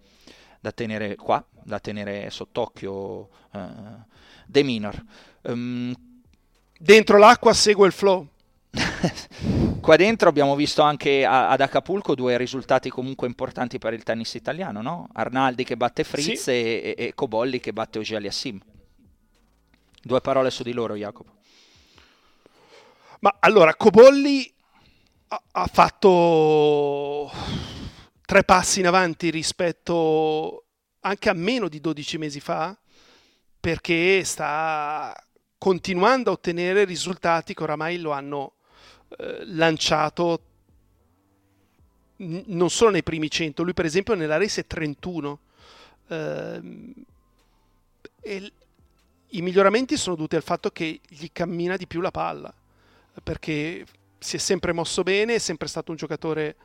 da 0.61 0.71
tenere 0.71 1.15
qua, 1.15 1.43
da 1.63 1.79
tenere 1.79 2.29
sott'occhio 2.29 3.29
uh, 3.51 3.59
De 4.45 4.63
Minor. 4.63 5.03
Um, 5.43 5.93
Dentro 6.79 7.17
l'acqua 7.17 7.53
segue 7.53 7.87
il 7.87 7.93
flow. 7.93 8.27
Qua 9.81 9.95
dentro 9.95 10.29
abbiamo 10.29 10.55
visto 10.55 10.81
anche 10.81 11.25
ad 11.25 11.61
Acapulco 11.61 12.13
due 12.13 12.37
risultati 12.37 12.89
comunque 12.89 13.25
importanti 13.27 13.77
per 13.77 13.93
il 13.93 14.03
tennis 14.03 14.33
italiano, 14.33 14.81
no? 14.81 15.07
Arnaldi 15.13 15.63
che 15.63 15.77
batte 15.77 16.03
Fritz 16.03 16.43
sì. 16.43 16.51
e, 16.51 16.95
e, 16.97 17.13
Cobolli 17.15 17.59
che 17.59 17.73
batte 17.73 17.99
Ogeli 17.99 18.27
Assim. 18.27 18.59
Due 20.01 20.21
parole 20.21 20.51
su 20.51 20.63
di 20.63 20.73
loro, 20.73 20.95
Jacopo. 20.95 21.35
Ma 23.21 23.37
allora, 23.39 23.73
Cobolli 23.75 24.53
ha, 25.29 25.41
ha 25.51 25.67
fatto 25.67 27.31
tre 28.25 28.43
passi 28.43 28.81
in 28.81 28.87
avanti 28.87 29.29
rispetto 29.29 30.65
anche 30.99 31.29
a 31.29 31.33
meno 31.33 31.69
di 31.69 31.79
12 31.79 32.17
mesi 32.17 32.39
fa, 32.39 32.77
perché 33.59 34.23
sta 34.23 35.15
continuando 35.57 36.29
a 36.29 36.33
ottenere 36.33 36.85
risultati 36.85 37.53
che 37.53 37.63
oramai 37.63 37.99
lo 37.99 38.11
hanno 38.11 38.53
eh, 39.17 39.43
lanciato 39.45 40.41
n- 42.17 42.43
non 42.47 42.69
solo 42.69 42.91
nei 42.91 43.03
primi 43.03 43.29
100, 43.29 43.63
lui 43.63 43.73
per 43.73 43.85
esempio 43.85 44.13
nella 44.13 44.37
race 44.37 44.61
è 44.61 44.67
31. 44.67 45.39
Eh, 46.07 46.61
e 48.21 48.51
i 49.31 49.41
miglioramenti 49.41 49.97
sono 49.97 50.15
dovuti 50.15 50.35
al 50.35 50.43
fatto 50.43 50.69
che 50.69 51.01
gli 51.07 51.27
cammina 51.31 51.75
di 51.75 51.87
più 51.87 52.01
la 52.01 52.11
palla, 52.11 52.53
perché 53.23 53.85
si 54.19 54.35
è 54.35 54.39
sempre 54.39 54.73
mosso 54.73 55.03
bene, 55.03 55.35
è 55.35 55.39
sempre 55.39 55.67
stato 55.67 55.91
un 55.91 55.97
giocatore 55.97 56.55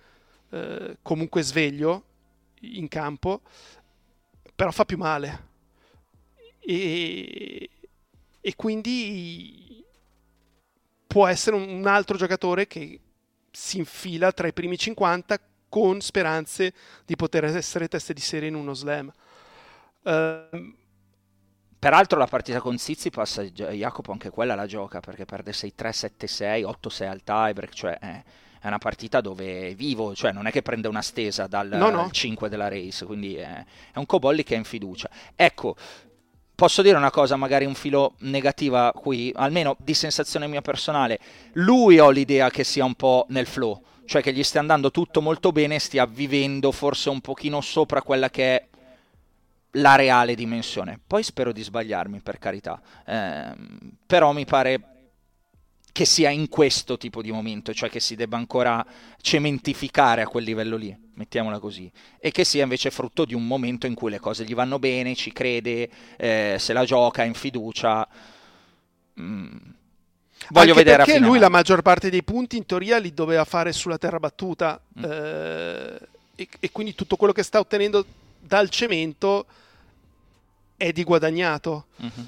eh, 0.51 0.97
comunque 1.03 1.43
sveglio 1.43 2.05
in 2.61 2.89
campo, 2.89 3.41
però 4.55 4.71
fa 4.71 4.85
più 4.85 4.97
male. 4.97 5.51
E, 6.61 7.69
e 8.43 8.55
quindi 8.55 9.83
può 11.07 11.27
essere 11.27 11.57
un 11.57 11.87
altro 11.87 12.19
giocatore 12.19 12.67
che 12.67 13.01
si 13.51 13.79
infila 13.79 14.33
tra 14.33 14.49
i 14.49 14.53
primi 14.53 14.77
50 14.77 15.39
con 15.69 16.01
speranze 16.03 16.75
di 17.07 17.17
poter 17.17 17.45
essere 17.45 17.89
teste 17.89 18.13
di 18.13 18.21
serie 18.21 18.49
in 18.49 18.55
uno 18.55 18.75
slam. 18.75 19.11
Uh, 20.03 20.75
Peraltro 21.83 22.17
la 22.17 22.29
partita 22.29 22.61
con 22.61 22.77
Tsitsipas, 22.77 23.41
Jacopo 23.53 24.13
anche 24.13 24.31
quella 24.31 24.55
la 24.55 24.67
gioca 24.67 25.01
perché 25.01 25.25
perde 25.25 25.51
6-3, 25.51 26.13
7-6, 26.17 26.77
8-6 26.81 27.09
al 27.09 27.25
tiebreak, 27.25 27.73
cioè 27.73 27.99
è, 27.99 28.23
è, 28.61 28.67
una 28.69 28.79
partita 28.79 29.21
dove 29.21 29.71
è 29.71 29.75
vivo, 29.75 30.15
cioè 30.15 30.31
non 30.31 30.47
è 30.47 30.53
che 30.53 30.63
prende 30.63 30.87
una 30.87 31.03
stesa 31.03 31.49
dal 31.49 31.71
no, 31.71 31.91
no. 31.91 32.09
5 32.09 32.49
della 32.49 32.69
race, 32.69 33.05
quindi 33.05 33.35
è, 33.35 33.65
è 33.93 33.99
un 33.99 34.07
Cobolli 34.07 34.45
che 34.45 34.55
è 34.55 34.59
in 34.59 34.63
fiducia. 34.63 35.11
Ecco, 35.35 35.75
posso 36.63 36.81
dire 36.83 36.97
una 36.97 37.11
cosa, 37.11 37.35
magari 37.35 37.65
un 37.65 37.75
filo 37.75 38.15
negativa 38.21 38.93
qui, 38.95 39.33
almeno 39.35 39.75
di 39.81 39.95
sensazione 39.95 40.47
mia 40.47 40.61
personale, 40.61 41.19
lui 41.55 41.99
ho 41.99 42.09
l'idea 42.09 42.51
che 42.51 42.63
sia 42.63 42.85
un 42.85 42.95
po' 42.95 43.27
nel 43.31 43.47
flow, 43.47 43.83
cioè 44.05 44.23
che 44.23 44.33
gli 44.33 44.45
stia 44.45 44.61
andando 44.61 44.93
tutto 44.93 45.21
molto 45.21 45.51
bene, 45.51 45.81
stia 45.81 46.07
vivendo 46.07 46.71
forse 46.71 47.11
un 47.11 47.21
pochino 47.21 47.61
sopra 47.61 48.01
quella 48.01 48.31
che 48.31 48.55
è 48.55 48.67
la 49.73 49.97
reale 49.97 50.37
dimensione. 50.37 51.01
Poi 51.05 51.25
spero 51.25 51.51
di 51.51 51.65
sbagliarmi, 51.65 52.21
per 52.21 52.39
carità, 52.39 52.81
eh, 53.07 53.55
però 54.07 54.31
mi 54.31 54.45
pare 54.45 54.92
che 55.93 56.07
sia 56.07 56.31
in 56.31 56.49
questo 56.49 56.97
tipo 56.97 57.21
di 57.21 57.31
momento, 57.31 57.75
cioè 57.75 57.91
che 57.91 58.01
si 58.01 58.17
debba 58.17 58.39
ancora 58.39 58.85
cementificare 59.21 60.23
a 60.23 60.27
quel 60.27 60.43
livello 60.43 60.77
lì, 60.77 60.97
mettiamola 61.15 61.59
così, 61.59 61.91
e 62.19 62.31
che 62.31 62.45
sia 62.45 62.63
invece 62.63 62.91
frutto 62.91 63.27
di 63.27 63.35
un 63.35 63.47
momento 63.47 63.87
in 63.87 63.95
cui 63.95 64.11
le 64.11 64.19
cose 64.19 64.45
gli 64.45 64.55
vanno 64.55 64.79
bene, 64.79 65.15
ci 65.15 65.33
crede, 65.33 65.91
eh, 66.17 66.57
se 66.59 66.73
la 66.73 66.87
gioca 66.87 67.25
in 67.25 67.35
fiducia. 67.35 68.09
Mm. 69.21 69.47
Voglio 70.49 70.71
Anche 70.71 70.85
vedere 70.85 71.05
perché 71.05 71.21
lui 71.21 71.39
la 71.39 71.51
maggior 71.51 71.83
parte 71.83 72.11
dei 72.11 72.25
punti 72.25 72.57
in 72.57 72.67
teoria 72.67 72.99
li 72.99 73.13
doveva 73.13 73.45
fare 73.45 73.73
sulla 73.73 73.99
terra 73.99 74.19
battuta 74.19 74.81
mm. 74.99 75.05
eh, 75.05 76.09
e, 76.35 76.49
e 76.59 76.71
quindi 76.73 76.95
tutto 76.95 77.17
quello 77.17 77.33
che 77.33 77.43
sta 77.43 77.61
ottenendo 77.61 78.05
dal 78.41 78.71
cemento 78.71 79.47
è 80.77 80.91
di 80.91 81.05
guadagnato. 81.05 81.87
Uh-huh. 81.97 82.27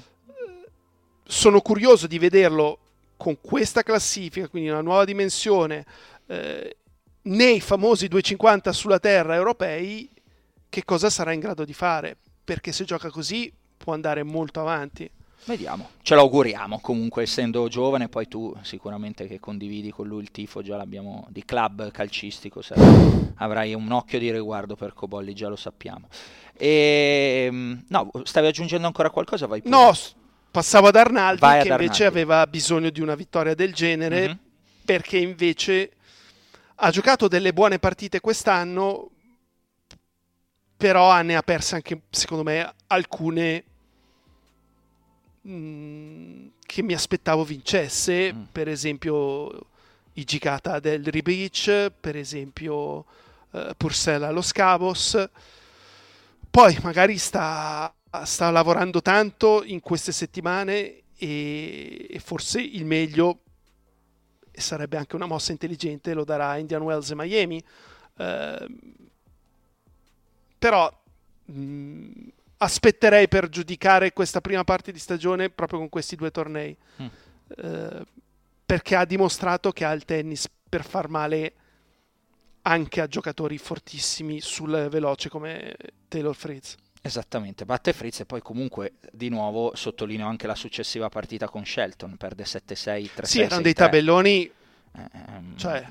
Sono 1.27 1.59
curioso 1.61 2.05
di 2.05 2.19
vederlo 2.19 2.79
con 3.17 3.39
questa 3.41 3.83
classifica, 3.83 4.47
quindi 4.47 4.69
una 4.69 4.81
nuova 4.81 5.05
dimensione, 5.05 5.85
eh, 6.27 6.77
nei 7.23 7.59
famosi 7.59 8.07
250 8.07 8.71
sulla 8.71 8.99
terra 8.99 9.35
europei, 9.35 10.09
che 10.69 10.83
cosa 10.83 11.09
sarà 11.09 11.31
in 11.31 11.39
grado 11.39 11.63
di 11.65 11.73
fare? 11.73 12.17
Perché 12.43 12.71
se 12.71 12.83
gioca 12.83 13.09
così 13.09 13.51
può 13.77 13.93
andare 13.93 14.23
molto 14.23 14.59
avanti. 14.59 15.09
Vediamo, 15.45 15.89
ce 16.01 16.15
l'auguriamo 16.15 16.79
comunque 16.79 17.21
essendo 17.21 17.67
giovane, 17.67 18.09
poi 18.09 18.27
tu 18.27 18.51
sicuramente 18.61 19.27
che 19.27 19.39
condividi 19.39 19.91
con 19.91 20.07
lui 20.07 20.23
il 20.23 20.31
tifo, 20.31 20.63
già 20.63 20.75
l'abbiamo 20.75 21.27
di 21.29 21.45
club 21.45 21.91
calcistico, 21.91 22.61
avrai 23.35 23.75
un 23.75 23.91
occhio 23.91 24.17
di 24.17 24.31
riguardo 24.31 24.75
per 24.75 24.93
Cobolli, 24.93 25.35
già 25.35 25.47
lo 25.47 25.55
sappiamo. 25.55 26.07
E, 26.57 27.45
ehm, 27.47 27.85
no, 27.89 28.09
stavi 28.23 28.47
aggiungendo 28.47 28.87
ancora 28.87 29.11
qualcosa? 29.11 29.45
Vai 29.45 29.61
pure. 29.61 29.75
No, 29.75 29.93
passavo 30.55 30.87
ad 30.87 30.95
Arnaldi 30.95 31.39
Vai 31.39 31.63
che 31.63 31.71
ad 31.71 31.81
invece 31.81 32.05
aveva 32.05 32.47
bisogno 32.47 32.89
di 32.89 33.01
una 33.01 33.15
vittoria 33.15 33.53
del 33.53 33.73
genere 33.73 34.27
mm-hmm. 34.27 34.37
perché 34.85 35.17
invece 35.17 35.91
ha 36.75 36.89
giocato 36.89 37.27
delle 37.27 37.53
buone 37.53 37.79
partite 37.79 38.19
quest'anno, 38.19 39.09
però 40.75 41.21
ne 41.21 41.35
ha 41.35 41.41
perse 41.41 41.75
anche 41.75 42.01
secondo 42.09 42.43
me 42.43 42.73
alcune 42.87 43.63
Mm, 45.47 46.47
che 46.65 46.81
mi 46.81 46.93
aspettavo 46.93 47.43
vincesse, 47.43 48.33
mm. 48.33 48.43
per 48.51 48.67
esempio 48.67 49.67
i 50.13 50.23
Gicata 50.23 50.79
del 50.79 51.05
Rebeach, 51.05 51.91
per 51.99 52.15
esempio 52.15 53.05
uh, 53.51 53.69
Purcell 53.77 54.23
allo 54.23 54.41
Scavos. 54.41 55.23
Poi 56.49 56.79
magari 56.81 57.19
sta, 57.19 57.93
sta, 58.23 58.49
lavorando 58.51 59.01
tanto 59.01 59.63
in 59.63 59.81
queste 59.81 60.11
settimane 60.11 61.01
e, 61.17 62.07
e 62.09 62.19
forse 62.19 62.61
il 62.61 62.85
meglio 62.85 63.39
e 64.51 64.61
sarebbe 64.61 64.95
anche 64.95 65.15
una 65.15 65.25
mossa 65.25 65.51
intelligente 65.51 66.13
lo 66.13 66.23
darà 66.23 66.55
Indian 66.57 66.81
Wells 66.81 67.09
e 67.09 67.15
Miami. 67.15 67.61
Uh, 68.15 69.03
però 70.57 70.89
mh, 71.45 71.59
mm, 71.59 72.11
aspetterei 72.57 73.27
per 73.27 73.49
giudicare 73.49 74.13
questa 74.13 74.39
prima 74.39 74.63
parte 74.63 74.93
di 74.93 74.99
stagione 74.99 75.49
proprio 75.49 75.79
con 75.79 75.89
questi 75.89 76.15
due 76.15 76.31
tornei. 76.31 76.75
Mm. 77.01 77.05
Eh, 77.47 78.05
perché 78.65 78.95
ha 78.95 79.05
dimostrato 79.05 79.71
che 79.71 79.85
ha 79.85 79.91
il 79.91 80.05
tennis 80.05 80.49
per 80.67 80.83
far 80.83 81.09
male 81.09 81.53
anche 82.63 83.01
a 83.01 83.07
giocatori 83.07 83.57
fortissimi 83.59 84.41
sul 84.41 84.87
veloce 84.89 85.29
come 85.29 85.75
Taylor 86.07 86.35
Fritz. 86.35 86.75
Esattamente, 87.05 87.65
batte 87.65 87.93
Fritz 87.93 88.21
e 88.21 88.25
poi 88.25 88.41
comunque 88.41 88.93
di 89.11 89.29
nuovo 89.29 89.75
sottolineo 89.75 90.25
anche 90.25 90.47
la 90.47 90.55
successiva 90.55 91.07
partita 91.07 91.47
con 91.47 91.63
Shelton, 91.63 92.17
perde 92.17 92.45
7-6, 92.45 92.63
3-6. 92.65 93.21
Sì, 93.21 93.41
erano 93.41 93.61
dei 93.61 93.73
tabelloni 93.75 94.51
ehm... 94.91 95.55
cioè, 95.55 95.87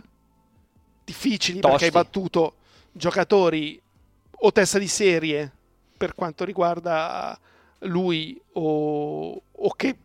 difficili 1.04 1.60
Tosti. 1.60 1.70
perché 1.70 1.84
hai 1.84 2.02
battuto 2.02 2.56
giocatori 2.90 3.80
o 4.28 4.50
testa 4.50 4.80
di 4.80 4.88
serie 4.88 5.52
per 5.96 6.16
quanto 6.16 6.44
riguarda 6.44 7.38
lui 7.82 8.36
o, 8.54 9.40
o 9.52 9.74
che 9.76 9.96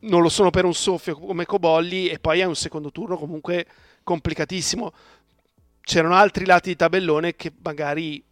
non 0.00 0.20
lo 0.20 0.28
sono 0.28 0.50
per 0.50 0.66
un 0.66 0.74
soffio 0.74 1.16
come 1.16 1.46
Cobolli 1.46 2.08
e 2.08 2.18
poi 2.18 2.40
è 2.40 2.44
un 2.44 2.54
secondo 2.54 2.92
turno 2.92 3.16
comunque 3.16 3.66
complicatissimo. 4.02 4.92
C'erano 5.80 6.16
altri 6.16 6.44
lati 6.44 6.68
di 6.68 6.76
tabellone 6.76 7.34
che 7.34 7.50
magari 7.62 8.22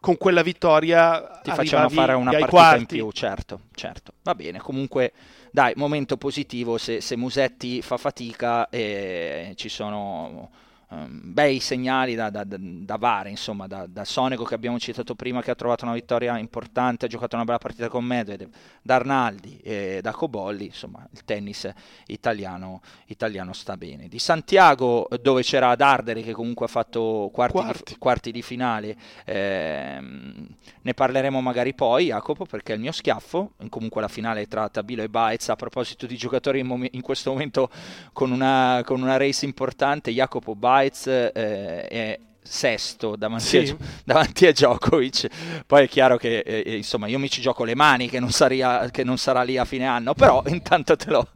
con 0.00 0.16
quella 0.16 0.42
vittoria 0.42 1.40
ti 1.42 1.50
facevano 1.50 1.90
fare 1.90 2.14
una 2.14 2.30
partita 2.30 2.48
quarti. 2.48 2.80
in 2.80 2.86
più, 2.86 3.10
certo, 3.12 3.60
certo. 3.74 4.14
Va 4.22 4.34
bene, 4.34 4.58
comunque 4.58 5.12
dai, 5.50 5.74
momento 5.76 6.16
positivo 6.16 6.78
se, 6.78 7.00
se 7.00 7.16
Musetti 7.16 7.82
fa 7.82 7.98
fatica 7.98 8.68
e 8.70 9.52
ci 9.56 9.68
sono 9.68 10.50
um, 10.90 11.20
bei 11.22 11.60
segnali 11.60 12.14
da, 12.14 12.30
da, 12.30 12.44
da 12.46 12.96
Vare, 12.96 13.30
insomma, 13.30 13.66
da, 13.66 13.86
da, 13.86 14.04
Sonego 14.04 14.44
che 14.44 14.54
abbiamo 14.54 14.78
citato 14.78 15.14
prima 15.14 15.42
che 15.42 15.50
ha 15.50 15.54
trovato 15.54 15.84
una 15.84 15.94
vittoria 15.94 16.38
importante, 16.38 17.06
ha 17.06 17.08
giocato 17.08 17.36
una 17.36 17.44
bella 17.44 17.58
partita 17.58 17.88
con 17.88 18.04
Medvedev, 18.04 18.50
da 18.82 18.96
Arnaldi 18.96 19.58
e 19.62 20.00
da 20.02 20.12
Cobolli, 20.12 20.66
insomma 20.66 21.06
il 21.10 21.24
tennis 21.24 21.70
italiano, 22.06 22.80
italiano 23.06 23.52
sta 23.52 23.76
bene. 23.76 24.08
Di 24.08 24.18
Santiago 24.18 25.08
dove 25.20 25.42
c'era 25.42 25.74
Darderi 25.74 26.22
che 26.22 26.32
comunque 26.32 26.66
ha 26.66 26.68
fatto 26.68 27.30
quarti, 27.32 27.52
quarti. 27.56 27.82
Di, 27.92 27.98
quarti 27.98 28.32
di, 28.32 28.42
finale, 28.42 28.96
ehm, 29.24 30.49
ne 30.82 30.94
parleremo 30.94 31.40
magari 31.40 31.74
poi 31.74 32.06
Jacopo 32.06 32.44
perché 32.44 32.72
il 32.72 32.80
mio 32.80 32.92
schiaffo, 32.92 33.52
comunque 33.68 34.00
la 34.00 34.08
finale 34.08 34.46
tra 34.46 34.68
Tabilo 34.68 35.02
e 35.02 35.08
Baez 35.08 35.48
a 35.48 35.56
proposito 35.56 36.06
di 36.06 36.16
giocatori 36.16 36.60
in, 36.60 36.66
mom- 36.66 36.88
in 36.90 37.00
questo 37.00 37.30
momento 37.30 37.70
con 38.12 38.30
una, 38.30 38.82
con 38.84 39.02
una 39.02 39.16
race 39.16 39.44
importante, 39.44 40.10
Jacopo 40.10 40.54
Baez 40.54 41.06
eh, 41.06 41.32
è 41.32 42.18
sesto 42.50 43.14
davanti, 43.14 43.44
sì. 43.44 43.56
a, 43.70 43.76
davanti, 44.02 44.46
a, 44.46 44.52
Djokovic. 44.52 45.62
Poi 45.66 45.84
è 45.84 45.88
chiaro 45.88 46.16
che 46.16 46.40
eh, 46.40 46.62
eh, 46.66 46.76
insomma 46.76 47.06
io 47.06 47.18
mi 47.20 47.30
ci 47.30 47.40
gioco 47.40 47.62
le 47.62 47.76
mani 47.76 48.10
che 48.10 48.18
non, 48.18 48.32
saria, 48.32 48.90
che 48.90 49.04
non, 49.04 49.18
sarà 49.18 49.42
lì 49.42 49.56
a 49.56 49.64
fine 49.64 49.86
anno, 49.86 50.14
però 50.14 50.42
intanto 50.48 50.96
te 50.96 51.10
lo, 51.10 51.28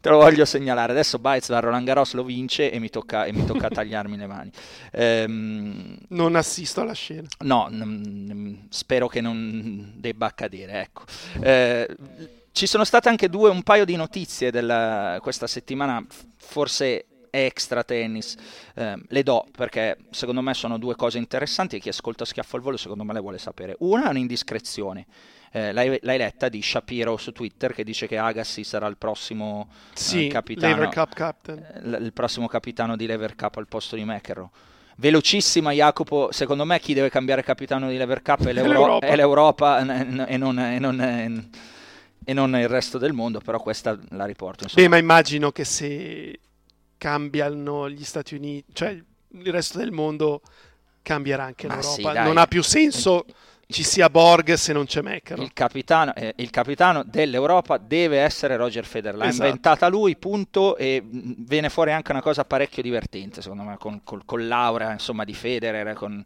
te 0.00 0.08
lo 0.08 0.16
voglio 0.16 0.46
segnalare. 0.46 0.92
Adesso 0.92 1.18
Bites 1.18 1.50
da 1.50 1.60
Roland 1.60 1.86
Garros 1.86 2.14
lo 2.14 2.24
vince 2.24 2.70
e 2.70 2.78
mi 2.78 2.88
tocca, 2.88 3.26
e 3.26 3.32
mi 3.32 3.44
tocca 3.44 3.68
tagliarmi 3.70 4.16
le 4.16 4.26
mani. 4.26 4.50
Ehm, 4.92 5.96
non 6.08 6.36
assisto 6.36 6.80
alla 6.80 6.94
scena. 6.94 7.28
No, 7.40 7.68
n- 7.70 8.66
spero 8.70 9.08
che 9.08 9.20
non 9.20 9.92
debba 9.96 10.26
accadere. 10.26 10.80
Ecco. 10.80 11.02
Eh, 11.42 11.96
ci 12.52 12.66
sono 12.66 12.84
state 12.84 13.10
anche 13.10 13.28
due, 13.28 13.50
un 13.50 13.62
paio 13.62 13.84
di 13.84 13.96
notizie 13.96 14.50
della, 14.50 15.18
questa 15.20 15.46
settimana, 15.46 16.02
forse 16.36 17.06
extra 17.34 17.82
tennis, 17.82 18.36
eh, 18.74 18.94
le 19.08 19.22
do 19.22 19.46
perché 19.56 19.96
secondo 20.10 20.42
me 20.42 20.52
sono 20.52 20.76
due 20.76 20.94
cose 20.94 21.16
interessanti 21.16 21.76
e 21.76 21.78
chi 21.78 21.88
ascolta 21.88 22.26
Schiaffo 22.26 22.56
al 22.56 22.62
volo 22.62 22.76
secondo 22.76 23.04
me 23.04 23.14
le 23.14 23.20
vuole 23.20 23.38
sapere. 23.38 23.74
Una 23.78 24.06
è 24.06 24.08
un'indiscrezione. 24.10 25.06
Eh, 25.50 25.72
l'hai, 25.72 25.98
l'hai, 26.02 26.18
letta 26.18 26.48
di 26.48 26.62
Shapiro 26.62 27.16
su 27.16 27.32
Twitter 27.32 27.74
che 27.74 27.84
dice 27.84 28.06
che 28.06 28.16
Agassi 28.16 28.64
sarà 28.64 28.86
il 28.86 28.96
prossimo 28.96 29.68
eh, 29.70 29.74
sì, 29.92 30.26
capitano, 30.28 30.90
eh, 30.90 31.98
il 31.98 32.12
prossimo 32.14 32.46
capitano 32.48 32.96
di 32.96 33.06
Lever 33.06 33.34
Cup 33.34 33.56
al 33.56 33.68
posto 33.68 33.96
di 33.96 34.04
McEnroe 34.04 34.48
velocissima 34.96 35.72
Jacopo, 35.72 36.28
secondo 36.32 36.64
me 36.64 36.78
chi 36.78 36.94
deve 36.94 37.10
cambiare 37.10 37.42
capitano 37.42 37.88
di 37.88 37.96
Lever 37.96 38.22
Cup 38.22 38.46
è, 38.46 38.52
l'Euro- 38.54 39.00
è 39.00 39.16
l'Europa 39.16 39.80
e 39.80 39.84
non, 39.84 40.26
e, 40.28 40.78
non, 40.78 41.00
e 42.24 42.32
non, 42.32 42.56
il 42.56 42.68
resto 42.68 42.98
del 42.98 43.12
mondo, 43.12 43.40
però 43.40 43.60
questa 43.60 43.98
la 44.10 44.24
riporto. 44.24 44.64
Insomma. 44.64 44.82
Beh, 44.82 44.88
ma 44.88 44.98
immagino 44.98 45.50
che 45.50 45.64
se 45.64 46.38
cambiano 47.02 47.90
gli 47.90 48.04
Stati 48.04 48.36
Uniti, 48.36 48.72
cioè 48.74 48.90
il 48.90 49.50
resto 49.50 49.78
del 49.78 49.90
mondo 49.90 50.40
cambierà 51.02 51.42
anche 51.42 51.66
Ma 51.66 51.74
l'Europa. 51.74 52.12
Sì, 52.12 52.18
non 52.20 52.36
ha 52.36 52.46
più 52.46 52.62
senso 52.62 53.24
ci 53.66 53.82
sia 53.82 54.08
Borg 54.08 54.52
se 54.52 54.72
non 54.72 54.84
c'è 54.84 55.02
Meccaro. 55.02 55.42
Il 55.42 55.52
capitano, 55.52 56.14
eh, 56.14 56.32
il 56.36 56.50
capitano 56.50 57.02
dell'Europa 57.02 57.76
deve 57.76 58.20
essere 58.20 58.54
Roger 58.54 58.84
Federer. 58.84 59.16
L'ha 59.16 59.26
esatto. 59.26 59.46
inventata 59.46 59.88
lui, 59.88 60.14
punto. 60.14 60.76
E 60.76 61.02
viene 61.04 61.70
fuori 61.70 61.90
anche 61.90 62.12
una 62.12 62.22
cosa 62.22 62.44
parecchio 62.44 62.82
divertente, 62.82 63.42
secondo 63.42 63.64
me, 63.64 63.76
con, 63.78 64.04
con, 64.04 64.22
con 64.24 64.46
l'aura 64.46 64.92
insomma, 64.92 65.24
di 65.24 65.34
Federer, 65.34 65.94
con, 65.94 66.24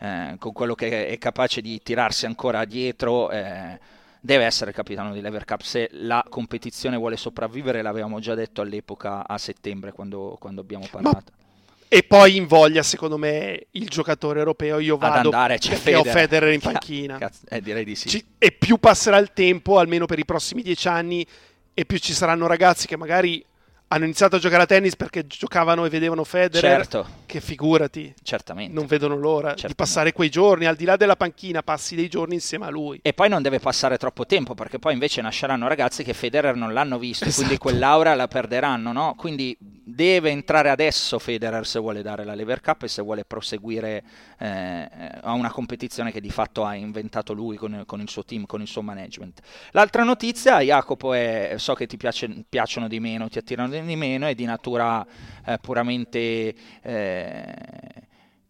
eh, 0.00 0.34
con, 0.40 0.52
quello 0.52 0.74
che 0.74 1.06
è 1.06 1.18
capace 1.18 1.60
di 1.60 1.80
tirarsi 1.80 2.26
ancora 2.26 2.64
dietro. 2.64 3.30
Eh, 3.30 3.78
deve 4.26 4.44
essere 4.44 4.72
capitano 4.72 5.14
di 5.14 5.22
Lever 5.22 5.46
Cup 5.46 5.62
se 5.62 5.88
la 5.92 6.22
competizione 6.28 6.96
vuole 6.96 7.16
sopravvivere, 7.16 7.80
l'avevamo 7.80 8.18
già 8.18 8.34
detto 8.34 8.60
all'epoca 8.60 9.26
a 9.26 9.38
settembre 9.38 9.92
quando, 9.92 10.36
quando 10.38 10.60
abbiamo 10.60 10.86
parlato. 10.90 11.32
Ma... 11.38 11.44
E 11.88 12.02
poi 12.02 12.36
invoglia, 12.36 12.82
secondo 12.82 13.16
me, 13.16 13.68
il 13.70 13.88
giocatore 13.88 14.40
europeo. 14.40 14.80
Io 14.80 14.96
vado 14.96 15.18
Ad 15.18 15.24
andare, 15.26 15.58
perché 15.58 15.76
Federer. 15.76 16.00
ho 16.00 16.18
Federer 16.18 16.52
in 16.52 16.60
panchina. 16.60 17.16
Cazzo, 17.16 17.46
eh, 17.48 17.62
direi 17.62 17.84
di 17.84 17.94
sì. 17.94 18.08
Ci... 18.08 18.24
e 18.36 18.50
più 18.50 18.76
passerà 18.78 19.18
il 19.18 19.30
tempo, 19.32 19.78
almeno 19.78 20.04
per 20.04 20.18
i 20.18 20.24
prossimi 20.24 20.62
dieci 20.62 20.88
anni, 20.88 21.24
e 21.72 21.84
più 21.84 21.98
ci 21.98 22.12
saranno 22.12 22.48
ragazzi 22.48 22.88
che 22.88 22.96
magari 22.96 23.42
hanno 23.88 24.04
iniziato 24.04 24.36
a 24.36 24.38
giocare 24.38 24.64
a 24.64 24.66
tennis 24.66 24.96
perché 24.96 25.26
giocavano 25.26 25.84
e 25.84 25.88
vedevano 25.88 26.24
Federer, 26.24 26.80
certo. 26.80 27.06
che 27.24 27.40
figurati, 27.40 28.12
Certamente. 28.22 28.72
non 28.72 28.86
vedono 28.86 29.14
l'ora 29.16 29.50
Certamente. 29.50 29.68
di 29.68 29.74
passare 29.74 30.12
quei 30.12 30.28
giorni, 30.28 30.66
al 30.66 30.74
di 30.74 30.84
là 30.84 30.96
della 30.96 31.14
panchina, 31.14 31.62
passi 31.62 31.94
dei 31.94 32.08
giorni 32.08 32.34
insieme 32.34 32.66
a 32.66 32.70
lui. 32.70 32.98
E 33.02 33.12
poi 33.12 33.28
non 33.28 33.42
deve 33.42 33.60
passare 33.60 33.96
troppo 33.96 34.26
tempo, 34.26 34.54
perché 34.54 34.78
poi 34.78 34.92
invece 34.92 35.20
nasceranno 35.20 35.68
ragazzi 35.68 36.02
che 36.02 36.14
Federer 36.14 36.56
non 36.56 36.72
l'hanno 36.72 36.98
visto, 36.98 37.24
esatto. 37.24 37.44
quindi 37.44 37.58
quell'aura 37.58 38.14
la 38.14 38.26
perderanno, 38.26 38.92
no? 38.92 39.14
Quindi 39.16 39.56
deve 39.88 40.30
entrare 40.30 40.68
adesso 40.68 41.20
Federer 41.20 41.64
se 41.64 41.78
vuole 41.78 42.02
dare 42.02 42.24
la 42.24 42.34
Lever 42.34 42.60
Cup 42.60 42.82
e 42.82 42.88
se 42.88 43.02
vuole 43.02 43.24
proseguire 43.24 44.02
eh, 44.38 44.88
a 45.20 45.32
una 45.32 45.50
competizione 45.52 46.10
che 46.10 46.20
di 46.20 46.30
fatto 46.30 46.64
ha 46.64 46.74
inventato 46.74 47.32
lui 47.32 47.56
con, 47.56 47.84
con, 47.86 48.00
il 48.00 48.08
suo 48.08 48.24
team, 48.24 48.46
con 48.46 48.60
il 48.60 48.66
suo 48.66 48.82
management. 48.82 49.40
L'altra 49.70 50.02
notizia, 50.02 50.58
Jacopo, 50.58 51.12
è, 51.12 51.54
so 51.58 51.74
che 51.74 51.86
ti 51.86 51.96
piace, 51.96 52.28
piacciono 52.48 52.88
di 52.88 52.98
meno, 52.98 53.28
ti 53.28 53.38
attirano 53.38 53.68
di 53.68 53.75
meno, 53.82 54.26
è 54.26 54.34
di 54.34 54.44
natura 54.44 55.06
eh, 55.44 55.58
puramente... 55.58 56.54
Eh, 56.82 57.54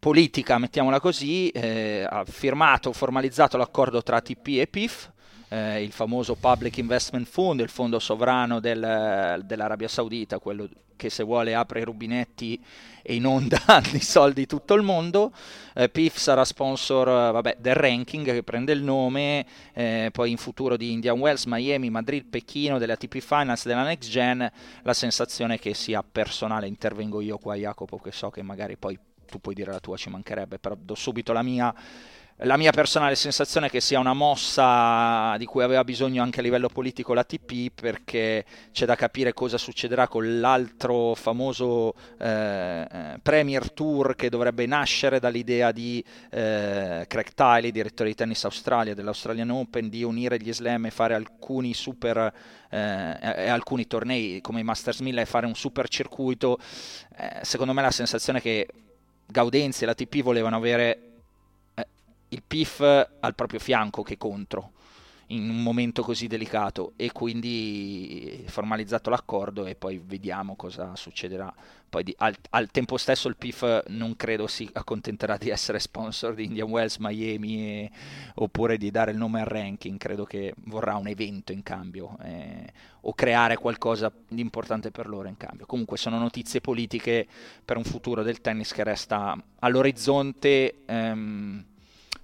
politica, 0.06 0.58
mettiamola 0.58 1.00
così, 1.00 1.48
eh, 1.48 2.06
ha 2.08 2.24
firmato, 2.24 2.92
formalizzato 2.92 3.56
l'accordo 3.56 4.04
tra 4.04 4.18
ATP 4.18 4.46
e 4.60 4.68
PIF, 4.68 5.10
eh, 5.48 5.82
il 5.82 5.92
famoso 5.92 6.34
Public 6.34 6.78
Investment 6.78 7.26
Fund, 7.26 7.60
il 7.60 7.68
fondo 7.68 7.98
sovrano 7.98 8.60
del, 8.60 9.42
dell'Arabia 9.44 9.88
Saudita, 9.88 10.38
quello 10.38 10.68
che 10.96 11.10
se 11.10 11.22
vuole 11.22 11.54
apre 11.54 11.80
i 11.80 11.84
rubinetti 11.84 12.60
e 13.02 13.14
inonda 13.14 13.60
di 13.92 14.00
soldi 14.00 14.46
tutto 14.46 14.74
il 14.74 14.82
mondo. 14.82 15.32
Eh, 15.74 15.88
PIF 15.88 16.16
sarà 16.16 16.44
sponsor 16.44 17.06
vabbè, 17.06 17.58
del 17.60 17.74
ranking 17.74 18.24
che 18.24 18.42
prende 18.42 18.72
il 18.72 18.82
nome, 18.82 19.46
eh, 19.74 20.08
poi 20.12 20.30
in 20.30 20.38
futuro 20.38 20.76
di 20.76 20.92
Indian 20.92 21.18
Wells, 21.18 21.44
Miami, 21.44 21.90
Madrid, 21.90 22.24
Pechino, 22.24 22.78
delle 22.78 22.94
ATP 22.94 23.18
Finance, 23.18 23.68
della 23.68 23.84
Next 23.84 24.10
Gen. 24.10 24.50
La 24.82 24.94
sensazione 24.94 25.58
che 25.58 25.74
sia 25.74 26.02
personale, 26.02 26.66
intervengo 26.66 27.20
io 27.20 27.38
qua 27.38 27.54
Jacopo 27.54 27.98
che 27.98 28.10
so 28.10 28.30
che 28.30 28.42
magari 28.42 28.76
poi 28.76 28.98
tu 29.26 29.40
puoi 29.40 29.54
dire 29.54 29.70
la 29.70 29.80
tua, 29.80 29.96
ci 29.96 30.08
mancherebbe, 30.08 30.58
però 30.58 30.76
do 30.80 30.94
subito 30.94 31.32
la 31.32 31.42
mia 31.42 31.74
la 32.40 32.58
mia 32.58 32.70
personale 32.70 33.14
sensazione 33.14 33.68
è 33.68 33.70
che 33.70 33.80
sia 33.80 33.98
una 33.98 34.12
mossa 34.12 35.38
di 35.38 35.46
cui 35.46 35.62
aveva 35.62 35.84
bisogno 35.84 36.22
anche 36.22 36.40
a 36.40 36.42
livello 36.42 36.68
politico 36.68 37.14
l'ATP 37.14 37.72
perché 37.74 38.44
c'è 38.72 38.84
da 38.84 38.94
capire 38.94 39.32
cosa 39.32 39.56
succederà 39.56 40.06
con 40.06 40.38
l'altro 40.38 41.14
famoso 41.14 41.94
eh, 42.18 42.86
eh, 42.90 43.18
Premier 43.22 43.72
Tour 43.72 44.14
che 44.16 44.28
dovrebbe 44.28 44.66
nascere 44.66 45.18
dall'idea 45.18 45.72
di 45.72 46.04
eh, 46.30 47.06
Craig 47.08 47.32
Tiley, 47.32 47.70
direttore 47.70 48.10
di 48.10 48.14
tennis 48.14 48.44
Australia 48.44 48.94
dell'Australian 48.94 49.48
Open, 49.48 49.88
di 49.88 50.02
unire 50.02 50.38
gli 50.38 50.52
slam 50.52 50.84
e 50.84 50.90
fare 50.90 51.14
alcuni 51.14 51.72
super 51.72 52.34
eh, 52.68 53.48
alcuni 53.48 53.86
tornei 53.86 54.42
come 54.42 54.60
i 54.60 54.64
Masters 54.64 55.00
1000 55.00 55.22
e 55.22 55.24
fare 55.24 55.46
un 55.46 55.54
super 55.54 55.88
circuito. 55.88 56.58
Eh, 57.16 57.38
secondo 57.42 57.72
me 57.72 57.80
la 57.80 57.90
sensazione 57.90 58.40
è 58.40 58.42
che 58.42 58.68
Gaudenzi 59.24 59.84
e 59.84 59.86
l'ATP 59.86 60.20
volevano 60.20 60.56
avere 60.56 61.05
il 62.36 62.42
PIF 62.46 62.80
al 63.20 63.34
proprio 63.34 63.58
fianco 63.58 64.02
che 64.02 64.18
contro 64.18 64.72
in 65.28 65.48
un 65.48 65.62
momento 65.62 66.02
così 66.02 66.28
delicato 66.28 66.92
e 66.96 67.10
quindi 67.10 68.44
formalizzato 68.46 69.10
l'accordo 69.10 69.66
e 69.66 69.74
poi 69.74 70.00
vediamo 70.04 70.54
cosa 70.54 70.94
succederà. 70.94 71.52
Poi 71.88 72.04
di, 72.04 72.14
al, 72.18 72.36
al, 72.50 72.70
tempo 72.70 72.96
stesso 72.96 73.28
il 73.28 73.36
PIF 73.36 73.84
non 73.88 74.16
credo 74.16 74.46
si 74.46 74.68
accontenterà 74.72 75.36
di 75.36 75.48
essere 75.48 75.78
sponsor 75.78 76.34
di 76.34 76.44
Indian 76.44 76.68
Wells, 76.68 76.98
Miami 76.98 77.58
e, 77.58 77.90
oppure 78.34 78.76
di 78.76 78.90
dare 78.90 79.12
il 79.12 79.16
nome 79.16 79.40
al 79.40 79.46
ranking, 79.46 79.98
credo 79.98 80.24
che 80.24 80.54
vorrà 80.64 80.94
un 80.96 81.08
evento 81.08 81.52
in 81.52 81.62
cambio 81.62 82.16
eh, 82.22 82.72
o 83.02 83.14
creare 83.14 83.56
qualcosa 83.56 84.12
di 84.28 84.40
importante 84.40 84.90
per 84.90 85.08
loro 85.08 85.28
in 85.28 85.36
cambio. 85.36 85.66
Comunque 85.66 85.96
sono 85.96 86.18
notizie 86.18 86.60
politiche 86.60 87.26
per 87.64 87.76
un 87.76 87.84
futuro 87.84 88.22
del 88.22 88.40
tennis 88.40 88.72
che 88.72 88.84
resta 88.84 89.36
all'orizzonte. 89.60 90.82
Ehm, 90.86 91.64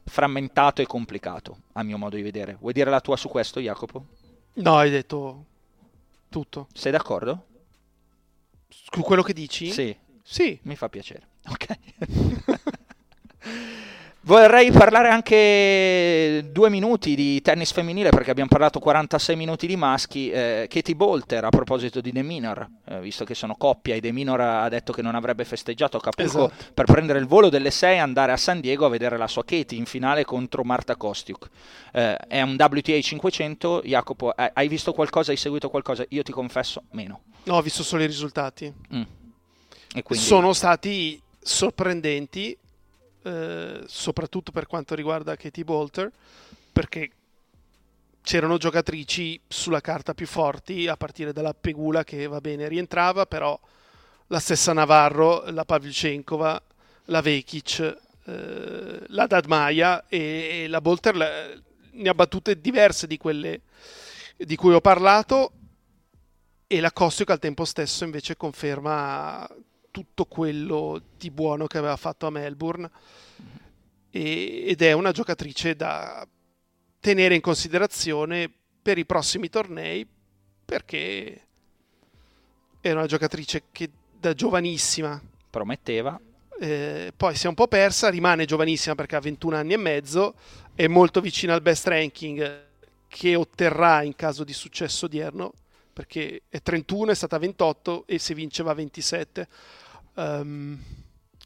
frammentato 0.04 0.82
e 0.82 0.86
complicato, 0.86 1.62
a 1.72 1.82
mio 1.82 1.98
modo 1.98 2.16
di 2.16 2.22
vedere. 2.22 2.56
Vuoi 2.60 2.72
dire 2.72 2.90
la 2.90 3.00
tua 3.00 3.16
su 3.16 3.28
questo, 3.28 3.60
Jacopo? 3.60 4.06
No, 4.54 4.76
hai 4.76 4.90
detto 4.90 5.46
tutto. 6.28 6.68
Sei 6.72 6.92
d'accordo? 6.92 7.46
Su 8.68 9.02
quello 9.02 9.22
che 9.22 9.32
dici? 9.32 9.70
Sì. 9.70 9.96
Sì. 10.22 10.58
Mi 10.62 10.76
fa 10.76 10.88
piacere. 10.88 11.28
Ok. 11.48 11.78
Vorrei 14.24 14.70
parlare 14.70 15.08
anche 15.08 16.48
due 16.52 16.70
minuti 16.70 17.16
di 17.16 17.42
tennis 17.42 17.72
femminile 17.72 18.10
perché 18.10 18.30
abbiamo 18.30 18.48
parlato 18.48 18.78
46 18.78 19.34
minuti 19.34 19.66
di 19.66 19.74
maschi. 19.74 20.30
Eh, 20.30 20.68
Katie 20.70 20.94
Bolter 20.94 21.44
a 21.44 21.48
proposito 21.48 22.00
di 22.00 22.12
De 22.12 22.22
Minor, 22.22 22.68
eh, 22.84 23.00
visto 23.00 23.24
che 23.24 23.34
sono 23.34 23.56
coppia 23.56 23.96
e 23.96 24.00
De 24.00 24.12
Minor 24.12 24.40
ha 24.40 24.68
detto 24.68 24.92
che 24.92 25.02
non 25.02 25.16
avrebbe 25.16 25.44
festeggiato 25.44 25.96
a 25.96 26.00
Capulco 26.00 26.46
esatto. 26.46 26.72
per 26.72 26.84
prendere 26.84 27.18
il 27.18 27.26
volo 27.26 27.48
delle 27.48 27.72
6 27.72 27.96
e 27.96 27.98
andare 27.98 28.30
a 28.30 28.36
San 28.36 28.60
Diego 28.60 28.86
a 28.86 28.88
vedere 28.88 29.16
la 29.16 29.26
sua 29.26 29.42
Katie 29.44 29.76
in 29.76 29.86
finale 29.86 30.24
contro 30.24 30.62
Marta 30.62 30.94
Kostiuk. 30.94 31.48
Eh, 31.92 32.14
è 32.14 32.42
un 32.42 32.54
WTA 32.56 33.00
500. 33.00 33.82
Jacopo, 33.84 34.30
hai 34.30 34.68
visto 34.68 34.92
qualcosa? 34.92 35.32
Hai 35.32 35.36
seguito 35.36 35.68
qualcosa? 35.68 36.04
Io 36.10 36.22
ti 36.22 36.30
confesso, 36.30 36.84
meno. 36.92 37.22
No, 37.44 37.56
ho 37.56 37.60
visto 37.60 37.82
solo 37.82 38.04
i 38.04 38.06
risultati. 38.06 38.72
Mm. 38.94 39.02
Quindi... 40.04 40.24
Sono 40.24 40.52
stati 40.52 41.20
sorprendenti, 41.40 42.56
eh, 43.22 43.82
soprattutto 43.86 44.52
per 44.52 44.66
quanto 44.66 44.94
riguarda 44.94 45.36
Katie 45.36 45.64
Bolter, 45.64 46.10
perché 46.72 47.10
c'erano 48.22 48.56
giocatrici 48.56 49.40
sulla 49.48 49.80
carta 49.80 50.14
più 50.14 50.26
forti, 50.26 50.86
a 50.86 50.96
partire 50.96 51.32
dalla 51.32 51.54
Pegula 51.54 52.04
che 52.04 52.26
va 52.26 52.40
bene 52.40 52.68
rientrava, 52.68 53.26
però 53.26 53.58
la 54.28 54.38
stessa 54.38 54.72
Navarro, 54.72 55.44
la 55.50 55.64
Pavlyuchenkova, 55.64 56.62
la 57.06 57.20
Vekic, 57.20 57.98
eh, 58.24 59.02
la 59.08 59.26
Dadmaia 59.26 60.06
e, 60.08 60.62
e 60.62 60.68
la 60.68 60.80
Bolter 60.80 61.16
la, 61.16 61.28
ne 61.90 62.08
ha 62.08 62.14
battute 62.14 62.60
diverse 62.60 63.06
di 63.06 63.18
quelle 63.18 63.62
di 64.36 64.56
cui 64.56 64.72
ho 64.72 64.80
parlato 64.80 65.52
e 66.66 66.80
la 66.80 66.92
Costiuk 66.92 67.30
al 67.30 67.38
tempo 67.38 67.64
stesso 67.64 68.04
invece 68.04 68.36
conferma 68.36 69.46
tutto 69.92 70.24
quello 70.24 71.00
di 71.16 71.30
buono 71.30 71.68
che 71.68 71.78
aveva 71.78 71.96
fatto 71.96 72.26
a 72.26 72.30
Melbourne. 72.30 72.90
E, 74.10 74.64
ed 74.66 74.82
è 74.82 74.92
una 74.92 75.12
giocatrice 75.12 75.76
da 75.76 76.26
tenere 76.98 77.36
in 77.36 77.40
considerazione 77.40 78.50
per 78.82 78.98
i 78.98 79.06
prossimi 79.06 79.48
tornei 79.48 80.04
perché 80.64 81.46
è 82.80 82.90
una 82.90 83.06
giocatrice 83.06 83.64
che 83.70 83.90
da 84.18 84.34
giovanissima 84.34 85.20
prometteva. 85.48 86.18
eh, 86.58 87.12
poi 87.16 87.34
si 87.36 87.46
è 87.46 87.48
un 87.48 87.54
po' 87.54 87.68
persa 87.68 88.08
rimane 88.08 88.44
giovanissima 88.44 88.94
perché 88.94 89.16
ha 89.16 89.20
21 89.20 89.56
anni 89.56 89.72
e 89.74 89.76
mezzo 89.76 90.34
è 90.74 90.86
molto 90.86 91.20
vicina 91.20 91.54
al 91.54 91.62
best 91.62 91.86
ranking 91.86 92.64
che 93.08 93.34
otterrà 93.34 94.02
in 94.02 94.16
caso 94.16 94.42
di 94.42 94.52
successo 94.52 95.04
odierno 95.06 95.52
perché 95.92 96.42
è 96.48 96.62
31, 96.62 97.10
è 97.10 97.14
stata 97.14 97.38
28 97.38 98.04
e 98.06 98.18
se 98.18 98.34
vince 98.34 98.62
va 98.62 98.72
27 98.72 99.48
um... 100.14 100.78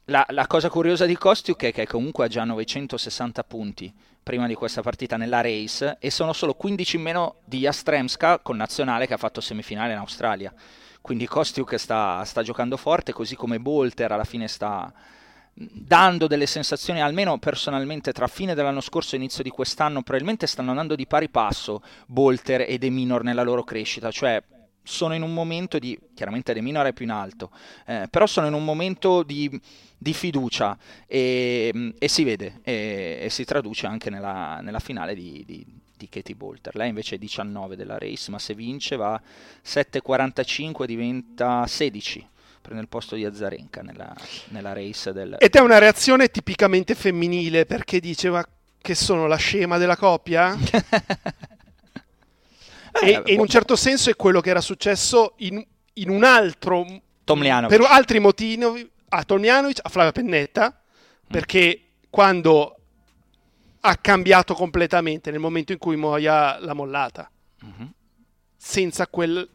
la, 0.06 0.24
la, 0.30 0.46
cosa 0.46 0.68
curiosa 0.68 1.06
di 1.06 1.16
Kostiuk 1.16 1.64
è 1.64 1.72
che 1.72 1.86
comunque 1.86 2.24
ha 2.24 2.28
già 2.28 2.44
960 2.44 3.44
punti 3.44 3.92
prima 4.22 4.46
di 4.46 4.54
questa 4.54 4.82
partita 4.82 5.16
nella 5.16 5.40
race 5.40 5.98
e 6.00 6.10
sono 6.10 6.32
solo 6.32 6.54
15 6.54 6.96
in 6.96 7.02
meno 7.02 7.36
di 7.44 7.60
Jastremska 7.60 8.40
con 8.40 8.56
nazionale 8.56 9.06
che 9.06 9.14
ha 9.14 9.18
fatto 9.18 9.40
semifinale 9.40 9.92
in 9.92 9.98
Australia. 9.98 10.52
Quindi 11.00 11.26
Kostiuk 11.28 11.78
sta, 11.78 12.24
sta 12.24 12.42
giocando 12.42 12.76
forte, 12.76 13.12
così 13.12 13.36
come 13.36 13.60
Bolter 13.60 14.10
alla 14.10 14.24
fine 14.24 14.48
sta 14.48 14.92
dando 15.58 16.26
delle 16.26 16.46
sensazioni, 16.46 17.00
almeno 17.00 17.38
personalmente, 17.38 18.12
tra 18.12 18.26
fine 18.26 18.54
dell'anno 18.54 18.80
scorso 18.80 19.14
e 19.14 19.18
inizio 19.18 19.42
di 19.42 19.48
quest'anno, 19.48 20.02
probabilmente 20.02 20.46
stanno 20.46 20.70
andando 20.70 20.94
di 20.94 21.06
pari 21.06 21.30
passo 21.30 21.82
Bolter 22.06 22.66
e 22.68 22.76
De 22.76 22.90
Minor 22.90 23.22
nella 23.22 23.42
loro 23.42 23.64
crescita, 23.64 24.10
cioè 24.10 24.42
sono 24.86 25.14
in 25.14 25.22
un 25.22 25.34
momento 25.34 25.78
di, 25.78 25.98
chiaramente 26.14 26.54
De 26.54 26.60
Minor 26.60 26.86
è 26.86 26.92
più 26.92 27.04
in 27.04 27.10
alto, 27.10 27.50
eh, 27.86 28.06
però 28.08 28.26
sono 28.26 28.46
in 28.46 28.54
un 28.54 28.64
momento 28.64 29.22
di 29.22 29.60
di 29.98 30.12
fiducia 30.12 30.76
e, 31.06 31.72
mm, 31.74 31.90
e 31.98 32.08
si 32.08 32.24
vede 32.24 32.60
e, 32.62 33.18
e, 33.22 33.30
si 33.30 33.44
traduce 33.44 33.86
anche 33.86 34.10
nella, 34.10 34.60
nella 34.62 34.78
finale 34.78 35.14
di, 35.14 35.42
di, 35.46 35.64
di, 35.96 36.08
Katie 36.08 36.34
Bolter. 36.34 36.76
Lei 36.76 36.90
invece 36.90 37.14
è 37.14 37.18
19 37.18 37.76
della 37.76 37.98
race, 37.98 38.30
ma 38.30 38.38
se 38.38 38.54
vince 38.54 38.96
va 38.96 39.20
7,45 39.64 40.84
diventa 40.84 41.66
16 41.66 42.28
prende 42.60 42.82
il 42.82 42.88
posto 42.88 43.14
di 43.14 43.24
Azarenka 43.24 43.80
nella, 43.80 44.12
nella 44.48 44.72
race 44.72 45.12
del... 45.12 45.36
Ed 45.38 45.54
è 45.54 45.60
una 45.60 45.78
reazione 45.78 46.32
tipicamente 46.32 46.96
femminile 46.96 47.64
perché 47.64 48.00
diceva 48.00 48.44
che 48.76 48.94
sono 48.96 49.28
la 49.28 49.36
scema 49.36 49.78
della 49.78 49.96
coppia? 49.96 50.56
e, 53.00 53.10
eh, 53.10 53.22
e, 53.24 53.32
in 53.32 53.40
un 53.40 53.48
certo 53.48 53.76
senso 53.76 54.10
è 54.10 54.16
quello 54.16 54.40
che 54.40 54.50
era 54.50 54.60
successo 54.60 55.34
in, 55.38 55.64
in 55.94 56.10
un 56.10 56.24
altro... 56.24 56.84
Tomlianovic. 57.24 57.76
Per 57.76 57.86
altri 57.88 58.20
motivi, 58.20 58.90
a 59.08 59.24
Tomjanovic, 59.24 59.80
a 59.82 59.88
Flavia 59.88 60.12
Pennetta, 60.12 60.68
mm. 60.68 61.30
perché 61.30 61.80
quando 62.10 62.76
ha 63.80 63.96
cambiato 63.96 64.54
completamente 64.54 65.30
nel 65.30 65.40
momento 65.40 65.72
in 65.72 65.78
cui 65.78 65.96
Moia 65.96 66.58
l'ha 66.58 66.72
mollata, 66.72 67.30
mm-hmm. 67.64 67.88
senza 68.56 69.06
quel, 69.06 69.48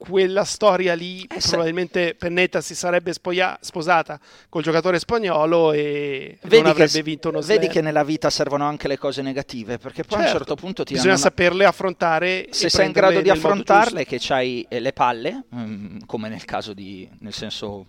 quella 0.00 0.44
storia 0.44 0.94
lì, 0.94 1.20
eh, 1.24 1.40
probabilmente 1.46 2.14
Pennetta 2.14 2.62
si 2.62 2.74
sarebbe 2.74 3.12
spoia- 3.12 3.58
sposata 3.60 4.18
col 4.48 4.62
giocatore 4.62 4.98
spagnolo 4.98 5.72
e 5.72 6.38
vedi 6.40 6.62
non 6.62 6.70
avrebbe 6.70 6.90
che, 6.90 7.02
vinto 7.02 7.28
uno 7.28 7.42
slam. 7.42 7.58
Vedi 7.58 7.70
che 7.70 7.82
nella 7.82 8.02
vita 8.02 8.30
servono 8.30 8.64
anche 8.64 8.88
le 8.88 8.96
cose 8.96 9.20
negative, 9.20 9.76
perché 9.76 10.02
poi 10.04 10.12
certo, 10.12 10.14
a 10.14 10.18
un 10.18 10.24
certo, 10.24 10.38
certo 10.38 10.54
punto 10.54 10.84
ti 10.84 10.94
bisogna 10.94 11.18
saperle 11.18 11.66
affrontare. 11.66 12.46
Se 12.50 12.70
sei 12.70 12.86
in 12.86 12.92
grado 12.92 13.20
di 13.20 13.28
affrontarle, 13.28 14.06
che 14.06 14.18
hai 14.30 14.64
eh, 14.70 14.80
le 14.80 14.94
palle, 14.94 15.44
mm, 15.54 15.98
come 16.06 16.30
nel 16.30 16.46
caso 16.46 16.72
di, 16.72 17.06
nel 17.18 17.34
senso 17.34 17.86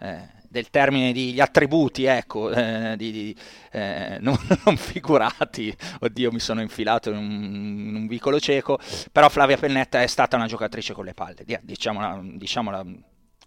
eh, 0.00 0.41
del 0.52 0.68
termine 0.68 1.12
di 1.12 1.32
gli 1.32 1.40
attributi, 1.40 2.04
ecco, 2.04 2.50
eh, 2.50 2.94
di, 2.98 3.10
di, 3.10 3.36
eh, 3.72 4.18
non, 4.20 4.36
non, 4.66 4.76
figurati, 4.76 5.74
oddio 6.00 6.30
mi 6.30 6.38
sono 6.38 6.60
infilato 6.60 7.08
in 7.08 7.16
un, 7.16 7.86
in 7.88 7.94
un, 7.94 8.06
vicolo 8.06 8.38
cieco, 8.38 8.78
però 9.10 9.30
Flavia 9.30 9.56
Pennetta 9.56 10.02
è 10.02 10.06
stata 10.06 10.36
una 10.36 10.46
giocatrice 10.46 10.92
con 10.92 11.06
le 11.06 11.14
palle, 11.14 11.44
diciamola, 11.62 12.20
diciamola 12.22 12.84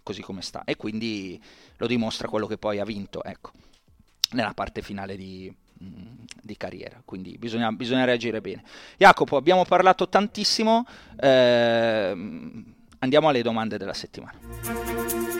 così 0.02 0.20
come 0.20 0.42
sta, 0.42 0.64
e 0.64 0.74
quindi 0.74 1.40
lo 1.76 1.86
dimostra 1.86 2.26
quello 2.28 2.48
che 2.48 2.58
poi 2.58 2.80
ha 2.80 2.84
vinto, 2.84 3.22
ecco, 3.22 3.52
nella 4.32 4.52
parte 4.52 4.82
finale 4.82 5.16
di, 5.16 5.54
di 5.72 6.56
carriera, 6.56 7.00
quindi 7.04 7.38
bisogna, 7.38 7.70
bisogna, 7.70 8.04
reagire 8.04 8.40
bene. 8.40 8.64
Jacopo, 8.96 9.36
abbiamo 9.36 9.64
parlato 9.64 10.08
tantissimo, 10.08 10.84
eh, 11.20 12.16
andiamo 12.98 13.28
alle 13.28 13.42
domande 13.42 13.78
della 13.78 13.94
settimana. 13.94 15.35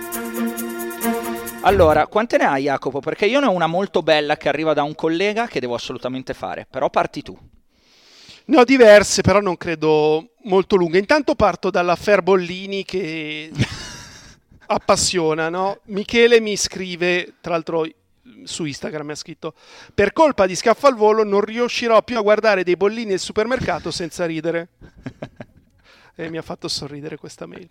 Allora, 1.66 2.06
quante 2.06 2.36
ne 2.36 2.44
hai 2.44 2.62
Jacopo? 2.62 3.00
Perché 3.00 3.26
io 3.26 3.40
ne 3.40 3.46
ho 3.46 3.50
una 3.50 3.66
molto 3.66 4.00
bella 4.00 4.36
che 4.36 4.48
arriva 4.48 4.72
da 4.72 4.84
un 4.84 4.94
collega 4.94 5.48
che 5.48 5.58
devo 5.58 5.74
assolutamente 5.74 6.32
fare, 6.32 6.64
però 6.70 6.88
parti 6.90 7.22
tu. 7.22 7.36
Ne 8.44 8.56
ho 8.56 8.62
diverse, 8.62 9.22
però 9.22 9.40
non 9.40 9.56
credo 9.56 10.34
molto 10.44 10.76
lunghe. 10.76 11.00
Intanto 11.00 11.34
parto 11.34 11.70
dalla 11.70 11.96
Ferbollini 11.96 12.84
che 12.84 13.50
appassiona, 14.66 15.48
no? 15.48 15.80
Michele 15.86 16.38
mi 16.38 16.56
scrive, 16.56 17.34
tra 17.40 17.54
l'altro 17.54 17.84
su 18.44 18.64
Instagram 18.64 19.06
mi 19.06 19.12
ha 19.12 19.16
scritto 19.16 19.54
per 19.92 20.12
colpa 20.12 20.46
di 20.46 20.54
Scaffa 20.54 20.88
al 20.88 20.96
volo 20.96 21.24
non 21.24 21.40
riuscirò 21.40 22.02
più 22.02 22.18
a 22.18 22.22
guardare 22.22 22.64
dei 22.64 22.76
bollini 22.76 23.12
al 23.12 23.18
supermercato 23.20 23.92
senza 23.92 24.26
ridere 24.26 24.68
e 26.14 26.28
mi 26.28 26.36
ha 26.36 26.42
fatto 26.42 26.66
sorridere 26.66 27.16
questa 27.16 27.46
mail 27.46 27.68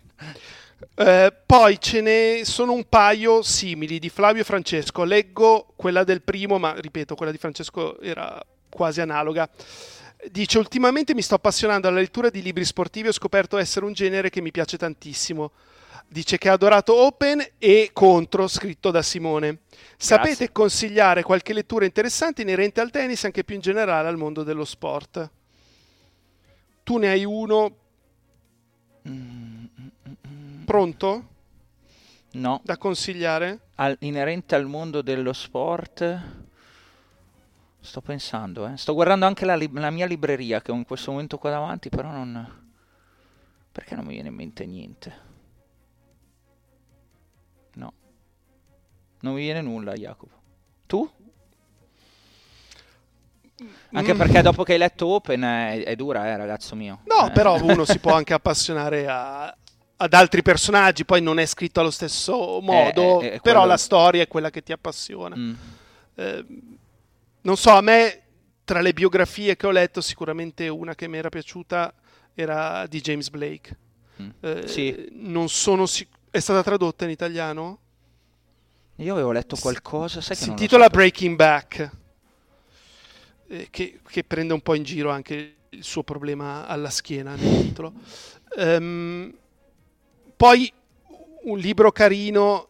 eh, 0.94 1.32
poi 1.46 1.80
ce 1.80 2.00
ne 2.02 2.40
sono 2.44 2.72
un 2.72 2.84
paio 2.88 3.42
simili 3.42 3.98
di 3.98 4.10
Flavio 4.10 4.42
e 4.42 4.44
Francesco. 4.44 5.04
Leggo 5.04 5.72
quella 5.74 6.04
del 6.04 6.22
primo, 6.22 6.58
ma 6.58 6.74
ripeto, 6.78 7.14
quella 7.14 7.32
di 7.32 7.38
Francesco 7.38 7.98
era 8.00 8.42
quasi 8.68 9.00
analoga. 9.00 9.48
Dice: 10.30 10.58
Ultimamente 10.58 11.14
mi 11.14 11.22
sto 11.22 11.36
appassionando 11.36 11.88
alla 11.88 11.98
lettura 11.98 12.28
di 12.28 12.42
libri 12.42 12.64
sportivi 12.64 13.06
e 13.06 13.10
ho 13.10 13.14
scoperto 13.14 13.56
essere 13.56 13.86
un 13.86 13.92
genere 13.94 14.28
che 14.28 14.42
mi 14.42 14.50
piace 14.50 14.76
tantissimo. 14.76 15.52
Dice 16.08 16.38
che 16.38 16.48
ha 16.48 16.52
adorato 16.52 16.94
Open 16.94 17.44
e 17.58 17.90
Contro, 17.92 18.46
scritto 18.46 18.90
da 18.90 19.02
Simone. 19.02 19.62
Sapete 19.96 20.28
Grazie. 20.28 20.52
consigliare 20.52 21.22
qualche 21.22 21.52
lettura 21.52 21.84
interessante 21.84 22.42
inerente 22.42 22.80
al 22.80 22.90
tennis 22.90 23.24
e 23.24 23.26
anche 23.26 23.44
più 23.44 23.56
in 23.56 23.60
generale 23.60 24.06
al 24.06 24.16
mondo 24.16 24.44
dello 24.44 24.64
sport? 24.64 25.30
Tu 26.84 26.98
ne 26.98 27.08
hai 27.08 27.24
uno. 27.24 27.76
Mm 29.08 29.55
Pronto? 30.66 31.28
No. 32.32 32.60
Da 32.64 32.76
consigliare? 32.76 33.68
Al, 33.76 33.96
inerente 34.00 34.56
al 34.56 34.66
mondo 34.66 35.00
dello 35.00 35.32
sport? 35.32 36.20
Sto 37.78 38.00
pensando, 38.00 38.66
eh. 38.66 38.76
Sto 38.76 38.92
guardando 38.92 39.26
anche 39.26 39.44
la, 39.44 39.56
la, 39.56 39.90
mia 39.90 40.06
libreria 40.06 40.60
che 40.60 40.72
ho 40.72 40.74
in 40.74 40.84
questo 40.84 41.12
momento 41.12 41.38
qua 41.38 41.50
davanti, 41.50 41.88
però 41.88 42.10
non... 42.10 42.64
Perché 43.70 43.94
non 43.94 44.06
mi 44.06 44.14
viene 44.14 44.28
in 44.28 44.34
mente 44.34 44.66
niente? 44.66 45.14
No. 47.74 47.92
Non 49.20 49.34
mi 49.34 49.40
viene 49.42 49.60
nulla, 49.60 49.92
Jacopo. 49.92 50.34
Tu? 50.86 51.08
Anche 53.92 54.14
mm. 54.14 54.18
perché 54.18 54.42
dopo 54.42 54.64
che 54.64 54.72
hai 54.72 54.78
letto 54.78 55.06
Open 55.06 55.42
è, 55.42 55.84
è 55.84 55.94
dura, 55.94 56.26
eh, 56.26 56.36
ragazzo 56.36 56.74
mio. 56.74 57.02
No, 57.04 57.28
eh. 57.28 57.30
però 57.30 57.62
uno 57.62 57.84
si 57.84 58.00
può 58.00 58.12
anche 58.16 58.34
appassionare 58.34 59.06
a, 59.06 59.56
ad 59.98 60.12
altri 60.12 60.42
personaggi, 60.42 61.04
poi 61.04 61.22
non 61.22 61.38
è 61.38 61.46
scritto 61.46 61.80
allo 61.80 61.90
stesso 61.90 62.60
modo, 62.60 63.20
eh, 63.20 63.26
eh, 63.26 63.40
però 63.40 63.60
quello... 63.60 63.66
la 63.66 63.76
storia 63.76 64.22
è 64.22 64.28
quella 64.28 64.50
che 64.50 64.62
ti 64.62 64.72
appassiona. 64.72 65.36
Mm. 65.36 65.54
Eh, 66.14 66.46
non 67.42 67.56
so, 67.56 67.70
a 67.70 67.80
me 67.80 68.22
tra 68.64 68.80
le 68.80 68.92
biografie 68.92 69.56
che 69.56 69.66
ho 69.66 69.70
letto, 69.70 70.00
sicuramente 70.00 70.68
una 70.68 70.94
che 70.94 71.08
mi 71.08 71.16
era 71.16 71.28
piaciuta 71.28 71.94
era 72.34 72.86
di 72.86 73.00
James 73.00 73.30
Blake. 73.30 73.78
Mm. 74.20 74.30
Eh, 74.40 74.68
sì. 74.68 75.08
Non 75.12 75.48
sono 75.48 75.86
sic- 75.86 76.14
È 76.30 76.40
stata 76.40 76.62
tradotta 76.62 77.04
in 77.04 77.10
italiano? 77.10 77.78
Io 78.96 79.12
avevo 79.12 79.32
letto 79.32 79.56
qualcosa, 79.56 80.20
sai 80.20 80.36
si 80.36 80.48
intitola 80.48 80.84
so 80.84 80.90
Breaking 80.90 81.36
Back, 81.36 81.90
eh, 83.48 83.68
che, 83.70 84.00
che, 84.06 84.24
prende 84.24 84.54
un 84.54 84.62
po' 84.62 84.74
in 84.74 84.84
giro 84.84 85.10
anche 85.10 85.56
il 85.68 85.84
suo 85.84 86.02
problema 86.02 86.66
alla 86.66 86.88
schiena 86.88 87.34
nel 87.34 87.60
titolo. 87.60 87.92
Um, 88.56 89.34
poi 90.36 90.72
un 91.44 91.58
libro 91.58 91.90
carino 91.92 92.68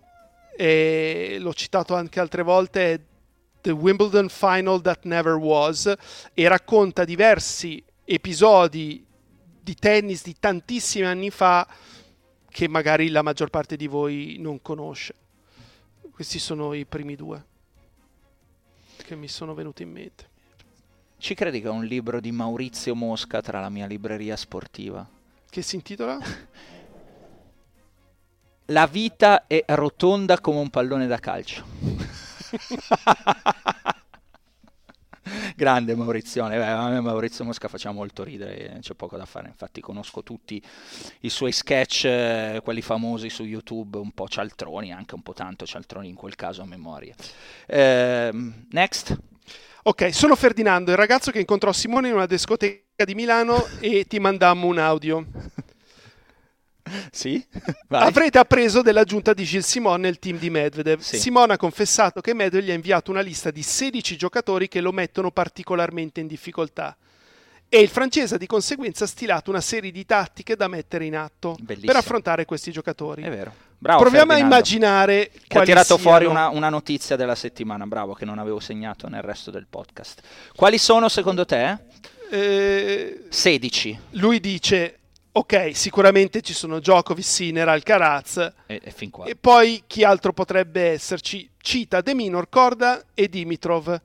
e 0.57 1.37
l'ho 1.41 1.53
citato 1.55 1.95
anche 1.95 2.21
altre 2.21 2.43
volte, 2.43 2.93
è 2.95 3.01
The 3.61 3.71
Wimbledon 3.73 4.29
Final 4.29 4.81
That 4.81 5.05
Never 5.05 5.35
Was 5.35 5.93
e 6.33 6.49
racconta 6.49 7.05
diversi 7.05 7.83
episodi 8.05 9.05
di 9.61 9.75
tennis 9.75 10.23
di 10.23 10.37
tantissimi 10.39 11.05
anni 11.05 11.31
fa 11.31 11.67
che 12.49 12.69
magari 12.69 13.09
la 13.09 13.23
maggior 13.23 13.51
parte 13.51 13.77
di 13.77 13.87
voi 13.87 14.37
non 14.39 14.63
conosce. 14.63 15.15
Questi 16.11 16.39
sono 16.39 16.73
i 16.73 16.87
primi 16.87 17.17
due 17.17 17.45
che 19.07 19.15
mi 19.15 19.29
sono 19.29 19.55
venuti 19.55 19.83
in 19.83 19.91
mente. 19.91 20.29
Ci 21.19 21.35
credi 21.35 21.61
che 21.61 21.69
ho 21.69 21.73
un 21.73 21.85
libro 21.85 22.21
di 22.21 22.33
Maurizio 22.33 22.95
Mosca 22.95 23.41
tra 23.41 23.61
la 23.61 23.71
mia 23.71 23.87
libreria 23.87 24.37
sportiva? 24.37 25.09
Che 25.49 25.63
si 25.63 25.77
intitola? 25.77 26.19
La 28.67 28.87
vita 28.87 29.47
è 29.47 29.65
rotonda 29.69 30.41
come 30.41 30.59
un 30.59 30.71
pallone 30.71 31.07
da 31.07 31.19
calcio. 31.19 31.65
Grande 35.55 35.95
Maurizio, 35.95 36.47
Beh, 36.49 36.65
a 36.65 36.89
me 36.89 37.01
Maurizio 37.01 37.45
Mosca 37.45 37.69
faceva 37.69 37.95
molto 37.95 38.25
ridere, 38.25 38.79
c'è 38.81 38.95
poco 38.95 39.17
da 39.17 39.25
fare, 39.25 39.49
infatti 39.49 39.81
conosco 39.81 40.23
tutti 40.23 40.61
i 41.21 41.29
suoi 41.29 41.53
sketch, 41.53 42.05
eh, 42.05 42.61
quelli 42.63 42.83
famosi 42.83 43.31
su 43.31 43.45
YouTube, 43.45 43.99
un 43.99 44.13
po' 44.13 44.29
cialtroni, 44.29 44.93
anche 44.93 45.15
un 45.15 45.23
po' 45.23 45.33
tanto 45.33 45.65
cialtroni 45.65 46.09
in 46.09 46.15
quel 46.15 46.35
caso 46.35 46.63
a 46.63 46.67
memoria. 46.67 47.15
Eh, 47.67 48.31
next. 48.71 49.17
Ok, 49.85 50.13
sono 50.13 50.35
Ferdinando, 50.35 50.91
il 50.91 50.97
ragazzo 50.97 51.31
che 51.31 51.39
incontrò 51.39 51.73
Simone 51.73 52.09
in 52.09 52.15
una 52.15 52.27
discoteca 52.27 53.05
di 53.05 53.15
Milano 53.15 53.65
e 53.79 54.05
ti 54.09 54.19
mandammo 54.19 54.67
un 54.67 54.79
audio. 54.79 55.25
Sì? 57.11 57.45
Avrete 57.89 58.39
appreso 58.39 58.83
dell'aggiunta 58.83 59.35
di 59.35 59.45
Gilles 59.45 59.67
Simon 59.67 60.01
nel 60.01 60.19
team 60.19 60.39
di 60.39 60.51
Medvedev. 60.51 61.01
Sì. 61.01 61.19
Simon 61.19 61.51
ha 61.51 61.57
confessato 61.57 62.21
che 62.21 62.35
Medvedev 62.35 62.65
gli 62.67 62.71
ha 62.71 62.75
inviato 62.75 63.11
una 63.11 63.21
lista 63.21 63.51
di 63.51 63.63
16 63.63 64.17
giocatori 64.17 64.69
che 64.69 64.81
lo 64.81 64.93
mettono 64.93 65.31
particolarmente 65.31 66.21
in 66.21 66.27
difficoltà. 66.27 66.97
E 67.69 67.81
il 67.81 67.89
francese 67.89 68.37
ha 68.37 68.39
di 68.39 68.47
conseguenza 68.47 69.07
stilato 69.07 69.51
una 69.51 69.61
serie 69.61 69.91
di 69.91 70.07
tattiche 70.07 70.55
da 70.55 70.69
mettere 70.69 71.05
in 71.05 71.17
atto 71.17 71.57
Bellissimo. 71.59 71.93
per 71.93 72.01
affrontare 72.01 72.45
questi 72.45 72.71
giocatori. 72.71 73.23
È 73.23 73.29
vero. 73.31 73.53
Bravo 73.79 74.01
Proviamo 74.03 74.27
Ferdinando, 74.29 74.55
a 74.55 74.59
immaginare 74.59 75.31
Che 75.47 75.59
ha 75.59 75.63
tirato 75.63 75.97
siano- 75.97 76.03
fuori 76.03 76.25
una, 76.27 76.49
una 76.49 76.69
notizia 76.69 77.17
della 77.17 77.35
settimana, 77.35 77.85
bravo, 77.87 78.15
che 78.15 78.25
non 78.25 78.39
avevo 78.39 78.61
segnato 78.61 79.09
nel 79.09 79.23
resto 79.23 79.51
del 79.51 79.67
podcast. 79.69 80.23
Quali 80.55 80.79
sono 80.79 81.09
secondo 81.09 81.45
te? 81.45 81.77
Eh, 82.31 83.25
16. 83.29 83.99
lui 84.13 84.39
dice: 84.39 84.99
Ok, 85.37 85.77
sicuramente 85.77 86.41
ci 86.41 86.55
sono 86.55 86.79
Djokovic, 86.79 87.23
Sinner, 87.23 87.69
Alcaraz. 87.69 88.39
E, 88.65 88.81
e 88.83 88.91
fin 88.91 89.11
qua. 89.11 89.27
E 89.27 89.37
poi 89.37 89.83
chi 89.87 90.03
altro 90.03 90.33
potrebbe 90.33 90.93
esserci? 90.93 91.47
Cita 91.59 92.01
De 92.01 92.15
Minor, 92.15 92.49
Corda 92.49 93.05
e 93.13 93.29
Dimitrov, 93.29 94.01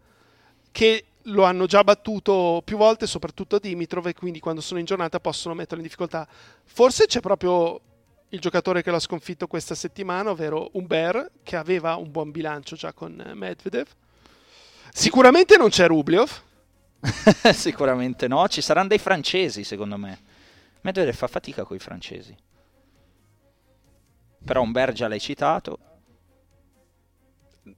che 0.73 1.05
lo 1.21 1.43
hanno 1.45 1.67
già 1.67 1.85
battuto 1.85 2.61
più 2.65 2.75
volte, 2.75 3.07
soprattutto 3.07 3.59
Dimitrov, 3.59 4.07
e 4.07 4.13
quindi 4.13 4.41
quando 4.41 4.59
sono 4.59 4.81
in 4.81 4.85
giornata 4.85 5.21
possono 5.21 5.55
metterlo 5.55 5.77
in 5.77 5.83
difficoltà. 5.83 6.27
Forse 6.65 7.05
c'è 7.05 7.21
proprio 7.21 7.79
il 8.27 8.39
giocatore 8.41 8.83
che 8.83 8.91
l'ha 8.91 8.99
sconfitto 8.99 9.47
questa 9.47 9.73
settimana, 9.73 10.31
ovvero 10.31 10.71
Umber, 10.73 11.31
che 11.43 11.55
aveva 11.55 11.95
un 11.95 12.11
buon 12.11 12.31
bilancio 12.31 12.75
già 12.75 12.91
con 12.91 13.31
Medvedev. 13.35 13.87
Sicuramente 14.91 15.55
non 15.55 15.69
c'è 15.69 15.87
Rubliov. 15.87 16.29
Sicuramente 17.53 18.27
no, 18.27 18.49
ci 18.49 18.59
saranno 18.59 18.89
dei 18.89 18.99
francesi 18.99 19.63
secondo 19.63 19.95
me. 19.95 20.30
Medvedev 20.81 21.13
fa 21.13 21.27
fatica 21.27 21.63
con 21.63 21.75
i 21.75 21.79
francesi. 21.79 22.35
Però 24.43 24.61
Umber 24.61 24.91
già 24.91 25.07
l'hai 25.07 25.19
citato. 25.19 25.79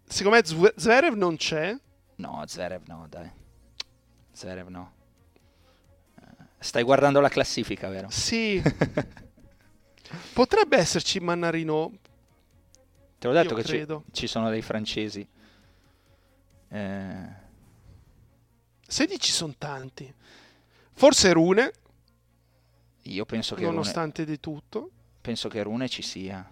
Secondo 0.06 0.38
me 0.38 0.46
Zve- 0.46 0.74
Zverev 0.78 1.14
non 1.16 1.36
c'è. 1.36 1.78
No, 2.16 2.44
Zverev 2.48 2.86
no, 2.88 3.06
dai. 3.10 3.30
Zverev 4.32 4.68
no. 4.68 4.94
Eh, 6.20 6.46
Stai 6.60 6.84
guardando 6.84 7.20
la 7.20 7.30
classifica, 7.30 7.90
vero? 7.90 8.10
Sì. 8.10 8.62
Potrebbe 10.34 10.78
esserci 10.78 11.20
Mannarino. 11.20 11.92
Te 13.20 13.28
l'ho 13.28 13.34
detto 13.34 13.58
Io 13.58 13.62
che 13.62 13.64
ci, 13.64 13.86
ci 14.12 14.28
sono 14.28 14.50
dei 14.50 14.62
francesi. 14.62 15.28
Eh, 16.70 17.42
16 18.88 19.32
sono 19.32 19.54
tanti. 19.58 20.14
Forse 20.94 21.34
Rune, 21.34 21.74
io 23.04 23.26
penso 23.26 23.56
che, 23.56 23.62
Rune, 23.62 23.76
nonostante 23.76 24.26
di 24.26 24.40
tutto. 24.40 24.90
penso 25.22 25.50
che 25.50 25.62
Rune 25.64 25.90
ci 25.90 26.02
sia. 26.02 26.50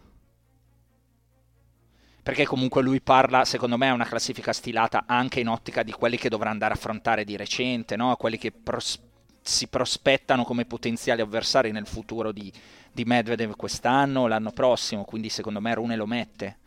Perché 2.24 2.46
comunque 2.46 2.84
lui 2.84 3.02
parla, 3.02 3.46
secondo 3.46 3.78
me, 3.78 3.88
è 3.88 3.92
una 3.92 4.06
classifica 4.06 4.54
stilata 4.54 5.06
anche 5.08 5.40
in 5.40 5.48
ottica 5.48 5.82
di 5.82 5.92
quelli 5.92 6.18
che 6.18 6.30
dovrà 6.30 6.52
andare 6.52 6.74
a 6.74 6.76
affrontare 6.76 7.24
di 7.24 7.36
recente, 7.36 7.96
no? 7.96 8.16
quelli 8.16 8.38
che 8.38 8.52
pros- 8.52 9.00
si 9.42 9.68
prospettano 9.68 10.44
come 10.44 10.66
potenziali 10.66 11.22
avversari 11.22 11.72
nel 11.72 11.88
futuro 11.88 12.32
di, 12.32 12.52
di 12.92 13.06
Medvedev 13.06 13.56
quest'anno 13.56 14.22
o 14.22 14.28
l'anno 14.28 14.52
prossimo. 14.52 15.04
Quindi 15.04 15.30
secondo 15.30 15.60
me 15.62 15.74
Rune 15.74 15.96
lo 15.96 16.06
mette. 16.06 16.58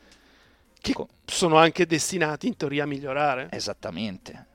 Che 0.80 0.92
sono 1.24 1.56
anche 1.56 1.86
destinati 1.86 2.48
in 2.48 2.56
teoria 2.56 2.82
a 2.82 2.86
migliorare. 2.86 3.48
Esattamente. 3.50 4.46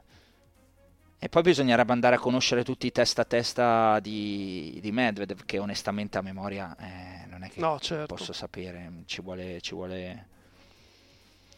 E 1.22 1.28
poi 1.28 1.42
bisognerebbe 1.42 1.92
andare 1.92 2.16
a 2.16 2.20
conoscere 2.20 2.64
tutti 2.64 2.88
i 2.88 2.94
testa 2.94 3.24
a 3.24 3.26
testa 3.26 4.00
di, 4.00 4.80
di 4.82 4.92
Medvedev, 4.94 5.44
che 5.46 5.60
onestamente 5.60 6.18
a 6.18 6.22
memoria 6.22 6.74
eh, 6.80 7.28
non 7.28 7.44
è 7.44 7.50
che 7.50 7.60
No, 7.60 7.78
certo. 7.80 8.16
posso 8.16 8.32
sapere, 8.32 8.90
ci 9.06 9.22
vuole, 9.22 9.60
ci 9.60 9.76
vuole, 9.76 10.28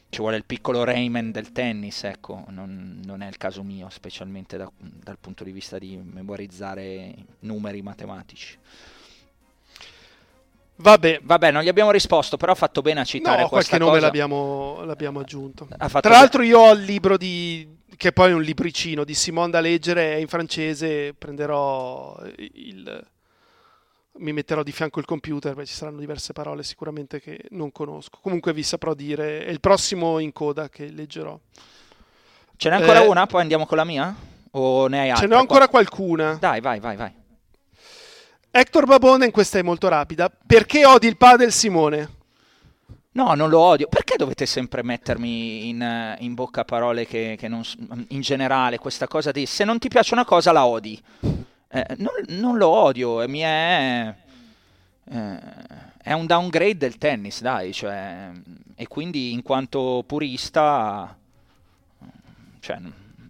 ci 0.10 0.20
vuole 0.20 0.38
il 0.38 0.46
piccolo 0.46 0.84
Rayman 0.84 1.30
del 1.32 1.52
tennis, 1.52 2.04
ecco, 2.06 2.44
non, 2.48 3.02
non 3.06 3.22
è 3.22 3.28
il 3.28 3.38
caso 3.38 3.62
mio, 3.62 3.88
specialmente 3.92 4.58
da- 4.58 4.72
dal 4.78 5.20
punto 5.20 5.44
di 5.44 5.52
vista 5.52 5.78
di 5.78 5.96
memorizzare 5.96 7.14
numeri 7.42 7.84
matematici. 7.84 8.58
Vabbè, 10.78 11.20
Vabbè, 11.22 11.52
non 11.52 11.62
gli 11.62 11.68
abbiamo 11.68 11.92
risposto, 11.92 12.38
però 12.38 12.54
ha 12.54 12.56
fatto 12.56 12.82
bene 12.82 13.02
a 13.02 13.04
citare 13.04 13.44
no, 13.44 13.50
questa 13.50 13.78
qualche 13.78 13.86
nome 13.86 14.00
l'abbiamo, 14.00 14.84
l'abbiamo 14.84 15.20
aggiunto. 15.20 15.68
Tra 15.68 16.10
l'altro 16.10 16.42
io 16.42 16.58
ho 16.60 16.72
il 16.72 16.82
libro 16.82 17.18
di... 17.18 17.78
che 18.02 18.12
poi 18.12 18.32
è 18.32 18.34
un 18.34 18.42
libricino 18.42 19.04
di 19.04 19.14
Simone 19.14 19.52
da 19.52 19.60
leggere, 19.60 20.14
è 20.14 20.16
in 20.16 20.28
francese, 20.28 21.14
prenderò 21.14 22.20
il... 22.36 23.08
mi 24.14 24.34
metterò 24.34 24.64
di 24.64 24.72
fianco 24.72 24.98
il 24.98 25.06
computer, 25.06 25.54
beh, 25.54 25.68
ci 25.68 25.76
saranno 25.76 26.00
diverse 26.00 26.34
parole 26.34 26.64
sicuramente 26.64 27.22
che 27.22 27.44
non 27.52 27.72
conosco. 27.72 28.18
Comunque 28.20 28.54
vi 28.54 28.64
saprò 28.64 28.96
dire, 28.96 29.46
è 29.46 29.52
il 29.52 29.60
prossimo 29.60 30.18
in 30.18 30.34
coda 30.34 30.68
che 30.68 30.90
leggerò. 30.90 31.40
Ce 32.56 32.70
n'è 32.70 32.76
ancora 32.78 33.04
Eh, 33.04 33.08
una, 33.08 33.28
poi 33.28 33.42
andiamo 33.42 33.68
con 33.68 33.78
la 33.78 33.84
mia? 33.84 34.16
O 34.54 34.88
ne 34.88 35.00
hai 35.02 35.10
altre? 35.12 35.28
Ce 35.28 35.32
n'ho 35.32 35.40
ancora 35.40 35.68
qua? 35.68 35.84
qualcuna. 35.84 36.38
Dai, 36.40 36.60
vai, 36.60 36.80
vai, 36.80 36.96
vai. 36.96 37.14
Hector 38.50 38.86
Babone, 38.86 39.26
in 39.26 39.32
questa 39.32 39.60
è 39.60 39.62
molto 39.62 39.88
rapida. 39.88 40.28
Perché 40.28 40.88
odi 40.88 41.06
il 41.06 41.18
padel 41.18 41.52
Simone? 41.52 42.10
No, 43.14 43.34
non 43.34 43.50
lo 43.50 43.60
odio. 43.60 43.88
Perché 43.88 44.16
dovete 44.18 44.46
sempre 44.46 44.84
mettermi 44.84 45.70
in, 45.70 45.82
eh, 45.82 46.18
in 46.20 46.34
bocca 46.34 46.64
parole 46.64 47.06
che, 47.06 47.36
che 47.38 47.48
non... 47.48 47.62
In 48.10 48.22
generale, 48.22 48.78
questa 48.78 49.08
cosa 49.08 49.32
di 49.32 49.46
se 49.46 49.64
non 49.64 49.80
ti 49.80 49.90
piace 49.90 50.14
una 50.14 50.26
cosa 50.26 50.52
la 50.52 50.66
odi. 50.66 51.02
Eh, 51.74 51.96
non, 51.98 52.14
non 52.30 52.58
lo 52.58 52.68
odio, 52.68 53.28
mi 53.28 53.40
è... 53.40 54.14
eh, 55.10 55.40
è 56.04 56.14
un 56.14 56.26
downgrade 56.26 56.78
del 56.78 56.98
tennis, 56.98 57.42
dai, 57.42 57.74
cioè, 57.74 58.32
e 58.76 58.88
quindi 58.88 59.34
in 59.34 59.44
quanto 59.44 60.04
purista, 60.06 61.16
cioè, 62.60 62.80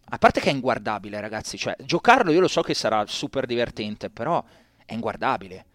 a 0.06 0.18
parte 0.18 0.40
che 0.40 0.50
è 0.50 0.54
inguardabile, 0.54 1.20
ragazzi, 1.20 1.58
cioè, 1.58 1.76
giocarlo 1.84 2.32
io 2.32 2.40
lo 2.40 2.48
so 2.48 2.62
che 2.62 2.74
sarà 2.74 3.06
super 3.08 3.46
divertente, 3.46 4.10
però 4.10 4.44
è 4.86 4.94
inguardabile. 4.94 5.66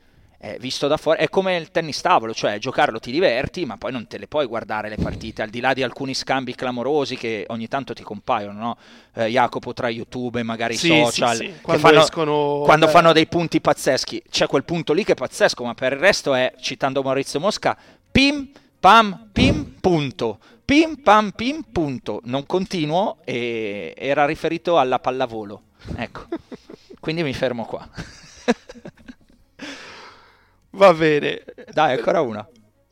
Eh, 0.46 0.58
visto 0.60 0.86
da 0.86 0.96
fuori 0.96 1.18
è 1.18 1.28
come 1.28 1.56
il 1.56 1.72
tennis 1.72 2.00
tavolo, 2.00 2.32
cioè 2.32 2.58
giocarlo 2.58 3.00
ti 3.00 3.10
diverti, 3.10 3.64
ma 3.64 3.76
poi 3.76 3.90
non 3.90 4.06
te 4.06 4.16
le 4.16 4.28
puoi 4.28 4.46
guardare 4.46 4.88
le 4.88 4.94
partite, 4.94 5.42
al 5.42 5.48
di 5.48 5.58
là 5.58 5.74
di 5.74 5.82
alcuni 5.82 6.14
scambi 6.14 6.54
clamorosi 6.54 7.16
che 7.16 7.46
ogni 7.48 7.66
tanto 7.66 7.94
ti 7.94 8.04
compaiono, 8.04 8.60
no? 8.60 8.76
Eh, 9.14 9.26
Jacopo 9.26 9.72
tra 9.72 9.88
YouTube 9.88 10.38
e 10.38 10.44
magari 10.44 10.76
Sì, 10.76 10.86
social, 10.86 11.34
sì, 11.34 11.46
sì. 11.46 11.52
Quando 11.62 11.82
fanno, 11.82 12.00
escono- 12.00 12.60
quando 12.62 12.86
fanno 12.86 13.12
dei 13.12 13.26
punti 13.26 13.60
pazzeschi. 13.60 14.22
C'è 14.30 14.46
quel 14.46 14.62
punto 14.62 14.92
lì 14.92 15.02
che 15.02 15.12
è 15.12 15.16
pazzesco, 15.16 15.64
ma 15.64 15.74
per 15.74 15.94
il 15.94 15.98
resto 15.98 16.32
è, 16.32 16.54
citando 16.60 17.02
Maurizio 17.02 17.40
Mosca, 17.40 17.76
pim, 18.12 18.48
pam, 18.78 19.30
pim, 19.32 19.78
punto. 19.80 20.38
Pim, 20.64 20.94
pam, 21.02 21.32
pim, 21.32 21.64
punto. 21.72 22.20
Non 22.22 22.46
continuo 22.46 23.16
e 23.24 23.92
era 23.96 24.24
riferito 24.24 24.78
alla 24.78 25.00
pallavolo. 25.00 25.62
Ecco, 25.96 26.26
quindi 27.00 27.24
mi 27.24 27.32
fermo 27.32 27.64
qua. 27.64 27.88
Va 30.76 30.92
bene. 30.94 31.42
Dai, 31.72 31.96
ancora 31.96 32.20
una. 32.20 32.46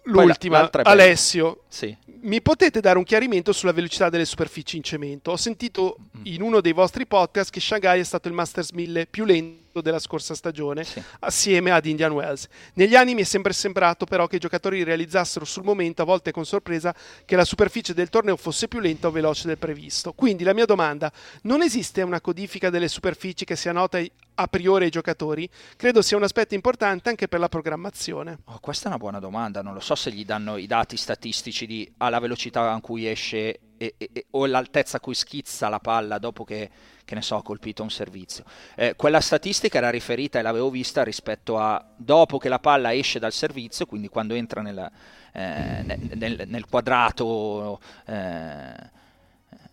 L'ultima, 0.04 0.68
la-. 0.72 0.80
Alessio. 0.82 1.64
Sì. 1.68 1.96
Mi 2.22 2.40
potete 2.40 2.80
dare 2.80 2.98
un 2.98 3.04
chiarimento 3.04 3.52
sulla 3.52 3.72
velocità 3.72 4.08
delle 4.08 4.24
superfici 4.24 4.76
in 4.76 4.82
cemento? 4.82 5.30
Ho 5.32 5.36
sentito 5.36 5.96
Mm. 6.18 6.20
in 6.24 6.42
uno 6.42 6.60
dei 6.60 6.72
vostri 6.72 7.06
podcast 7.06 7.50
che 7.50 7.60
Shanghai 7.60 8.00
è 8.00 8.04
stato 8.04 8.28
il 8.28 8.34
Masters 8.34 8.70
1000 8.70 9.06
più 9.06 9.24
lento 9.24 9.62
della 9.80 9.98
scorsa 9.98 10.34
stagione 10.34 10.84
sì. 10.84 11.02
assieme 11.20 11.70
ad 11.70 11.86
Indian 11.86 12.12
Wells. 12.12 12.46
Negli 12.74 12.94
anni 12.94 13.14
mi 13.14 13.22
è 13.22 13.24
sempre 13.24 13.52
sembrato 13.52 14.04
però 14.04 14.26
che 14.26 14.36
i 14.36 14.40
giocatori 14.40 14.82
realizzassero 14.82 15.44
sul 15.44 15.64
momento, 15.64 16.02
a 16.02 16.04
volte 16.04 16.32
con 16.32 16.44
sorpresa, 16.44 16.94
che 17.24 17.36
la 17.36 17.44
superficie 17.44 17.94
del 17.94 18.08
torneo 18.08 18.36
fosse 18.36 18.68
più 18.68 18.80
lenta 18.80 19.08
o 19.08 19.10
veloce 19.10 19.46
del 19.46 19.58
previsto. 19.58 20.12
Quindi 20.12 20.44
la 20.44 20.54
mia 20.54 20.66
domanda, 20.66 21.12
non 21.42 21.62
esiste 21.62 22.02
una 22.02 22.20
codifica 22.20 22.70
delle 22.70 22.88
superfici 22.88 23.44
che 23.44 23.56
sia 23.56 23.72
nota 23.72 24.00
a 24.36 24.46
priori 24.48 24.84
ai 24.84 24.90
giocatori? 24.90 25.48
Credo 25.76 26.02
sia 26.02 26.16
un 26.16 26.22
aspetto 26.22 26.54
importante 26.54 27.08
anche 27.08 27.28
per 27.28 27.40
la 27.40 27.48
programmazione. 27.48 28.38
Oh, 28.44 28.58
questa 28.60 28.86
è 28.86 28.88
una 28.88 28.98
buona 28.98 29.18
domanda, 29.18 29.62
non 29.62 29.74
lo 29.74 29.80
so 29.80 29.94
se 29.94 30.10
gli 30.10 30.24
danno 30.24 30.56
i 30.56 30.66
dati 30.66 30.96
statistici 30.96 31.66
di 31.66 31.92
alla 31.98 32.18
velocità 32.18 32.70
con 32.70 32.80
cui 32.80 33.08
esce 33.08 33.58
e, 33.84 34.10
e, 34.12 34.26
o 34.30 34.46
l'altezza 34.46 34.96
a 34.96 35.00
cui 35.00 35.14
schizza 35.14 35.68
la 35.68 35.80
palla 35.80 36.18
dopo 36.18 36.44
che, 36.44 36.70
che 37.04 37.14
ne 37.14 37.22
so, 37.22 37.36
ha 37.36 37.42
colpito 37.42 37.82
un 37.82 37.90
servizio. 37.90 38.44
Eh, 38.76 38.94
quella 38.96 39.20
statistica 39.20 39.78
era 39.78 39.90
riferita 39.90 40.38
e 40.38 40.42
l'avevo 40.42 40.70
vista 40.70 41.02
rispetto 41.02 41.58
a 41.58 41.84
dopo 41.96 42.38
che 42.38 42.48
la 42.48 42.58
palla 42.58 42.94
esce 42.94 43.18
dal 43.18 43.32
servizio, 43.32 43.86
quindi 43.86 44.08
quando 44.08 44.34
entra 44.34 44.62
nel, 44.62 44.90
eh, 45.32 45.98
nel, 46.14 46.44
nel 46.46 46.66
quadrato 46.66 47.80
eh, 48.06 48.92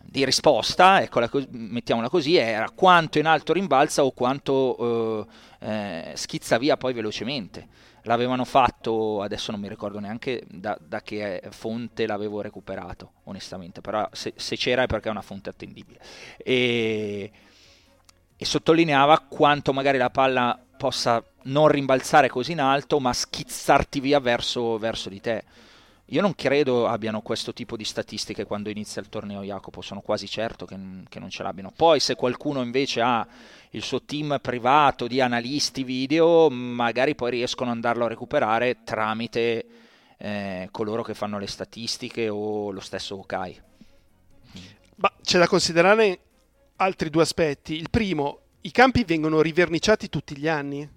di 0.02 0.26
risposta, 0.26 1.02
eccola, 1.02 1.30
mettiamola 1.52 2.10
così, 2.10 2.36
era 2.36 2.70
quanto 2.70 3.18
in 3.18 3.26
alto 3.26 3.54
rimbalza 3.54 4.04
o 4.04 4.12
quanto 4.12 5.26
eh, 5.60 6.10
eh, 6.10 6.12
schizza 6.16 6.58
via 6.58 6.76
poi 6.76 6.92
velocemente 6.92 7.68
l'avevano 8.04 8.46
fatto, 8.46 9.22
adesso 9.22 9.52
non 9.52 9.60
mi 9.60 9.70
ricordo 9.70 10.00
neanche 10.00 10.44
da, 10.48 10.78
da 10.80 11.02
che 11.02 11.42
fonte 11.52 12.08
l'avevo 12.08 12.42
recuperato, 12.42 13.14
onestamente, 13.26 13.82
però 13.82 14.08
se, 14.12 14.34
se, 14.36 14.56
c'era 14.56 14.84
è 14.84 14.88
perché 14.88 15.08
è 15.08 15.12
una 15.12 15.22
fonte 15.22 15.50
attendibile. 15.50 16.00
E, 16.38 17.32
e 18.36 18.46
sottolineava 18.46 19.20
quanto 19.20 19.74
magari 19.74 19.98
la 19.98 20.10
palla 20.10 20.60
possa 20.78 21.24
non 21.44 21.68
rimbalzare 21.68 22.28
così 22.28 22.54
in 22.54 22.62
alto, 22.62 23.00
ma 23.00 23.14
schizzarti 23.14 24.00
via 24.00 24.20
verso, 24.20 24.78
verso 24.78 25.10
di 25.10 25.22
te. 25.22 25.44
Io 26.12 26.20
non 26.20 26.36
credo 26.36 26.88
abbiano 26.88 27.22
questo 27.22 27.54
tipo 27.54 27.78
di 27.78 27.86
statistiche 27.86 28.44
quando 28.44 28.70
inizia 28.70 29.02
il 29.02 29.08
torneo 29.08 29.44
Jacopo, 29.44 29.82
sono 29.82 30.02
quasi 30.02 30.28
certo 30.28 30.66
che, 30.66 30.78
che 31.08 31.20
non 31.20 31.30
ce 31.30 31.42
l'abbiano. 31.42 31.72
Poi 31.74 32.02
se 32.02 32.16
qualcuno 32.16 32.62
invece 32.62 33.00
ha 33.00 33.26
il 33.70 33.82
suo 33.82 34.02
team 34.02 34.38
privato 34.42 35.08
di 35.08 35.22
analisti 35.22 35.86
video, 35.86 36.50
magari 36.50 37.16
poi 37.16 37.32
riescono 37.32 37.70
ad 37.70 37.78
andarlo 37.78 38.04
a 38.04 38.10
recuperare 38.10 38.84
tramite 38.84 39.66
eh, 40.18 40.68
coloro 40.70 41.02
che 41.02 41.14
fanno 41.14 41.40
le 41.40 41.48
statistiche 41.48 42.28
o 42.28 42.72
lo 42.72 42.82
stesso 42.82 43.18
Okai. 43.18 43.62
Ma 44.96 45.14
c'è 45.24 45.40
da 45.40 45.48
considerare 45.48 46.20
altri 46.76 47.10
due 47.10 47.22
aspetti. 47.22 47.76
Il 47.76 47.90
primo, 47.90 48.40
i 48.62 48.72
campi 48.72 49.06
vengono 49.06 49.40
riverniciati 49.40 50.10
tutti 50.10 50.36
gli 50.36 50.50
anni, 50.50 50.88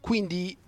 quindi 0.00 0.58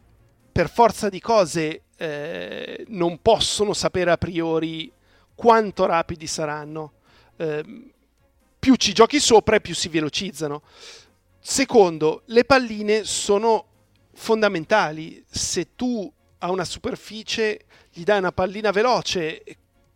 per 0.53 0.71
forza 0.71 1.09
di 1.09 1.19
cose 1.19 1.83
eh, 1.99 2.85
non 2.89 3.21
possono 3.21 3.75
sapere 3.75 4.13
a 4.13 4.17
priori 4.17 4.91
quanto 5.35 5.85
rapidi 5.85 6.27
saranno. 6.27 6.93
Eh, 7.37 7.91
più 8.59 8.77
ci 8.77 8.93
giochi 8.93 9.21
sopra 9.21 9.57
e 9.57 9.61
più 9.61 9.75
si 9.75 9.89
velocizzano. 9.89 10.63
Secondo, 11.41 12.23
le 12.27 12.45
palline 12.45 13.05
sono 13.05 13.67
fondamentali. 14.15 15.25
Se 15.29 15.75
tu 15.75 16.11
a 16.39 16.51
una 16.51 16.65
superficie 16.65 17.65
gli 17.93 18.05
dai 18.05 18.19
una 18.19 18.33
pallina 18.33 18.71
veloce, 18.71 19.43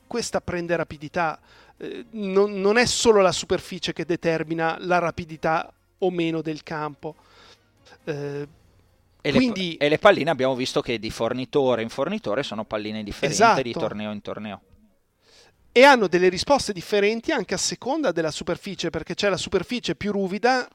questa 0.06 0.40
prende 0.40 0.74
rapidità. 0.74 1.40
Eh, 1.76 2.06
non, 2.10 2.60
non, 2.60 2.78
è 2.78 2.86
solo 2.86 3.20
la 3.20 3.32
superficie 3.32 3.92
che 3.92 4.04
determina 4.04 4.76
la 4.80 4.98
rapidità 4.98 5.72
o 5.98 6.10
meno 6.10 6.42
del 6.42 6.64
campo. 6.64 7.14
Eh, 8.04 8.48
e, 9.22 9.30
Quindi... 9.30 9.76
le, 9.78 9.86
e, 9.86 9.88
le, 9.88 9.98
palline 9.98 10.30
abbiamo 10.30 10.56
visto 10.56 10.80
che 10.80 10.98
di 10.98 11.10
fornitore 11.10 11.82
in 11.82 11.88
fornitore 11.88 12.42
sono 12.42 12.64
palline 12.64 13.04
differenti 13.04 13.34
esatto. 13.40 13.62
di 13.62 13.72
torneo 13.72 14.10
in 14.10 14.20
torneo. 14.20 14.60
E 15.70 15.84
hanno 15.84 16.08
delle 16.08 16.28
risposte 16.28 16.72
differenti 16.72 17.30
anche 17.30 17.54
a 17.54 17.58
seconda 17.58 18.10
della 18.10 18.32
superficie, 18.32 18.90
perché 18.90 19.14
c'è 19.14 19.28
la 19.28 19.36
superficie 19.36 19.94
più 19.94 20.10
ruvida 20.10 20.68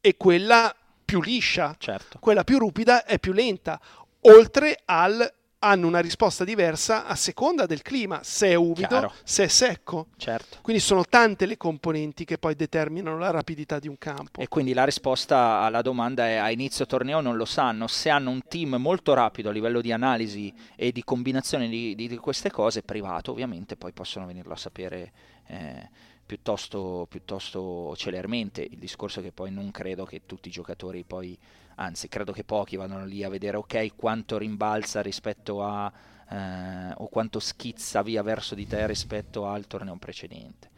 e 0.00 0.16
quella 0.16 0.74
più 1.04 1.20
liscia. 1.20 1.76
Certo. 1.78 2.18
Quella 2.18 2.42
più 2.42 2.58
rupida 2.58 3.04
è 3.04 3.18
più 3.18 3.32
lenta, 3.32 3.78
oltre 4.22 4.80
al 4.86 5.30
hanno 5.62 5.86
una 5.86 6.00
risposta 6.00 6.44
diversa 6.44 7.06
a 7.06 7.14
seconda 7.14 7.66
del 7.66 7.82
clima, 7.82 8.20
se 8.22 8.48
è 8.48 8.54
umido, 8.54 8.86
Chiaro. 8.86 9.12
se 9.22 9.44
è 9.44 9.48
secco. 9.48 10.08
Certo. 10.16 10.58
Quindi 10.62 10.80
sono 10.82 11.04
tante 11.04 11.44
le 11.46 11.56
componenti 11.56 12.24
che 12.24 12.38
poi 12.38 12.54
determinano 12.54 13.18
la 13.18 13.30
rapidità 13.30 13.78
di 13.78 13.86
un 13.86 13.98
campo. 13.98 14.40
E 14.40 14.48
quindi 14.48 14.72
la 14.72 14.84
risposta 14.84 15.60
alla 15.60 15.82
domanda 15.82 16.26
è 16.26 16.36
a 16.36 16.50
inizio 16.50 16.86
torneo 16.86 17.20
non 17.20 17.36
lo 17.36 17.44
sanno, 17.44 17.86
se 17.88 18.08
hanno 18.08 18.30
un 18.30 18.42
team 18.48 18.76
molto 18.76 19.12
rapido 19.12 19.50
a 19.50 19.52
livello 19.52 19.80
di 19.80 19.92
analisi 19.92 20.52
e 20.76 20.92
di 20.92 21.04
combinazione 21.04 21.68
di, 21.68 21.94
di, 21.94 22.08
di 22.08 22.16
queste 22.16 22.50
cose, 22.50 22.82
privato 22.82 23.30
ovviamente, 23.30 23.76
poi 23.76 23.92
possono 23.92 24.26
venirlo 24.26 24.54
a 24.54 24.56
sapere. 24.56 25.12
Eh, 25.46 26.08
piuttosto, 26.30 27.08
piuttosto 27.10 27.92
celermente. 27.96 28.62
Il 28.62 28.78
discorso 28.78 29.20
che 29.20 29.32
poi 29.32 29.50
non 29.50 29.72
credo 29.72 30.04
che 30.04 30.22
tutti 30.26 30.46
i 30.46 30.52
giocatori 30.52 31.02
poi, 31.02 31.36
anzi 31.80 32.08
credo 32.08 32.32
che 32.32 32.44
pochi 32.44 32.76
vadano 32.76 33.04
lì 33.04 33.24
a 33.24 33.28
vedere 33.28 33.56
ok 33.56 33.96
quanto 33.96 34.38
rimbalza 34.38 35.00
rispetto 35.00 35.64
a 35.64 35.90
eh, 36.30 36.92
o 36.96 37.08
quanto 37.08 37.40
schizza 37.40 38.02
via 38.02 38.22
verso 38.22 38.54
di 38.54 38.66
te 38.66 38.86
rispetto 38.86 39.46
al 39.46 39.66
torneo 39.66 39.96
precedente. 39.96 40.70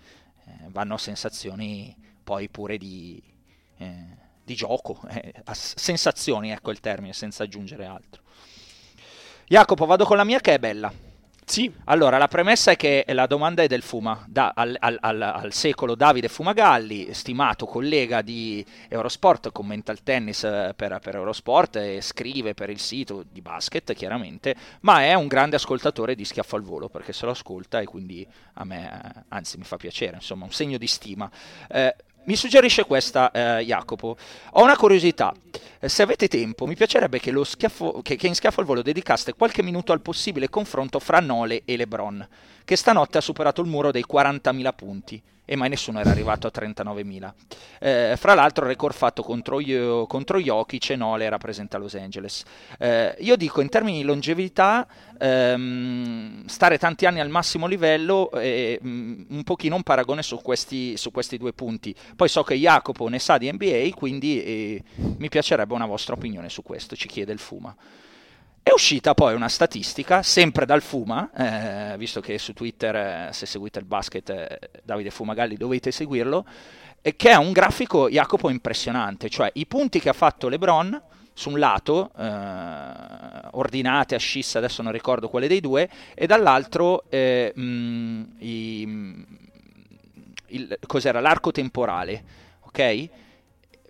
Eh, 0.47 0.69
vanno 0.69 0.97
sensazioni 0.97 1.95
poi 2.23 2.49
pure 2.49 2.79
di, 2.79 3.23
eh, 3.79 4.05
di 4.43 4.55
gioco, 4.55 5.01
eh, 5.11 5.35
sensazioni 5.53 6.51
ecco 6.51 6.71
il 6.71 6.81
termine 6.81 7.13
senza 7.13 7.43
aggiungere 7.43 7.85
altro. 7.85 8.23
Jacopo, 9.47 9.85
vado 9.85 10.05
con 10.05 10.17
la 10.17 10.25
mia 10.25 10.41
che 10.41 10.55
è 10.55 10.59
bella. 10.59 10.93
Sì. 11.45 11.71
Allora, 11.85 12.19
la 12.19 12.29
premessa 12.29 12.71
è 12.71 12.77
che 12.77 13.05
la 13.09 13.27
domanda 13.27 13.63
è 13.63 13.67
del 13.67 13.83
Fuma, 13.83 14.25
da, 14.27 14.53
al, 14.55 14.77
al, 14.79 14.97
al, 15.01 15.21
al, 15.21 15.53
secolo 15.53 15.95
Davide 15.95 16.29
Fumagalli, 16.29 17.13
stimato 17.13 17.67
collega 17.67 18.23
di 18.23 18.65
Eurosport, 18.89 19.51
commenta 19.53 19.93
il 19.93 20.03
tennis 20.03 20.45
eh, 20.45 20.73
per, 20.75 20.99
per, 21.03 21.17
Eurosport 21.17 21.77
e 21.77 22.01
scrive 22.01 22.55
per 22.55 22.71
il 22.71 22.79
sito 22.79 23.25
di 23.31 23.43
basket, 23.43 23.93
chiaramente, 23.93 24.55
ma 24.81 25.03
è 25.03 25.15
un 25.15 25.27
grande 25.27 25.57
ascoltatore 25.57 26.15
di 26.15 26.25
Schiaffo 26.25 26.57
al 26.57 26.63
Volo, 26.63 26.89
perché 26.89 27.13
se 27.13 27.27
lo 27.27 27.33
ascolta 27.33 27.81
e 27.81 27.85
quindi 27.85 28.27
a 28.55 28.65
me, 28.65 29.03
eh, 29.05 29.23
anzi 29.29 29.59
mi 29.59 29.65
fa 29.65 29.77
piacere, 29.77 30.15
insomma, 30.15 30.45
un 30.45 30.53
segno 30.53 30.79
di 30.79 30.87
stima. 30.87 31.31
Eh, 31.69 31.95
mi 32.25 32.37
suggerisce 32.37 32.85
questa 32.85 33.31
eh, 33.31 33.65
Jacopo. 33.65 34.17
Ho 34.53 34.63
una 34.63 34.77
curiosità. 34.77 35.35
Eh, 35.81 35.89
se 35.89 36.03
avete 36.03 36.29
tempo, 36.29 36.67
mi 36.67 36.77
piacerebbe 36.77 37.19
che, 37.19 37.33
schiaffo, 37.45 38.01
che, 38.03 38.17
che 38.17 38.27
in 38.27 38.35
schiaffo 38.35 38.61
al 38.61 38.67
volo 38.67 38.83
dedicaste 38.83 39.35
qualche 39.35 39.63
minuto 39.63 39.93
al 39.93 40.01
possibile 40.01 40.49
confronto 40.49 40.99
fra 40.99 41.21
Nole 41.21 41.63
e 41.65 41.77
LeBron, 41.77 42.27
che 42.65 42.77
stanotte 42.77 43.19
ha 43.19 43.21
superato 43.23 43.61
il 43.61 43.69
muro 43.69 43.91
dei 43.91 44.05
40.000 44.09 44.75
punti 44.75 45.23
e 45.45 45.57
mai 45.57 45.69
nessuno 45.69 45.99
era 45.99 46.11
arrivato 46.11 46.47
a 46.47 46.51
39.000. 46.55 47.33
Eh, 47.81 48.15
fra 48.17 48.35
l'altro 48.35 48.65
record 48.65 48.95
fatto 48.95 49.23
contro, 49.23 49.61
io, 49.61 50.07
contro 50.07 50.39
Jokic 50.39 50.91
e 50.91 50.97
Nole 50.97 51.29
rappresenta 51.29 51.79
Los 51.79 51.95
Angeles. 51.95 52.45
Eh, 52.79 53.17
io 53.19 53.37
dico 53.37 53.61
in 53.61 53.69
termini 53.69 53.99
di 53.99 54.05
longevità, 54.05 54.87
ehm, 55.19 56.47
stare 56.47 56.79
tanti 56.79 57.07
anni 57.07 57.21
al 57.21 57.29
massimo 57.29 57.67
livello 57.67 58.31
è 58.31 58.79
mm, 58.83 59.23
un 59.29 59.43
pochino 59.43 59.75
un 59.75 59.83
paragone 59.83 60.23
su 60.23 60.41
questi, 60.41 60.97
su 60.97 61.11
questi, 61.11 61.37
due 61.39 61.53
punti. 61.53 61.95
Poi 62.15 62.29
so 62.29 62.45
che 62.45 62.55
Jacopo 62.55 63.09
ne 63.09 63.19
sa 63.19 63.37
di 63.37 63.51
NBA, 63.53 63.91
quindi 63.95 64.43
eh, 64.43 64.83
mi 65.19 65.29
piacerebbe 65.29 65.75
una 65.75 65.87
vostra 65.87 66.15
opinione 66.15 66.49
su 66.49 66.63
questo, 66.63 66.95
ci 66.95 67.09
chiede 67.09 67.33
il 67.33 67.41
Fuma. 67.41 67.75
È 68.65 68.71
uscita 68.71 69.13
poi 69.13 69.35
una 69.35 69.49
statistica, 69.49 70.23
sempre 70.23 70.65
dal 70.65 70.83
Fuma, 70.83 71.33
eh, 71.93 71.99
visto 71.99 72.21
che 72.21 72.39
su 72.39 72.53
Twitter, 72.53 72.95
eh, 72.95 73.29
se 73.33 73.45
seguite 73.45 73.81
il 73.81 73.85
basket, 73.85 74.31
eh, 74.31 74.71
Davide 74.85 75.11
Fumagalli 75.11 75.57
dovete 75.57 75.91
seguirlo, 75.91 76.47
che 77.03 77.31
è 77.31 77.35
un 77.35 77.51
grafico, 77.51 78.09
Jacopo, 78.09 78.51
impressionante, 78.51 79.29
cioè 79.29 79.51
i 79.55 79.67
punti 79.67 79.99
che 79.99 80.11
ha 80.11 80.13
fatto 80.13 80.47
LeBron 80.47 81.03
su 81.33 81.51
un 81.51 81.59
lato, 81.59 82.13
eh, 82.17 83.49
ordinate 83.51 84.15
a 84.15 84.21
adesso 84.53 84.83
non 84.83 84.93
ricordo 84.93 85.29
quale 85.29 85.49
dei 85.49 85.61
due, 85.61 85.91
e 86.15 86.27
dall'altro 86.29 87.07
mh, 87.11 88.23
i, 88.39 89.27
il, 90.47 90.79
cos'era, 90.87 91.19
l'arco 91.19 91.51
temporale, 91.51 92.25
ok? 92.61 93.09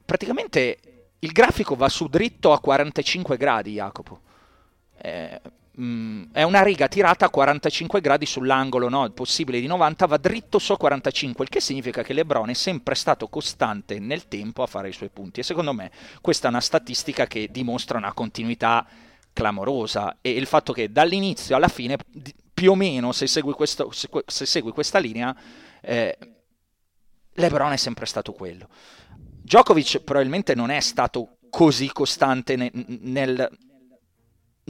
Praticamente 0.06 0.78
il 1.18 1.32
grafico 1.32 1.74
va 1.74 1.90
su 1.90 2.08
dritto 2.08 2.52
a 2.52 2.58
45 2.58 3.36
gradi, 3.36 3.72
Jacopo 3.72 4.30
eh, 5.04 5.40
mm, 5.80 6.24
è 6.32 6.44
una 6.44 6.62
riga 6.62 6.86
tirata 6.86 7.26
a 7.26 7.30
45 7.30 8.00
gradi 8.00 8.24
sull'angolo 8.24 8.88
no? 8.88 9.10
possibile 9.10 9.58
di 9.58 9.66
90, 9.66 10.06
va 10.06 10.16
dritto 10.16 10.60
su 10.60 10.76
45, 10.76 11.44
il 11.44 11.50
che 11.50 11.60
significa 11.60 12.02
che 12.02 12.12
Lebron 12.12 12.50
è 12.50 12.54
sempre 12.54 12.94
stato 12.94 13.26
costante 13.28 13.98
nel 13.98 14.28
tempo 14.28 14.62
a 14.62 14.66
fare 14.66 14.88
i 14.88 14.92
suoi 14.92 15.08
punti 15.08 15.40
e 15.40 15.42
secondo 15.42 15.72
me 15.72 15.90
questa 16.20 16.46
è 16.46 16.50
una 16.50 16.60
statistica 16.60 17.26
che 17.26 17.48
dimostra 17.50 17.98
una 17.98 18.12
continuità 18.12 18.86
clamorosa 19.32 20.18
e 20.20 20.30
il 20.30 20.46
fatto 20.46 20.72
che 20.72 20.92
dall'inizio 20.92 21.56
alla 21.56 21.68
fine 21.68 21.96
più 22.54 22.70
o 22.70 22.74
meno 22.76 23.10
se 23.10 23.26
segui, 23.26 23.54
questo, 23.54 23.90
se 23.90 24.46
segui 24.46 24.70
questa 24.70 24.98
linea 25.00 25.34
eh, 25.80 26.16
Lebron 27.34 27.72
è 27.72 27.76
sempre 27.76 28.06
stato 28.06 28.32
quello. 28.32 28.68
Djokovic 29.42 30.00
probabilmente 30.00 30.54
non 30.54 30.70
è 30.70 30.78
stato 30.78 31.38
così 31.50 31.90
costante 31.92 32.54
nel, 32.54 32.70
nel 33.00 33.50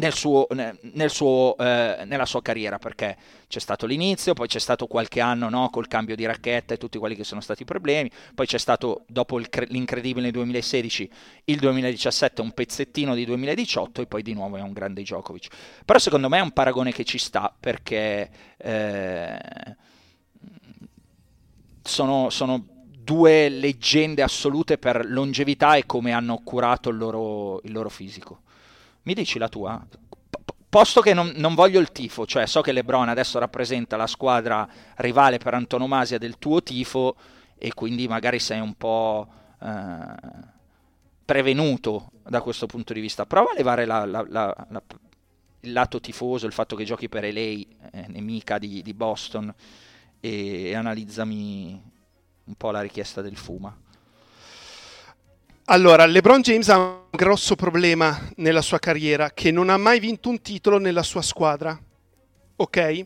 nel 0.03 0.15
suo, 0.15 0.49
nel 0.51 1.11
suo, 1.11 1.57
eh, 1.59 2.03
nella 2.07 2.27
sua 2.27 2.43
carriera 2.43 2.79
perché 2.79 3.17
c'è 3.47 3.61
stato 3.61 3.87
l'inizio, 3.87 4.35
poi 4.35 4.49
c'è 4.49 4.59
stato 4.59 4.89
qualche 4.89 5.21
anno 5.21 5.49
no, 5.49 5.71
col 5.71 5.87
cambio 5.87 6.17
di 6.17 6.27
racchetta 6.27 6.75
e 6.75 6.77
tutti 6.77 6.99
quelli 6.99 7.15
che 7.15 7.23
sono 7.23 7.41
stati 7.41 7.63
i 7.63 7.65
problemi, 7.65 8.11
poi 8.35 8.47
c'è 8.47 8.59
stato 8.59 9.05
dopo 9.07 9.39
il, 9.39 9.49
l'incredibile 9.69 10.33
2016 10.33 11.11
il 11.45 11.59
2017 11.59 12.41
un 12.41 12.51
pezzettino 12.51 13.15
di 13.15 13.25
2018 13.25 14.03
e 14.03 14.07
poi 14.07 14.23
di 14.23 14.33
nuovo 14.35 14.57
è 14.57 14.61
un 14.61 14.73
grande 14.73 15.03
Djokovic. 15.03 15.47
Però 15.85 15.99
secondo 16.01 16.29
me 16.29 16.39
è 16.39 16.43
un 16.43 16.51
paragone 16.51 16.93
che 16.93 17.05
ci 17.05 17.19
sta 17.19 17.55
perché 17.59 18.29
eh, 18.57 19.39
sono, 21.81 22.29
sono 22.31 22.65
due 22.99 23.49
leggende 23.49 24.23
assolute 24.23 24.79
per 24.79 25.07
longevità 25.07 25.77
e 25.77 25.87
come 25.87 26.11
hanno 26.11 26.41
curato 26.43 26.89
il 26.91 26.97
loro, 26.97 27.61
il 27.63 27.71
loro 27.71 27.89
fisico. 27.89 28.41
Mi 29.03 29.15
dici 29.15 29.39
la 29.39 29.49
tua? 29.49 29.85
posto 30.73 31.03
che 31.03 31.13
non, 31.13 31.35
non, 31.37 31.55
voglio 31.55 31.79
il 31.81 31.93
tifo, 31.93 32.25
cioè 32.25 32.47
so 32.47 32.63
che 32.63 32.73
Lebron 32.73 33.11
adesso 33.11 33.39
rappresenta 33.39 33.99
la 33.99 34.07
squadra 34.07 34.67
rivale 34.97 35.37
per 35.37 35.53
antonomasia 35.53 36.17
del 36.17 36.39
tuo 36.39 36.63
tifo 36.63 37.15
e 37.59 37.75
quindi 37.75 38.09
magari 38.09 38.39
sei 38.39 38.59
un 38.59 38.73
po' 38.73 39.29
eh, 39.61 40.07
prevenuto 41.27 42.11
da 42.27 42.41
questo 42.41 42.65
punto 42.65 42.95
di 42.95 43.01
vista. 43.01 43.27
Prova 43.27 43.51
a 43.51 43.55
levare 43.55 43.85
la, 43.85 44.07
la, 44.07 44.25
la, 44.27 44.83
il 45.61 45.73
lato 45.73 46.01
tifoso, 46.01 46.47
il 46.47 46.55
fatto 46.55 46.75
che 46.75 46.85
giochi 46.85 47.11
per 47.11 47.25
LA, 47.25 47.39
eh, 47.39 47.67
nemica 48.07 48.57
di, 48.57 48.81
di 48.81 48.95
Boston, 48.95 49.53
e, 50.21 50.71
e 50.71 50.75
analizzami 50.75 51.83
un 52.45 52.55
po' 52.55 52.71
la 52.71 52.81
richiesta 52.81 53.21
del 53.21 53.37
Fuma. 53.37 53.79
Allora, 55.67 56.07
LeBron 56.07 56.41
James 56.41 56.69
ha 56.71 56.77
un 56.77 57.03
grosso 57.13 57.55
problema 57.55 58.31
nella 58.37 58.63
sua 58.63 58.81
carriera, 58.81 59.31
che 59.31 59.53
non 59.53 59.71
ha 59.71 59.77
mai 59.77 60.01
vinto 60.01 60.29
un 60.29 60.43
titolo 60.43 60.79
nella 60.79 61.05
sua 61.05 61.23
squadra. 61.23 61.81
Ok? 62.57 63.05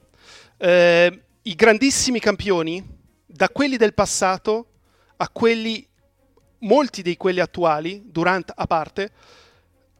Eh, 0.56 1.22
I 1.42 1.54
grandissimi 1.54 2.18
campioni, 2.18 2.82
da 3.26 3.50
quelli 3.50 3.76
del 3.76 3.92
passato 3.92 4.68
a 5.18 5.28
quelli, 5.28 5.86
molti 6.60 7.02
di 7.02 7.18
quelli 7.18 7.40
attuali, 7.40 8.04
Durant 8.06 8.50
a 8.56 8.66
parte, 8.66 9.12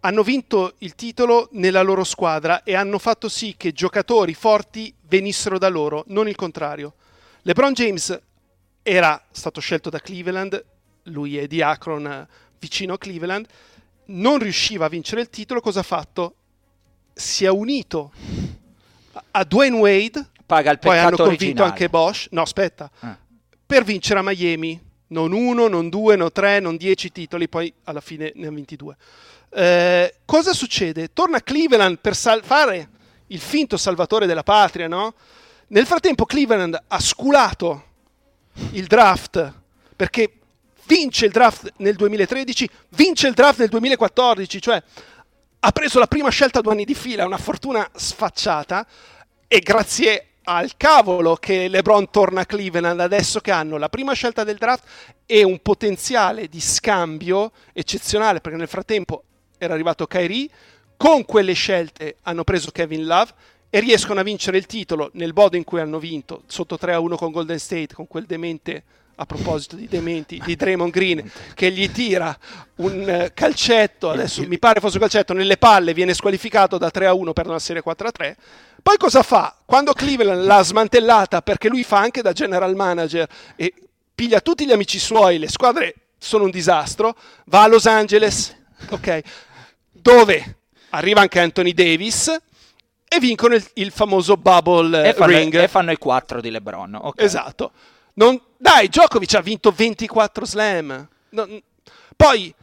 hanno 0.00 0.22
vinto 0.22 0.76
il 0.78 0.94
titolo 0.94 1.50
nella 1.52 1.82
loro 1.82 2.04
squadra 2.04 2.62
e 2.62 2.74
hanno 2.74 2.98
fatto 2.98 3.28
sì 3.28 3.54
che 3.58 3.72
giocatori 3.72 4.32
forti 4.32 4.94
venissero 5.02 5.58
da 5.58 5.68
loro, 5.68 6.04
non 6.06 6.26
il 6.26 6.36
contrario. 6.36 6.94
LeBron 7.42 7.74
James 7.74 8.18
era 8.82 9.22
stato 9.30 9.60
scelto 9.60 9.90
da 9.90 10.00
Cleveland, 10.00 10.64
lui 11.08 11.36
è 11.36 11.46
di 11.46 11.62
Akron 11.62 12.26
vicino 12.58 12.94
a 12.94 12.98
Cleveland, 12.98 13.46
non 14.06 14.38
riusciva 14.38 14.86
a 14.86 14.88
vincere 14.88 15.20
il 15.22 15.30
titolo, 15.30 15.60
cosa 15.60 15.80
ha 15.80 15.84
fatto? 15.84 16.34
Si 17.12 17.44
è 17.44 17.50
unito 17.50 18.12
a 19.32 19.44
Dwayne 19.44 19.76
Wade, 19.78 20.30
Paga 20.44 20.70
il 20.70 20.78
poi 20.78 20.98
hanno 20.98 21.16
convinto 21.16 21.34
originale. 21.44 21.70
anche 21.70 21.88
Bosch, 21.88 22.28
no 22.30 22.42
aspetta, 22.42 22.90
Ah. 23.00 23.16
per 23.66 23.82
vincere 23.84 24.20
a 24.20 24.22
Miami, 24.22 24.80
non 25.08 25.32
uno, 25.32 25.66
non 25.68 25.88
due, 25.88 26.14
non 26.16 26.30
tre, 26.32 26.60
non 26.60 26.76
dieci 26.76 27.10
titoli, 27.10 27.48
poi 27.48 27.72
alla 27.84 28.00
fine 28.00 28.32
ne 28.36 28.46
ha 28.46 28.50
vinti 28.50 28.76
due. 28.76 28.96
Eh, 29.50 30.16
cosa 30.24 30.52
succede? 30.52 31.12
Torna 31.12 31.38
a 31.38 31.40
Cleveland 31.40 31.98
per 31.98 32.14
sal- 32.14 32.44
fare 32.44 32.88
il 33.28 33.40
finto 33.40 33.76
salvatore 33.76 34.26
della 34.26 34.42
patria, 34.42 34.86
no? 34.88 35.14
Nel 35.68 35.86
frattempo 35.86 36.24
Cleveland 36.26 36.80
ha 36.86 37.00
sculato 37.00 37.84
il 38.72 38.86
draft 38.86 39.52
perché 39.96 40.32
vince 40.86 41.26
il 41.26 41.32
draft 41.32 41.72
nel 41.78 41.96
2013, 41.96 42.68
vince 42.90 43.28
il 43.28 43.34
draft 43.34 43.58
nel 43.58 43.68
2014, 43.68 44.60
cioè 44.60 44.82
ha 45.58 45.72
preso 45.72 45.98
la 45.98 46.06
prima 46.06 46.30
scelta 46.30 46.60
due 46.60 46.72
anni 46.72 46.84
di 46.84 46.94
fila, 46.94 47.26
una 47.26 47.38
fortuna 47.38 47.88
sfacciata 47.92 48.86
e 49.48 49.58
grazie 49.60 50.26
al 50.44 50.76
cavolo 50.76 51.34
che 51.34 51.66
LeBron 51.66 52.08
torna 52.10 52.42
a 52.42 52.46
Cleveland 52.46 53.00
adesso 53.00 53.40
che 53.40 53.50
hanno 53.50 53.78
la 53.78 53.88
prima 53.88 54.12
scelta 54.12 54.44
del 54.44 54.58
draft 54.58 54.84
e 55.26 55.42
un 55.42 55.60
potenziale 55.60 56.46
di 56.46 56.60
scambio 56.60 57.50
eccezionale 57.72 58.40
perché 58.40 58.56
nel 58.56 58.68
frattempo 58.68 59.24
era 59.58 59.74
arrivato 59.74 60.06
Kyrie, 60.06 60.48
con 60.96 61.24
quelle 61.24 61.52
scelte 61.52 62.16
hanno 62.22 62.44
preso 62.44 62.70
Kevin 62.70 63.06
Love 63.06 63.32
e 63.70 63.80
riescono 63.80 64.20
a 64.20 64.22
vincere 64.22 64.56
il 64.58 64.66
titolo 64.66 65.10
nel 65.14 65.32
modo 65.34 65.56
in 65.56 65.64
cui 65.64 65.80
hanno 65.80 65.98
vinto, 65.98 66.42
sotto 66.46 66.78
3-1 66.80 67.16
con 67.16 67.32
Golden 67.32 67.58
State, 67.58 67.94
con 67.94 68.06
quel 68.06 68.24
demente 68.24 68.84
a 69.18 69.24
proposito 69.24 69.76
di 69.76 69.88
dementi, 69.88 70.40
di 70.44 70.56
Draymond 70.56 70.92
Green 70.92 71.30
che 71.54 71.70
gli 71.70 71.90
tira 71.90 72.36
un 72.76 73.08
eh, 73.08 73.30
calcetto, 73.32 74.10
adesso 74.10 74.46
mi 74.46 74.58
pare 74.58 74.80
fosse 74.80 74.94
un 74.96 75.00
calcetto, 75.00 75.32
nelle 75.32 75.56
palle, 75.56 75.94
viene 75.94 76.12
squalificato 76.12 76.76
da 76.76 76.90
3 76.90 77.06
a 77.06 77.14
1 77.14 77.32
per 77.32 77.46
una 77.46 77.58
serie 77.58 77.80
4 77.82 78.08
a 78.08 78.12
3. 78.12 78.36
Poi 78.82 78.96
cosa 78.98 79.22
fa? 79.22 79.56
Quando 79.64 79.92
Cleveland 79.94 80.44
l'ha 80.44 80.62
smantellata, 80.62 81.40
perché 81.42 81.68
lui 81.68 81.82
fa 81.82 81.98
anche 81.98 82.20
da 82.22 82.32
general 82.32 82.74
manager 82.76 83.26
e 83.56 83.72
piglia 84.14 84.40
tutti 84.40 84.66
gli 84.66 84.72
amici 84.72 84.98
suoi, 84.98 85.38
le 85.38 85.48
squadre 85.48 85.94
sono 86.18 86.44
un 86.44 86.50
disastro, 86.50 87.16
va 87.46 87.62
a 87.62 87.66
Los 87.68 87.86
Angeles, 87.86 88.54
ok, 88.90 89.20
dove 89.90 90.56
arriva 90.90 91.20
anche 91.22 91.40
Anthony 91.40 91.72
Davis 91.72 92.28
e 93.08 93.18
vincono 93.18 93.54
il, 93.54 93.64
il 93.74 93.90
famoso 93.90 94.36
bubble 94.36 95.08
E 95.08 95.14
fanno, 95.14 95.36
ring. 95.36 95.54
e 95.54 95.68
fanno 95.68 95.90
i 95.90 95.96
4 95.96 96.40
di 96.40 96.50
LeBron. 96.50 96.98
ok. 97.00 97.20
Esatto. 97.22 97.72
Non- 98.18 98.40
dai, 98.56 98.88
Djokovic 98.88 99.34
ha 99.34 99.40
vinto 99.40 99.70
24 99.70 100.44
slam. 100.44 101.08
Non- 101.30 101.62
poi, 102.16 102.54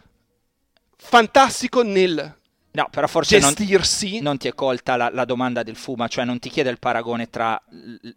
fantastico 0.98 1.84
nel 1.84 2.38
No, 2.76 2.88
però 2.90 3.06
forse 3.06 3.38
non, 3.38 3.54
gestirsi. 3.54 4.20
non 4.20 4.38
ti 4.40 4.48
è 4.48 4.56
colta 4.56 4.96
la, 4.96 5.12
la 5.14 5.26
domanda 5.26 5.62
del 5.62 5.76
Fuma, 5.76 6.08
cioè 6.08 6.26
non 6.26 6.40
ti 6.40 6.50
chiede 6.50 6.72
il 6.72 6.80
paragone 6.80 7.30
tra 7.30 7.62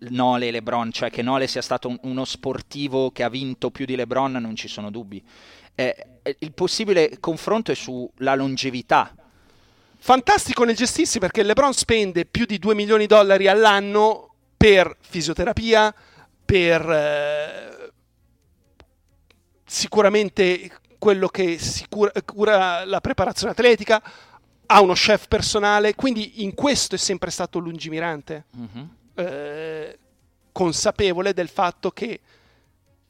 Nole 0.08 0.48
e 0.48 0.50
LeBron, 0.50 0.90
cioè 0.92 1.10
che 1.10 1.20
Nole 1.20 1.46
sia 1.46 1.60
stato 1.60 1.88
un- 1.88 1.98
uno 2.04 2.24
sportivo 2.24 3.10
che 3.10 3.22
ha 3.22 3.28
vinto 3.28 3.70
più 3.70 3.84
di 3.84 3.96
LeBron, 3.96 4.32
non 4.32 4.56
ci 4.56 4.66
sono 4.68 4.90
dubbi. 4.90 5.22
Eh, 5.74 5.94
il 6.38 6.52
possibile 6.54 7.18
confronto 7.20 7.70
è 7.70 7.74
sulla 7.74 8.34
longevità. 8.34 9.14
Fantastico 9.98 10.64
nel 10.64 10.74
gestirsi 10.74 11.18
perché 11.18 11.42
LeBron 11.42 11.74
spende 11.74 12.24
più 12.24 12.46
di 12.46 12.58
2 12.58 12.74
milioni 12.74 13.02
di 13.02 13.08
dollari 13.14 13.48
all'anno 13.48 14.36
per 14.56 14.96
fisioterapia, 15.00 15.94
per 16.46 16.88
eh, 16.90 17.92
sicuramente 19.64 20.70
quello 20.98 21.28
che 21.28 21.58
si 21.58 21.84
cura, 21.88 22.10
cura 22.24 22.84
la 22.84 23.00
preparazione 23.00 23.52
atletica, 23.52 24.02
ha 24.66 24.80
uno 24.80 24.94
chef 24.94 25.28
personale, 25.28 25.94
quindi 25.94 26.42
in 26.42 26.54
questo 26.54 26.94
è 26.94 26.98
sempre 26.98 27.30
stato 27.30 27.58
lungimirante. 27.58 28.44
Mhm. 28.52 28.90
eh, 29.18 29.98
consapevole 30.52 31.34
del 31.34 31.48
fatto 31.48 31.90
che 31.90 32.20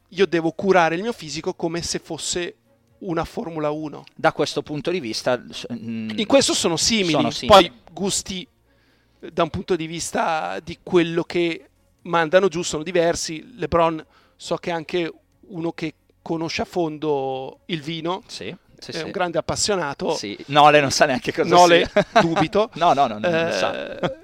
io 0.08 0.26
devo 0.26 0.50
curare 0.52 0.96
il 0.96 1.02
mio 1.02 1.12
fisico 1.12 1.54
come 1.54 1.80
se 1.82 1.98
fosse 2.00 2.54
una 2.98 3.24
Formula 3.24 3.70
1. 3.70 4.04
Da 4.14 4.32
questo 4.32 4.62
punto 4.62 4.90
di 4.90 4.98
vista... 5.00 5.36
mm, 5.38 6.10
In 6.18 6.26
questo 6.26 6.54
sono 6.54 6.76
simili, 6.76 7.10
Sono 7.12 7.30
simili. 7.30 7.68
poi 7.68 7.72
gusti 7.92 8.46
eh, 9.20 9.30
da 9.30 9.42
un 9.44 9.50
punto 9.50 9.76
di 9.76 9.86
vista 9.86 10.58
di 10.60 10.78
quello 10.82 11.22
che 11.22 11.68
mandano 12.06 12.48
giù 12.48 12.62
sono 12.62 12.82
diversi. 12.82 13.54
LeBron 13.56 14.04
so 14.36 14.56
che 14.56 14.70
è 14.70 14.72
anche 14.72 15.12
uno 15.48 15.72
che 15.72 15.94
conosce 16.22 16.62
a 16.62 16.64
fondo 16.64 17.60
il 17.66 17.80
vino, 17.82 18.22
Sì, 18.26 18.54
sì, 18.78 18.90
è 18.90 18.94
sì. 18.94 19.02
un 19.04 19.10
grande 19.10 19.38
appassionato. 19.38 20.14
Sì. 20.16 20.36
Nole 20.46 20.80
non 20.80 20.90
sa 20.90 21.06
neanche 21.06 21.32
cosa 21.32 21.48
Nole, 21.48 21.88
sia. 21.90 22.06
dubito. 22.20 22.70
no, 22.74 22.92
no, 22.94 23.06
no, 23.06 23.18
non 23.18 23.34
Eh, 23.34 23.52
sa. 23.52 23.98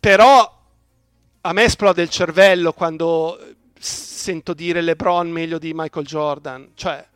Però 0.00 0.58
a 1.42 1.52
me 1.52 1.62
esplode 1.62 2.02
il 2.02 2.08
cervello 2.10 2.72
quando 2.72 3.38
sento 3.78 4.52
dire 4.54 4.80
LeBron 4.82 5.30
meglio 5.30 5.58
di 5.58 5.72
Michael 5.74 6.06
Jordan. 6.06 6.70
Cioè, 6.74 7.06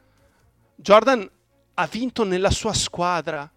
Jordan 0.77 1.29
ha 1.75 1.87
vinto 1.87 2.25
nella 2.25 2.51
sua 2.51 2.73
squadra. 2.73 3.51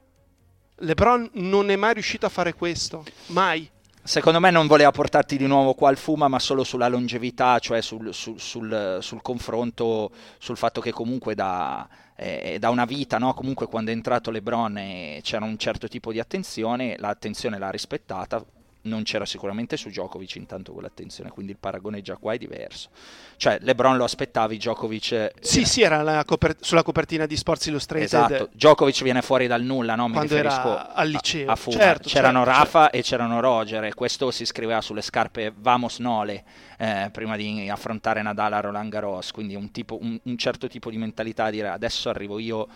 LeBron 0.79 1.29
non 1.33 1.69
è 1.69 1.75
mai 1.75 1.93
riuscito 1.93 2.25
a 2.25 2.29
fare 2.29 2.53
questo. 2.53 3.03
Mai. 3.27 3.69
Secondo 4.07 4.39
me 4.39 4.51
non 4.51 4.67
voleva 4.67 4.89
portarti 4.91 5.35
di 5.35 5.47
nuovo 5.47 5.73
qua 5.73 5.89
al 5.89 5.97
Fuma, 5.97 6.29
ma 6.29 6.39
solo 6.39 6.63
sulla 6.63 6.87
longevità, 6.87 7.59
cioè 7.59 7.81
sul, 7.81 8.13
sul- 8.13 8.39
sul- 8.39 8.99
sul 9.01 9.21
confronto, 9.21 10.11
sul 10.37 10.55
fatto 10.55 10.79
che 10.79 10.91
comunque 10.91 11.35
da, 11.35 11.85
eh, 12.15 12.55
da 12.57 12.69
una 12.69 12.85
vita, 12.85 13.17
no? 13.17 13.33
comunque 13.33 13.67
quando 13.67 13.91
è 13.91 13.93
entrato 13.93 14.31
LeBron 14.31 14.77
eh, 14.77 15.19
c'era 15.23 15.43
un 15.43 15.57
certo 15.57 15.89
tipo 15.89 16.13
di 16.13 16.21
attenzione, 16.21 16.95
l'attenzione 16.97 17.59
l'ha 17.59 17.69
rispettata, 17.69 18.41
non 18.87 19.03
c'era 19.03 19.25
sicuramente 19.25 19.77
su 19.77 19.89
Djokovic 19.89 20.35
intanto 20.35 20.71
quell'attenzione, 20.73 21.29
quindi 21.29 21.51
il 21.51 21.57
paragone 21.59 22.01
già 22.01 22.15
qua 22.17 22.33
è 22.33 22.37
diverso. 22.37 22.89
Cioè 23.37 23.59
LeBron 23.61 23.97
lo 23.97 24.03
aspettavi, 24.03 24.57
Djokovic... 24.57 25.11
eh, 25.11 25.33
Sì, 25.41 25.65
sì, 25.65 25.81
era 25.81 26.01
la 26.01 26.23
coper- 26.25 26.57
sulla 26.61 26.83
copertina 26.83 27.25
di 27.25 27.37
Sports 27.37 27.67
Illustrated. 27.67 28.05
Esatto, 28.05 28.49
Djokovic 28.53 29.03
viene 29.03 29.21
fuori 29.21 29.47
dal 29.47 29.61
nulla, 29.61 29.95
no? 29.95 30.07
Mi 30.07 30.13
Quando 30.13 30.35
era 30.35 30.49
riferisco 30.49 30.91
al 30.93 31.07
liceo. 31.09 31.49
A, 31.49 31.51
a. 31.53 31.55
Certo, 31.57 32.09
c'erano 32.09 32.43
certo, 32.43 32.59
Rafa 32.59 32.89
e 32.89 33.01
c'erano 33.01 33.39
Roger 33.39 33.83
e 33.83 33.93
questo 33.93 34.31
si 34.31 34.45
scriveva 34.45 34.81
sulle 34.81 35.01
scarpe 35.01 35.53
Vamos 35.55 35.99
Nole 35.99 36.43
eh, 36.77 37.09
prima 37.11 37.35
di 37.35 37.69
affrontare 37.69 38.21
Nadal 38.21 38.53
a 38.53 38.59
Roland 38.61 38.89
Garros, 38.89 39.31
quindi 39.31 39.55
un, 39.55 39.71
tipo- 39.71 39.97
un- 40.01 40.19
un 40.23 40.37
certo 40.37 40.67
tipo 40.67 40.89
di 40.89 40.97
mentalità 40.97 41.49
dire 41.49 41.67
adesso 41.69 42.09
arrivo 42.09 42.39
io 42.39 42.67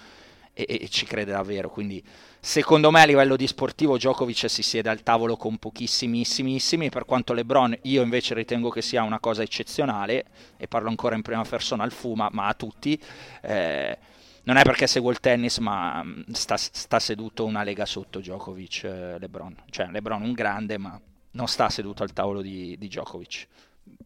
e, 0.54 0.66
e, 0.82 0.88
ci 0.90 1.06
crede 1.06 1.32
davvero. 1.32 1.70
Quindi, 1.70 2.04
secondo 2.42 2.90
me, 2.92 3.02
a 3.02 3.06
livello 3.06 3.36
di 3.36 3.46
sportivo, 3.46 3.96
Djokovic 3.98 4.50
si 4.50 4.64
siede 4.64 4.90
al 4.90 5.04
tavolo 5.04 5.38
con 5.38 5.58
pochissimissimissimi. 5.58 6.90
Per 6.90 7.06
quanto 7.06 7.34
LeBron, 7.34 7.78
io 7.84 8.02
invece 8.02 8.34
ritengo 8.34 8.70
che 8.70 8.82
sia 8.82 9.04
una 9.04 9.20
cosa 9.20 9.44
eccezionale, 9.44 10.26
e 10.58 10.68
parlo 10.68 10.90
ancora 10.90 11.16
in 11.16 11.22
prima 11.22 11.44
persona 11.44 11.84
al 11.84 11.92
Fuma, 11.92 12.30
ma 12.32 12.48
a 12.48 12.54
tutti. 12.56 13.00
Eh, 13.42 13.98
non 14.44 14.58
è 14.58 14.64
perché 14.64 14.88
seguo 14.88 15.12
il 15.12 15.20
tennis, 15.20 15.60
ma 15.60 16.04
mm, 16.04 16.22
sta, 16.32 16.58
sta 16.58 17.00
seduto 17.00 17.46
una 17.46 17.64
lega 17.64 17.86
sotto 17.86 18.20
Djokovic, 18.20 18.84
eh, 18.84 19.20
LeBron. 19.20 19.56
Cioè, 19.70 19.88
LeBron 19.88 20.24
un 20.24 20.34
grande, 20.34 20.78
ma 20.78 21.00
non 21.32 21.48
sta 21.48 21.70
seduto 21.70 22.02
al 22.04 22.12
tavolo 22.12 22.42
di, 22.42 22.76
di 22.78 22.88
Djokovic. 22.88 23.48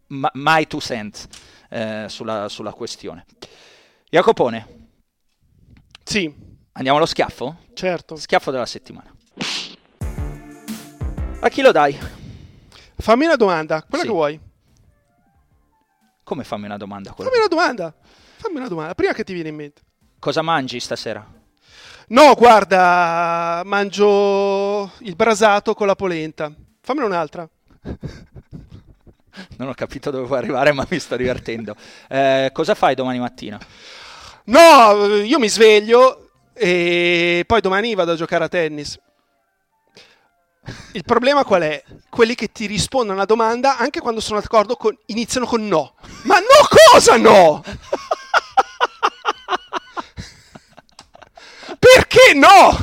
Ma, 0.08 0.30
mai 0.34 0.68
two 0.68 0.80
cents 0.80 1.28
eh, 1.70 2.06
sulla, 2.10 2.50
sulla 2.50 2.74
questione. 2.74 3.26
Jacopone. 4.10 4.68
Sì. 6.04 6.45
Andiamo 6.78 6.98
allo 6.98 7.06
schiaffo? 7.08 7.56
Certo. 7.74 8.18
Schiaffo 8.18 8.52
della 8.52 8.66
settimana. 8.66 9.10
A 11.40 11.50
chi 11.50 11.62
lo 11.62 11.72
dai? 11.72 11.98
Fammi 12.98 13.26
una 13.26 13.36
domanda, 13.38 13.82
quella 13.84 14.04
Sì. 14.04 14.10
che 14.10 14.14
vuoi. 14.14 14.40
Come 16.24 16.44
fammi 16.44 16.66
una 16.66 16.76
domanda? 16.78 17.14
Fammi 17.16 17.38
una 17.38 17.48
domanda. 17.48 17.94
Fammi 18.38 18.58
una 18.58 18.68
domanda, 18.68 18.94
prima 18.94 19.14
che 19.14 19.24
ti 19.24 19.34
viene 19.34 19.50
in 19.50 19.56
mente. 19.56 19.82
Cosa 20.20 20.42
mangi 20.42 20.80
stasera? 20.82 21.26
No, 22.08 22.34
guarda, 22.36 23.62
mangio 23.64 24.92
il 25.00 25.16
brasato 25.16 25.74
con 25.76 25.88
la 25.88 25.96
polenta. 25.96 26.52
Fammene 26.82 27.06
un'altra. 27.06 27.48
Non 29.58 29.68
ho 29.68 29.74
capito 29.74 30.12
dove 30.12 30.26
vuoi 30.28 30.38
arrivare, 30.40 30.72
ma 30.72 30.86
mi 30.90 30.98
sto 30.98 31.18
divertendo. 31.18 31.76
Eh, 32.08 32.52
cosa 32.54 32.74
fai 32.74 32.96
domani 32.96 33.20
mattina? 33.20 33.60
No, 34.46 35.06
io 35.24 35.40
mi 35.40 35.50
sveglio 35.50 36.25
e 36.58 37.44
poi 37.46 37.60
domani 37.60 37.94
vado 37.96 38.14
a 38.14 38.16
giocare 38.16 38.46
a 38.46 38.50
tennis. 38.50 38.98
Il 40.94 41.04
problema 41.04 41.44
qual 41.44 41.62
è? 41.62 41.84
Quelli 42.10 42.34
che 42.34 42.52
ti 42.52 42.66
rispondono 42.66 43.14
alla 43.14 43.26
domanda 43.26 43.78
anche 43.78 44.00
quando 44.00 44.22
sono 44.22 44.40
d'accordo 44.40 44.76
con, 44.78 44.98
iniziano 45.08 45.46
con 45.46 45.68
no. 45.68 45.96
Ma 46.24 46.40
no 46.40 46.68
cosa 46.90 47.18
no? 47.18 47.64
Perché 51.78 52.34
no? 52.34 52.78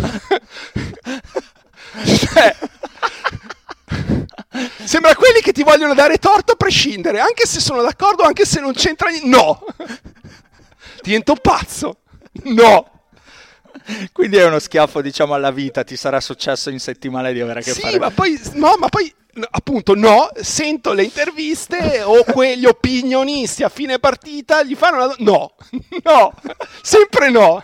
Cioè, 2.04 2.56
sembra 4.84 5.14
quelli 5.16 5.40
che 5.40 5.52
ti 5.52 5.62
vogliono 5.62 5.94
dare 5.94 6.18
torto 6.18 6.52
a 6.52 6.56
prescindere, 6.56 7.18
anche 7.20 7.46
se 7.46 7.60
sono 7.60 7.82
d'accordo, 7.82 8.22
anche 8.22 8.44
se 8.44 8.60
non 8.60 8.72
c'entra 8.72 9.08
niente. 9.08 9.28
No. 9.28 9.64
Divento 11.02 11.34
pazzo. 11.34 11.98
No. 12.44 12.90
Quindi 14.12 14.36
è 14.36 14.44
uno 14.44 14.58
schiaffo, 14.58 15.00
diciamo, 15.00 15.34
alla 15.34 15.50
vita. 15.50 15.84
Ti 15.84 15.96
sarà 15.96 16.20
successo 16.20 16.70
in 16.70 16.78
settimana 16.80 17.30
di 17.32 17.40
avere 17.40 17.60
a 17.60 17.62
che 17.62 17.72
Sì, 17.72 17.80
fare. 17.80 17.98
ma 17.98 18.10
poi, 18.10 18.40
no, 18.54 18.74
ma 18.78 18.88
poi, 18.88 19.12
appunto, 19.50 19.94
no, 19.94 20.30
sento 20.40 20.92
le 20.92 21.04
interviste 21.04 22.02
o 22.02 22.24
quegli 22.24 22.66
opinionisti 22.66 23.62
a 23.62 23.68
fine 23.68 23.98
partita 23.98 24.62
gli 24.62 24.74
fanno 24.74 25.04
una... 25.04 25.14
No, 25.18 25.54
no, 26.04 26.34
sempre 26.82 27.30
no. 27.30 27.62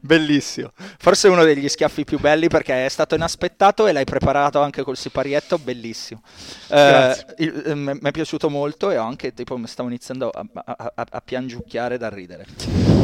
Bellissimo. 0.00 0.72
Forse 0.98 1.28
uno 1.28 1.44
degli 1.44 1.68
schiaffi 1.68 2.04
più 2.04 2.18
belli 2.18 2.48
perché 2.48 2.86
è 2.86 2.88
stato 2.88 3.14
inaspettato 3.14 3.86
e 3.86 3.92
l'hai 3.92 4.04
preparato 4.04 4.60
anche 4.60 4.82
col 4.82 4.96
siparietto. 4.96 5.58
Bellissimo. 5.58 6.22
Eh, 6.68 7.16
eh, 7.36 7.74
mi 7.74 7.98
è 8.02 8.10
piaciuto 8.10 8.48
molto 8.50 8.90
e 8.90 8.98
ho 8.98 9.04
anche, 9.04 9.32
tipo, 9.34 9.56
mi 9.56 9.66
stavo 9.66 9.88
iniziando 9.88 10.30
a, 10.30 10.44
a- 10.52 10.92
a- 10.94 11.06
a 11.10 11.20
piangiucchiare 11.20 11.98
dal 11.98 12.10
ridere. 12.10 12.46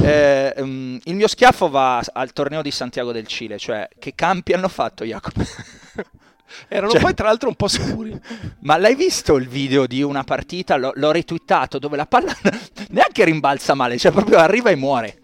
Eh, 0.02 0.52
ehm, 0.56 1.00
il 1.04 1.14
mio 1.14 1.28
schiaffo 1.28 1.68
va 1.68 2.02
al 2.12 2.32
torneo 2.32 2.62
di 2.62 2.70
Santiago 2.70 3.12
del 3.12 3.26
Cile, 3.26 3.58
cioè 3.58 3.88
che 3.98 4.12
campi 4.14 4.52
hanno 4.52 4.68
fatto 4.68 5.04
Jacopo? 5.04 5.42
Erano 6.68 6.92
Cioè- 6.92 7.00
poi 7.00 7.12
tra 7.14 7.26
l'altro 7.26 7.48
un 7.48 7.56
po' 7.56 7.66
scuri. 7.66 8.18
Ma 8.60 8.76
l'hai 8.76 8.94
visto 8.94 9.36
il 9.36 9.48
video 9.48 9.86
di 9.86 10.00
una 10.02 10.22
partita? 10.22 10.76
L'ho, 10.76 10.92
l'ho 10.94 11.10
retweetato 11.10 11.78
dove 11.80 11.96
la 11.96 12.06
palla 12.06 12.32
neanche 12.90 13.24
rimbalza 13.24 13.74
male, 13.74 13.98
cioè 13.98 14.12
proprio 14.12 14.38
arriva 14.38 14.70
e 14.70 14.76
muore. 14.76 15.18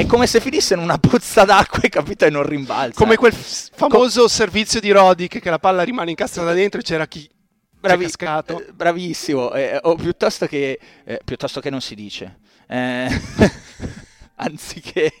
È 0.00 0.06
come 0.06 0.26
se 0.26 0.40
finisse 0.40 0.72
in 0.72 0.80
una 0.80 0.96
pozza 0.96 1.44
d'acqua 1.44 1.80
capito 1.90 2.24
e 2.24 2.30
non 2.30 2.42
rimbalza. 2.42 2.98
Come 2.98 3.16
quel 3.16 3.34
f- 3.34 3.68
famoso 3.74 4.28
servizio 4.28 4.80
di 4.80 4.90
Rodic 4.92 5.40
che 5.40 5.50
la 5.50 5.58
palla 5.58 5.82
rimane 5.82 6.08
incastrata 6.08 6.54
dentro 6.54 6.80
e 6.80 6.82
c'era 6.82 7.06
chi 7.06 7.28
Bravi- 7.78 8.06
eh, 8.06 8.72
bravissimo, 8.72 9.52
eh, 9.52 9.78
o 9.82 9.96
piuttosto 9.96 10.46
che, 10.46 10.80
eh, 11.04 11.20
piuttosto 11.22 11.60
che 11.60 11.68
non 11.68 11.82
si 11.82 11.94
dice. 11.94 12.38
Eh, 12.66 13.08
anziché 14.36 15.12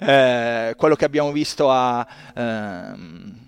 eh, 0.00 0.74
quello 0.76 0.94
che 0.94 1.04
abbiamo 1.06 1.32
visto 1.32 1.70
a... 1.70 2.06
ehm, 2.34 3.47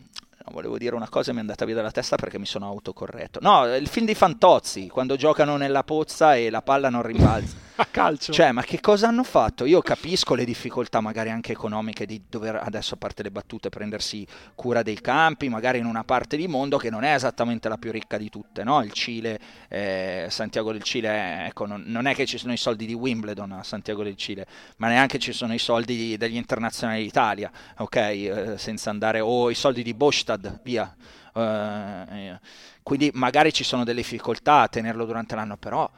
volevo 0.52 0.78
dire 0.78 0.94
una 0.94 1.08
cosa 1.08 1.30
e 1.30 1.32
mi 1.32 1.38
è 1.38 1.42
andata 1.42 1.64
via 1.64 1.74
dalla 1.74 1.90
testa 1.90 2.16
perché 2.16 2.38
mi 2.38 2.46
sono 2.46 2.66
autocorretto. 2.66 3.38
No, 3.42 3.74
il 3.74 3.88
film 3.88 4.06
di 4.06 4.14
Fantozzi, 4.14 4.88
quando 4.88 5.16
giocano 5.16 5.56
nella 5.56 5.84
pozza 5.84 6.36
e 6.36 6.50
la 6.50 6.62
palla 6.62 6.90
non 6.90 7.02
rimbalza. 7.02 7.68
A 7.76 7.86
calcio. 7.90 8.32
Cioè, 8.32 8.52
ma 8.52 8.62
che 8.62 8.80
cosa 8.80 9.08
hanno 9.08 9.24
fatto? 9.24 9.64
Io 9.64 9.80
capisco 9.80 10.34
le 10.34 10.44
difficoltà 10.44 11.00
magari 11.00 11.30
anche 11.30 11.52
economiche 11.52 12.06
di 12.06 12.22
dover 12.28 12.60
adesso 12.62 12.94
a 12.94 12.96
parte 12.96 13.22
le 13.22 13.30
battute 13.30 13.68
prendersi 13.68 14.26
cura 14.54 14.82
dei 14.82 15.00
campi, 15.00 15.48
magari 15.48 15.78
in 15.78 15.86
una 15.86 16.04
parte 16.04 16.36
di 16.36 16.46
mondo 16.46 16.76
che 16.76 16.90
non 16.90 17.04
è 17.04 17.14
esattamente 17.14 17.68
la 17.68 17.78
più 17.78 17.90
ricca 17.90 18.18
di 18.18 18.28
tutte, 18.28 18.64
no? 18.64 18.82
Il 18.82 18.92
Cile, 18.92 19.38
eh, 19.68 20.26
Santiago 20.28 20.72
del 20.72 20.82
Cile, 20.82 21.46
ecco, 21.46 21.66
non, 21.66 21.82
non 21.86 22.06
è 22.06 22.14
che 22.14 22.26
ci 22.26 22.38
sono 22.38 22.52
i 22.52 22.58
soldi 22.58 22.86
di 22.86 22.94
Wimbledon 22.94 23.52
a 23.52 23.62
Santiago 23.62 24.02
del 24.02 24.16
Cile, 24.16 24.46
ma 24.76 24.88
neanche 24.88 25.18
ci 25.18 25.32
sono 25.32 25.54
i 25.54 25.58
soldi 25.58 26.16
degli 26.16 26.36
internazionali 26.36 27.02
d'Italia, 27.02 27.50
ok? 27.78 27.96
Eh, 27.96 28.54
senza 28.56 28.90
andare 28.90 29.20
o 29.20 29.50
i 29.50 29.54
soldi 29.54 29.82
di 29.82 29.94
Bostad, 29.94 30.39
via. 30.62 30.94
Eh, 31.34 32.04
eh, 32.28 32.40
quindi 32.82 33.10
magari 33.14 33.52
ci 33.52 33.64
sono 33.64 33.84
delle 33.84 34.00
difficoltà 34.00 34.60
a 34.62 34.68
tenerlo 34.68 35.04
durante 35.04 35.34
l'anno, 35.34 35.56
però 35.56 35.88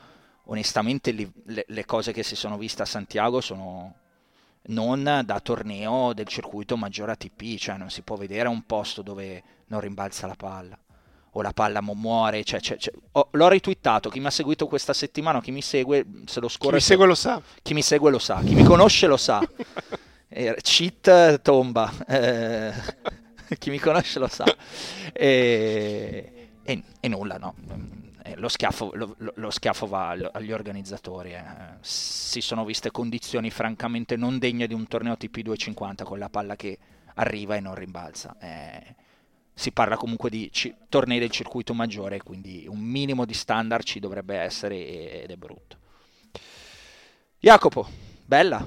onestamente 0.47 1.11
li- 1.13 1.31
le, 1.47 1.65
le 1.69 1.85
cose 1.85 2.13
che 2.13 2.23
si 2.23 2.35
sono 2.37 2.57
viste 2.59 2.83
a 2.83 2.87
Santiago 2.87 3.41
sono 3.41 3.95
non 4.65 5.23
da 5.25 5.41
torneo 5.41 6.13
del 6.13 6.27
circuito 6.29 6.77
maggiore 6.77 7.13
ATP, 7.13 7.57
cioè 7.57 7.77
non 7.77 7.91
si 7.91 8.03
può 8.03 8.17
vedere 8.17 8.49
un 8.49 8.63
posto 8.65 9.03
dove 9.03 9.43
non 9.67 9.81
rimbalza 9.81 10.27
la 10.27 10.37
palla 10.37 10.79
o 11.35 11.43
la 11.43 11.53
palla 11.53 11.81
muore. 11.81 12.45
Cioè, 12.45 12.61
cioè- 12.61 12.77
cioè- 12.77 12.95
ho- 13.13 13.29
l'ho 13.33 13.49
retweetato, 13.49 14.09
chi 14.11 14.21
mi 14.21 14.27
ha 14.27 14.31
seguito 14.31 14.67
questa 14.69 14.93
settimana 14.93 15.41
chi 15.41 15.51
mi 15.51 15.63
segue 15.63 16.05
se 16.27 16.39
lo 16.41 16.47
Chi 16.47 16.55
scorre. 16.55 16.75
mi 16.75 16.81
segue 16.81 17.07
lo 17.07 17.15
sa. 17.15 17.41
chi 17.63 17.75
mi 17.75 17.83
segue 17.83 18.11
lo 18.11 18.19
sa, 18.19 18.41
chi 18.43 18.55
mi 18.55 18.63
conosce 18.65 19.07
lo 19.07 19.17
sa. 19.17 19.41
Eh, 20.35 20.57
cheat 20.63 21.43
tomba, 21.43 21.93
eh, 22.09 22.73
chi 23.59 23.71
mi 23.71 23.79
conosce 23.79 24.19
lo 24.19 24.29
sa. 24.29 24.45
E, 25.13 26.49
e- 26.63 26.83
e 27.01 27.09
nulla, 27.09 27.37
no. 27.39 27.55
Eh, 28.25 28.37
Lo 28.37 28.49
schiaffo, 28.49 28.93
lo- 28.95 29.17
lo- 29.35 29.51
schiaffo 29.51 29.87
va 29.87 30.11
agli 30.11 30.53
organizzatori. 30.53 31.33
eh. 31.33 31.43
Si 31.81 32.41
sono 32.41 32.65
viste 32.65 32.91
condizioni 32.91 33.51
francamente 33.51 34.17
non 34.17 34.39
degne 34.39 34.67
di 34.67 34.75
un 34.75 34.87
torneo 34.87 35.17
TP 35.17 35.41
250 35.41 36.05
con 36.05 36.19
la 36.19 36.29
palla 36.29 36.55
che 36.57 36.79
arriva 37.15 37.57
e 37.57 37.61
non 37.61 37.75
rimbalza. 37.75 38.37
Eh, 38.41 38.95
si 39.55 39.73
parla 39.73 39.97
comunque 39.97 40.31
di 40.31 40.51
ci- 40.53 40.75
tornei 40.89 41.19
del 41.19 41.31
circuito 41.31 41.75
maggiore, 41.75 42.19
quindi 42.23 42.65
un 42.69 42.79
minimo 42.79 43.25
di 43.27 43.35
standard 43.35 43.85
ci 43.85 43.99
dovrebbe 44.01 44.37
essere 44.37 45.23
ed 45.23 45.31
è 45.31 45.37
brutto. 45.37 45.77
Jacopo, 47.41 47.89
bella. 48.25 48.67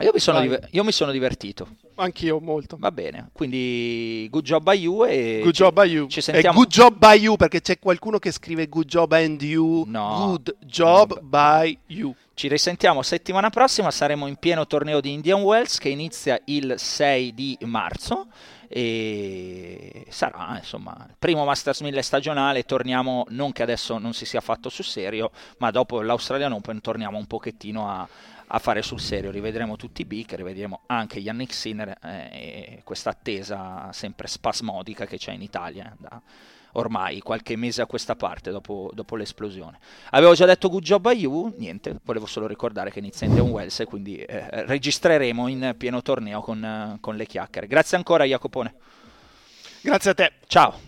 Io 0.00 0.10
mi 0.14 0.20
sono, 0.20 0.40
diver- 0.40 0.68
io 0.70 0.84
mi 0.84 0.92
sono 0.92 1.10
divertito. 1.10 1.76
Anch'io 1.98 2.40
molto. 2.40 2.76
Va 2.78 2.90
bene, 2.92 3.30
quindi 3.32 4.26
good 4.30 4.44
job 4.44 4.66
a 4.68 4.74
you 4.74 5.04
e 5.04 5.40
Good 5.42 5.54
ci- 5.54 5.62
job 5.62 5.82
by 5.82 5.90
you. 5.90 6.06
Ci 6.08 6.20
sentiamo. 6.20 6.56
good 6.56 6.70
job 6.70 6.96
by 6.96 7.18
you 7.20 7.36
perché 7.36 7.60
c'è 7.60 7.78
qualcuno 7.78 8.18
che 8.18 8.30
scrive 8.30 8.68
good 8.68 8.86
job 8.86 9.12
and 9.12 9.40
you. 9.42 9.84
No. 9.86 10.26
Good 10.26 10.56
job 10.60 11.20
by 11.20 11.76
you. 11.86 12.14
Ci 12.34 12.46
risentiamo 12.46 13.02
settimana 13.02 13.50
prossima, 13.50 13.90
saremo 13.90 14.28
in 14.28 14.36
pieno 14.36 14.66
torneo 14.66 15.00
di 15.00 15.12
Indian 15.12 15.42
Wells 15.42 15.78
che 15.78 15.88
inizia 15.88 16.40
il 16.44 16.74
6 16.76 17.34
di 17.34 17.58
marzo 17.62 18.28
e 18.68 20.04
sarà 20.08 20.56
insomma 20.58 20.94
il 21.08 21.16
primo 21.18 21.44
Masters 21.44 21.80
1000 21.80 22.00
stagionale, 22.02 22.62
torniamo 22.64 23.24
non 23.30 23.50
che 23.50 23.62
adesso 23.62 23.98
non 23.98 24.12
si 24.12 24.24
sia 24.24 24.40
fatto 24.40 24.68
sul 24.68 24.84
serio, 24.84 25.30
ma 25.58 25.70
dopo 25.72 26.00
l'Australian 26.00 26.52
Open 26.52 26.80
torniamo 26.80 27.18
un 27.18 27.26
pochettino 27.26 27.90
a, 27.90 28.06
a 28.48 28.58
fare 28.58 28.82
sul 28.82 29.00
serio, 29.00 29.30
rivedremo 29.30 29.76
tutti 29.76 30.02
i 30.02 30.04
big, 30.04 30.34
rivedremo 30.34 30.80
anche 30.86 31.18
Yannick 31.18 31.52
Sinner 31.52 31.98
eh, 32.02 32.28
e 32.32 32.80
questa 32.84 33.10
attesa 33.10 33.90
sempre 33.92 34.26
spasmodica 34.26 35.06
che 35.06 35.18
c'è 35.18 35.32
in 35.32 35.42
Italia 35.42 35.92
eh, 35.92 35.96
da 35.98 36.22
ormai 36.72 37.20
qualche 37.20 37.56
mese 37.56 37.82
a 37.82 37.86
questa 37.86 38.14
parte 38.14 38.50
dopo, 38.50 38.90
dopo 38.94 39.16
l'esplosione. 39.16 39.78
Avevo 40.10 40.34
già 40.34 40.46
detto 40.46 40.68
good 40.68 40.82
job 40.82 41.06
a 41.06 41.12
you, 41.12 41.54
niente, 41.56 41.98
volevo 42.04 42.26
solo 42.26 42.46
ricordare 42.46 42.90
che 42.90 42.98
inizia 43.00 43.26
Indian 43.26 43.48
Wells 43.48 43.80
e 43.80 43.84
quindi 43.84 44.16
eh, 44.16 44.64
registreremo 44.64 45.48
in 45.48 45.74
pieno 45.76 46.02
torneo 46.02 46.40
con, 46.40 46.98
con 47.00 47.16
le 47.16 47.26
chiacchiere. 47.26 47.66
Grazie 47.66 47.96
ancora 47.96 48.24
Jacopone, 48.24 48.74
Grazie 49.80 50.10
a 50.10 50.14
te. 50.14 50.32
ciao! 50.46 50.87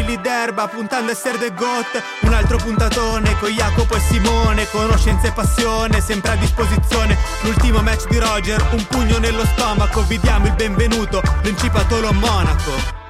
fili 0.01 0.19
d'erba 0.19 0.67
puntando 0.67 1.11
a 1.11 1.13
essere 1.13 1.37
the 1.37 1.53
goat 1.53 2.01
Un 2.21 2.33
altro 2.33 2.57
puntatone 2.57 3.37
con 3.37 3.49
Jacopo 3.49 3.95
e 3.95 3.99
Simone. 3.99 4.67
Conoscenza 4.69 5.27
e 5.27 5.31
passione 5.31 6.01
sempre 6.01 6.31
a 6.31 6.35
disposizione. 6.35 7.17
L'ultimo 7.41 7.81
match 7.81 8.07
di 8.07 8.17
Roger, 8.17 8.65
un 8.71 8.85
pugno 8.87 9.17
nello 9.19 9.45
stomaco. 9.45 10.01
Vi 10.03 10.19
diamo 10.19 10.47
il 10.47 10.53
benvenuto, 10.53 11.21
Principatolo 11.41 12.11
Monaco 12.13 13.00